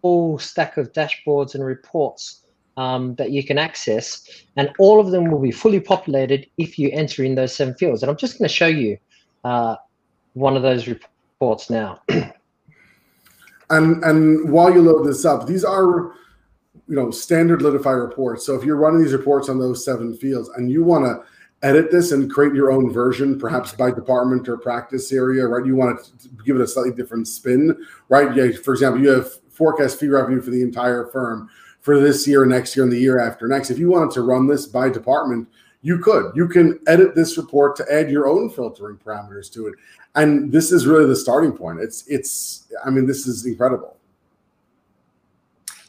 whole 0.01 0.37
stack 0.37 0.75
of 0.75 0.91
dashboards 0.91 1.55
and 1.55 1.63
reports 1.63 2.42
um, 2.77 3.15
that 3.15 3.31
you 3.31 3.43
can 3.43 3.57
access, 3.57 4.45
and 4.55 4.71
all 4.79 4.99
of 4.99 5.11
them 5.11 5.29
will 5.29 5.41
be 5.41 5.51
fully 5.51 5.79
populated 5.79 6.47
if 6.57 6.79
you 6.79 6.89
enter 6.91 7.23
in 7.23 7.35
those 7.35 7.55
seven 7.55 7.73
fields. 7.75 8.03
And 8.03 8.09
I'm 8.09 8.17
just 8.17 8.37
going 8.37 8.47
to 8.47 8.53
show 8.53 8.67
you 8.67 8.97
uh, 9.43 9.75
one 10.33 10.55
of 10.55 10.63
those 10.63 10.87
reports 10.87 11.69
now. 11.69 12.01
And 13.69 14.03
and 14.03 14.51
while 14.51 14.71
you 14.71 14.81
load 14.81 15.03
this 15.03 15.25
up, 15.25 15.47
these 15.47 15.63
are 15.63 16.13
you 16.87 16.95
know 16.95 17.09
standard 17.11 17.61
Litify 17.61 17.99
reports. 17.99 18.45
So 18.45 18.55
if 18.55 18.63
you're 18.63 18.75
running 18.75 19.01
these 19.01 19.13
reports 19.13 19.49
on 19.49 19.59
those 19.59 19.83
seven 19.83 20.15
fields 20.15 20.49
and 20.49 20.71
you 20.71 20.83
want 20.83 21.05
to 21.05 21.23
edit 21.67 21.89
this 21.91 22.11
and 22.11 22.29
create 22.29 22.53
your 22.53 22.71
own 22.71 22.91
version, 22.91 23.39
perhaps 23.39 23.71
by 23.71 23.89
department 23.89 24.47
or 24.49 24.57
practice 24.57 25.11
area, 25.11 25.47
right? 25.47 25.65
You 25.65 25.75
want 25.75 25.97
to 26.03 26.29
give 26.45 26.57
it 26.57 26.61
a 26.61 26.67
slightly 26.67 26.93
different 26.93 27.27
spin, 27.27 27.75
right? 28.09 28.35
Yeah, 28.35 28.51
for 28.63 28.73
example, 28.73 29.01
you 29.01 29.09
have 29.09 29.33
forecast 29.49 29.99
fee 29.99 30.09
revenue 30.09 30.41
for 30.41 30.51
the 30.51 30.61
entire 30.61 31.05
firm 31.07 31.49
for 31.83 31.99
this 31.99 32.25
year, 32.25 32.45
next 32.45 32.75
year, 32.75 32.83
and 32.83 32.91
the 32.91 32.99
year 32.99 33.19
after 33.19 33.47
next. 33.47 33.69
If 33.69 33.77
you 33.77 33.89
wanted 33.89 34.11
to 34.11 34.21
run 34.21 34.47
this 34.47 34.65
by 34.65 34.89
department, 34.89 35.47
you 35.81 35.99
could. 35.99 36.31
You 36.33 36.47
can 36.47 36.79
edit 36.87 37.13
this 37.13 37.37
report 37.37 37.75
to 37.75 37.93
add 37.93 38.09
your 38.09 38.27
own 38.27 38.49
filtering 38.49 38.97
parameters 38.97 39.51
to 39.53 39.67
it. 39.67 39.75
And 40.15 40.49
this 40.49 40.71
is 40.71 40.87
really 40.87 41.05
the 41.05 41.15
starting 41.15 41.51
point. 41.51 41.81
It's 41.81 42.07
it's 42.07 42.73
I 42.85 42.89
mean, 42.89 43.05
this 43.05 43.27
is 43.27 43.45
incredible. 43.45 43.97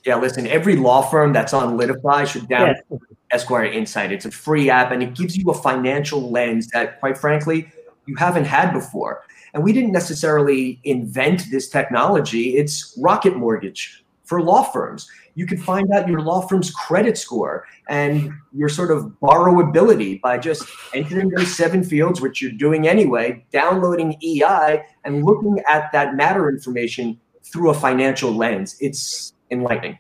Yeah, 0.05 0.17
listen, 0.17 0.47
every 0.49 0.77
law 0.77 1.01
firm 1.01 1.33
that's 1.33 1.55
on 1.55 1.79
Litify 1.79 2.27
should 2.27 2.43
download 2.43 2.75
yeah. 2.91 2.99
Esquire 3.31 3.65
Insight. 3.65 4.13
It's 4.13 4.27
a 4.27 4.31
free 4.31 4.69
app 4.69 4.91
and 4.91 5.03
it 5.03 5.15
gives 5.15 5.37
you 5.37 5.49
a 5.51 5.55
financial 5.55 6.31
lens 6.31 6.69
that, 6.69 7.01
quite 7.01 7.17
frankly, 7.17 7.73
you 8.07 8.17
haven't 8.17 8.45
had 8.45 8.73
before. 8.73 9.23
And 9.55 9.63
we 9.63 9.73
didn't 9.73 9.93
necessarily 9.93 10.81
invent 10.85 11.51
this 11.51 11.71
technology, 11.71 12.57
it's 12.57 12.99
Rocket 13.01 13.37
Mortgage 13.37 14.04
for 14.25 14.41
law 14.43 14.63
firms. 14.63 15.09
You 15.35 15.47
can 15.47 15.59
find 15.59 15.91
out 15.93 16.09
your 16.09 16.21
law 16.21 16.47
firm's 16.47 16.71
credit 16.71 17.19
score 17.19 17.67
and 17.89 18.33
your 18.53 18.69
sort 18.69 18.91
of 18.91 19.05
borrowability 19.23 20.21
by 20.21 20.39
just 20.39 20.65
entering 20.95 21.29
those 21.31 21.55
seven 21.55 21.85
fields, 21.85 22.21
which 22.21 22.41
you're 22.41 22.53
doing 22.53 22.89
anyway, 22.89 23.45
downloading 23.53 24.17
EI, 24.23 24.85
and 25.05 25.25
looking 25.25 25.61
at 25.69 25.93
that 25.93 26.15
matter 26.15 26.49
information 26.49 27.19
through 27.43 27.71
a 27.71 27.75
financial 27.75 28.33
lens. 28.33 28.77
It's 28.81 29.35
enlightening. 29.51 29.99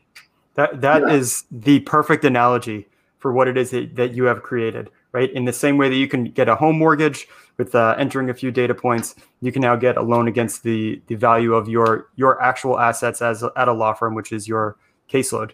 That 0.54 0.80
that 0.80 1.02
yeah. 1.02 1.14
is 1.14 1.44
the 1.50 1.80
perfect 1.80 2.24
analogy 2.24 2.88
for 3.18 3.32
what 3.32 3.48
it 3.48 3.56
is 3.56 3.70
that, 3.70 3.96
that 3.96 4.14
you 4.14 4.24
have 4.24 4.42
created, 4.42 4.90
right? 5.12 5.32
In 5.32 5.44
the 5.44 5.52
same 5.52 5.78
way 5.78 5.88
that 5.88 5.96
you 5.96 6.06
can 6.06 6.24
get 6.24 6.48
a 6.48 6.54
home 6.54 6.78
mortgage 6.78 7.26
with 7.56 7.74
uh, 7.74 7.94
entering 7.98 8.30
a 8.30 8.34
few 8.34 8.50
data 8.50 8.74
points, 8.74 9.14
you 9.40 9.52
can 9.52 9.62
now 9.62 9.76
get 9.76 9.96
a 9.96 10.02
loan 10.02 10.28
against 10.28 10.62
the 10.62 11.00
the 11.06 11.14
value 11.14 11.54
of 11.54 11.68
your 11.68 12.08
your 12.16 12.40
actual 12.42 12.78
assets 12.78 13.22
as 13.22 13.42
at 13.56 13.68
a 13.68 13.72
law 13.72 13.94
firm, 13.94 14.14
which 14.14 14.32
is 14.32 14.48
your 14.48 14.76
caseload. 15.10 15.52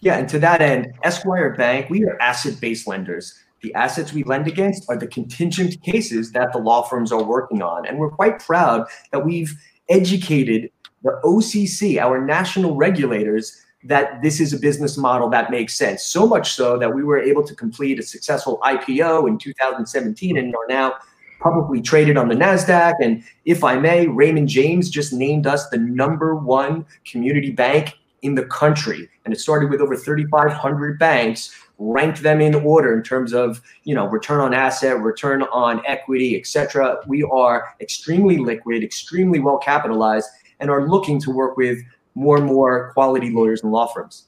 Yeah, 0.00 0.18
and 0.18 0.28
to 0.28 0.38
that 0.40 0.60
end, 0.60 0.92
Esquire 1.02 1.54
Bank, 1.56 1.88
we 1.88 2.04
are 2.04 2.20
asset-based 2.20 2.86
lenders. 2.86 3.34
The 3.62 3.74
assets 3.74 4.12
we 4.12 4.22
lend 4.24 4.46
against 4.46 4.84
are 4.88 4.96
the 4.96 5.06
contingent 5.06 5.82
cases 5.82 6.32
that 6.32 6.52
the 6.52 6.58
law 6.58 6.82
firms 6.82 7.12
are 7.12 7.22
working 7.22 7.62
on, 7.62 7.86
and 7.86 7.98
we're 7.98 8.10
quite 8.10 8.38
proud 8.38 8.86
that 9.10 9.24
we've 9.24 9.54
educated 9.88 10.70
the 11.02 11.20
OCC, 11.24 11.98
our 12.00 12.20
national 12.24 12.76
regulators, 12.76 13.64
that 13.84 14.20
this 14.22 14.40
is 14.40 14.52
a 14.52 14.58
business 14.58 14.96
model 14.96 15.28
that 15.30 15.50
makes 15.50 15.74
sense. 15.74 16.02
So 16.02 16.26
much 16.26 16.52
so 16.52 16.78
that 16.78 16.92
we 16.92 17.04
were 17.04 17.18
able 17.18 17.44
to 17.44 17.54
complete 17.54 17.98
a 17.98 18.02
successful 18.02 18.58
IPO 18.62 19.28
in 19.28 19.38
2017 19.38 20.36
and 20.36 20.54
are 20.54 20.66
now 20.68 20.94
publicly 21.40 21.80
traded 21.80 22.16
on 22.16 22.28
the 22.28 22.34
NASDAQ. 22.34 22.94
And 23.00 23.22
if 23.44 23.64
I 23.64 23.76
may, 23.76 24.06
Raymond 24.06 24.48
James 24.48 24.90
just 24.90 25.12
named 25.12 25.46
us 25.46 25.68
the 25.68 25.78
number 25.78 26.34
one 26.34 26.86
community 27.04 27.50
bank 27.50 27.94
in 28.22 28.34
the 28.34 28.44
country. 28.44 29.08
And 29.24 29.32
it 29.32 29.40
started 29.40 29.70
with 29.70 29.80
over 29.80 29.96
3,500 29.96 30.98
banks, 30.98 31.54
ranked 31.78 32.22
them 32.22 32.40
in 32.40 32.54
order 32.54 32.96
in 32.96 33.02
terms 33.02 33.32
of, 33.32 33.60
you 33.84 33.94
know, 33.94 34.06
return 34.06 34.40
on 34.40 34.54
asset, 34.54 35.00
return 35.00 35.42
on 35.44 35.82
equity, 35.86 36.38
et 36.38 36.46
cetera. 36.46 36.98
We 37.06 37.22
are 37.24 37.74
extremely 37.80 38.38
liquid, 38.38 38.82
extremely 38.82 39.38
well 39.38 39.58
capitalized, 39.58 40.28
and 40.60 40.70
are 40.70 40.88
looking 40.88 41.20
to 41.22 41.30
work 41.30 41.56
with 41.56 41.78
more 42.14 42.38
and 42.38 42.46
more 42.46 42.92
quality 42.92 43.30
lawyers 43.30 43.62
and 43.62 43.70
law 43.70 43.86
firms. 43.86 44.24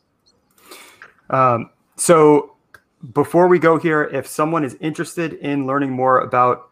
Um, 1.30 1.70
so 1.96 2.56
before 3.12 3.48
we 3.48 3.58
go 3.58 3.78
here, 3.78 4.04
if 4.04 4.26
someone 4.26 4.64
is 4.64 4.76
interested 4.80 5.34
in 5.34 5.66
learning 5.66 5.90
more 5.90 6.20
about 6.20 6.67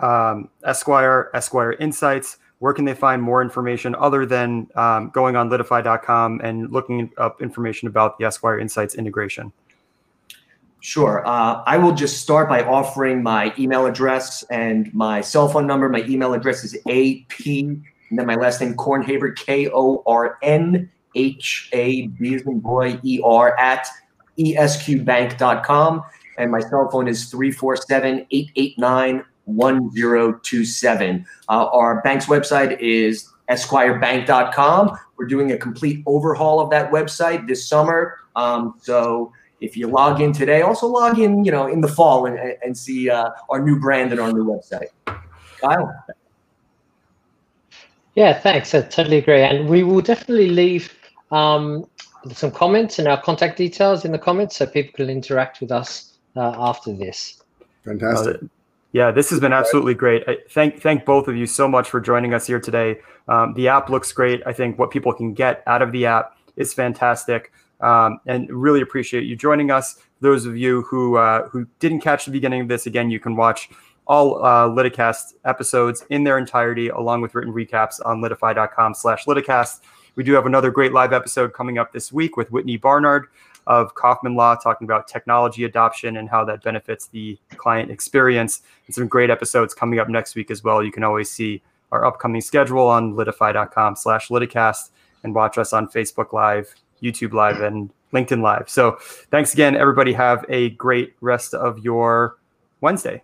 um, 0.00 0.48
Esquire, 0.64 1.30
Esquire 1.34 1.72
Insights, 1.72 2.38
where 2.58 2.72
can 2.72 2.84
they 2.84 2.94
find 2.94 3.20
more 3.20 3.42
information 3.42 3.94
other 3.96 4.24
than 4.24 4.68
um, 4.76 5.10
going 5.10 5.34
on 5.34 5.50
litify.com 5.50 6.40
and 6.44 6.70
looking 6.70 7.10
up 7.18 7.42
information 7.42 7.88
about 7.88 8.18
the 8.18 8.24
Esquire 8.24 8.58
Insights 8.58 8.94
integration? 8.94 9.52
Sure. 10.78 11.26
Uh, 11.26 11.62
I 11.64 11.78
will 11.78 11.92
just 11.92 12.20
start 12.20 12.48
by 12.48 12.62
offering 12.64 13.22
my 13.22 13.52
email 13.58 13.86
address 13.86 14.42
and 14.44 14.92
my 14.92 15.20
cell 15.20 15.48
phone 15.48 15.66
number. 15.66 15.88
My 15.88 16.02
email 16.04 16.34
address 16.34 16.64
is 16.64 16.74
AP, 16.88 17.46
and 17.46 17.84
then 18.10 18.26
my 18.26 18.34
last 18.34 18.60
name, 18.60 18.74
Kornhaber, 18.74 19.34
K 19.36 19.68
O 19.72 20.02
R 20.06 20.38
N 20.42 20.90
H 21.14 21.68
A 21.72 22.08
B 22.08 22.34
as 22.34 22.42
in 22.42 22.60
boy, 22.60 22.98
E 23.02 23.20
R, 23.24 23.58
at 23.58 23.86
esqbank.com. 24.38 26.02
And 26.38 26.50
my 26.50 26.60
cell 26.60 26.88
phone 26.90 27.08
is 27.08 27.26
347 27.26 28.26
889 28.30 29.24
1027. 29.54 31.26
Uh, 31.48 31.66
our 31.72 32.02
bank's 32.02 32.26
website 32.26 32.78
is 32.80 33.28
esquirebank.com. 33.48 34.98
We're 35.16 35.26
doing 35.26 35.52
a 35.52 35.58
complete 35.58 36.02
overhaul 36.06 36.60
of 36.60 36.70
that 36.70 36.90
website 36.90 37.46
this 37.46 37.66
summer. 37.66 38.18
Um, 38.34 38.74
so 38.80 39.32
if 39.60 39.76
you 39.76 39.86
log 39.86 40.20
in 40.20 40.32
today, 40.32 40.62
also 40.62 40.86
log 40.86 41.18
in, 41.18 41.44
you 41.44 41.52
know, 41.52 41.66
in 41.66 41.80
the 41.80 41.88
fall 41.88 42.26
and, 42.26 42.38
and 42.64 42.76
see 42.76 43.08
uh, 43.10 43.30
our 43.50 43.62
new 43.62 43.78
brand 43.78 44.10
and 44.12 44.20
our 44.20 44.32
new 44.32 44.44
website. 44.44 44.88
Kyle. 45.60 46.04
Yeah, 48.14 48.38
thanks. 48.38 48.74
I 48.74 48.82
totally 48.82 49.18
agree. 49.18 49.42
And 49.42 49.68
we 49.68 49.82
will 49.82 50.02
definitely 50.02 50.48
leave 50.48 50.92
um, 51.30 51.86
some 52.32 52.50
comments 52.50 52.98
and 52.98 53.08
our 53.08 53.20
contact 53.20 53.56
details 53.56 54.04
in 54.04 54.12
the 54.12 54.18
comments 54.18 54.56
so 54.56 54.66
people 54.66 54.92
can 54.96 55.08
interact 55.08 55.60
with 55.60 55.72
us 55.72 56.18
uh, 56.36 56.54
after 56.58 56.92
this. 56.92 57.42
Fantastic. 57.84 58.40
Yeah, 58.92 59.10
this 59.10 59.30
has 59.30 59.40
been 59.40 59.54
absolutely 59.54 59.94
great. 59.94 60.22
I 60.28 60.36
thank 60.50 60.82
thank 60.82 61.06
both 61.06 61.26
of 61.26 61.34
you 61.34 61.46
so 61.46 61.66
much 61.66 61.88
for 61.88 61.98
joining 61.98 62.34
us 62.34 62.46
here 62.46 62.60
today. 62.60 63.00
Um, 63.26 63.54
the 63.54 63.68
app 63.68 63.88
looks 63.88 64.12
great. 64.12 64.42
I 64.46 64.52
think 64.52 64.78
what 64.78 64.90
people 64.90 65.14
can 65.14 65.32
get 65.32 65.62
out 65.66 65.80
of 65.80 65.92
the 65.92 66.04
app 66.04 66.36
is 66.56 66.74
fantastic, 66.74 67.52
um, 67.80 68.20
and 68.26 68.50
really 68.50 68.82
appreciate 68.82 69.24
you 69.24 69.34
joining 69.34 69.70
us. 69.70 69.96
Those 70.20 70.44
of 70.44 70.58
you 70.58 70.82
who 70.82 71.16
uh, 71.16 71.48
who 71.48 71.66
didn't 71.78 72.00
catch 72.00 72.26
the 72.26 72.30
beginning 72.30 72.60
of 72.60 72.68
this, 72.68 72.86
again, 72.86 73.10
you 73.10 73.18
can 73.18 73.34
watch 73.34 73.70
all 74.06 74.44
uh, 74.44 74.68
Liticast 74.68 75.34
episodes 75.46 76.04
in 76.10 76.24
their 76.24 76.36
entirety, 76.36 76.88
along 76.88 77.22
with 77.22 77.34
written 77.34 77.52
recaps 77.52 77.98
on 78.04 78.20
litify.com/slash 78.20 79.24
Liticast. 79.24 79.80
We 80.16 80.24
do 80.24 80.34
have 80.34 80.44
another 80.44 80.70
great 80.70 80.92
live 80.92 81.14
episode 81.14 81.54
coming 81.54 81.78
up 81.78 81.94
this 81.94 82.12
week 82.12 82.36
with 82.36 82.52
Whitney 82.52 82.76
Barnard 82.76 83.28
of 83.66 83.94
Kaufman 83.94 84.34
Law, 84.34 84.54
talking 84.56 84.84
about 84.84 85.08
technology 85.08 85.64
adoption 85.64 86.16
and 86.16 86.28
how 86.28 86.44
that 86.44 86.62
benefits 86.62 87.06
the 87.06 87.38
client 87.56 87.90
experience. 87.90 88.62
And 88.86 88.94
some 88.94 89.06
great 89.06 89.30
episodes 89.30 89.74
coming 89.74 89.98
up 89.98 90.08
next 90.08 90.34
week 90.34 90.50
as 90.50 90.64
well. 90.64 90.82
You 90.82 90.92
can 90.92 91.04
always 91.04 91.30
see 91.30 91.62
our 91.92 92.04
upcoming 92.04 92.40
schedule 92.40 92.88
on 92.88 93.14
litify.com 93.14 93.96
slash 93.96 94.28
liticast 94.28 94.90
and 95.24 95.34
watch 95.34 95.58
us 95.58 95.72
on 95.72 95.88
Facebook 95.88 96.32
Live, 96.32 96.74
YouTube 97.02 97.32
Live, 97.32 97.60
and 97.60 97.90
LinkedIn 98.12 98.42
Live. 98.42 98.68
So 98.68 98.98
thanks 99.30 99.52
again, 99.52 99.76
everybody. 99.76 100.12
Have 100.12 100.44
a 100.48 100.70
great 100.70 101.14
rest 101.20 101.54
of 101.54 101.78
your 101.78 102.38
Wednesday. 102.80 103.22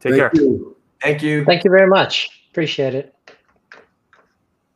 Take 0.00 0.12
Thank 0.12 0.16
care. 0.16 0.30
you. 0.34 0.76
Thank 1.02 1.22
you. 1.22 1.44
Thank 1.44 1.64
you 1.64 1.70
very 1.70 1.88
much. 1.88 2.30
Appreciate 2.50 2.94
it. 2.94 3.14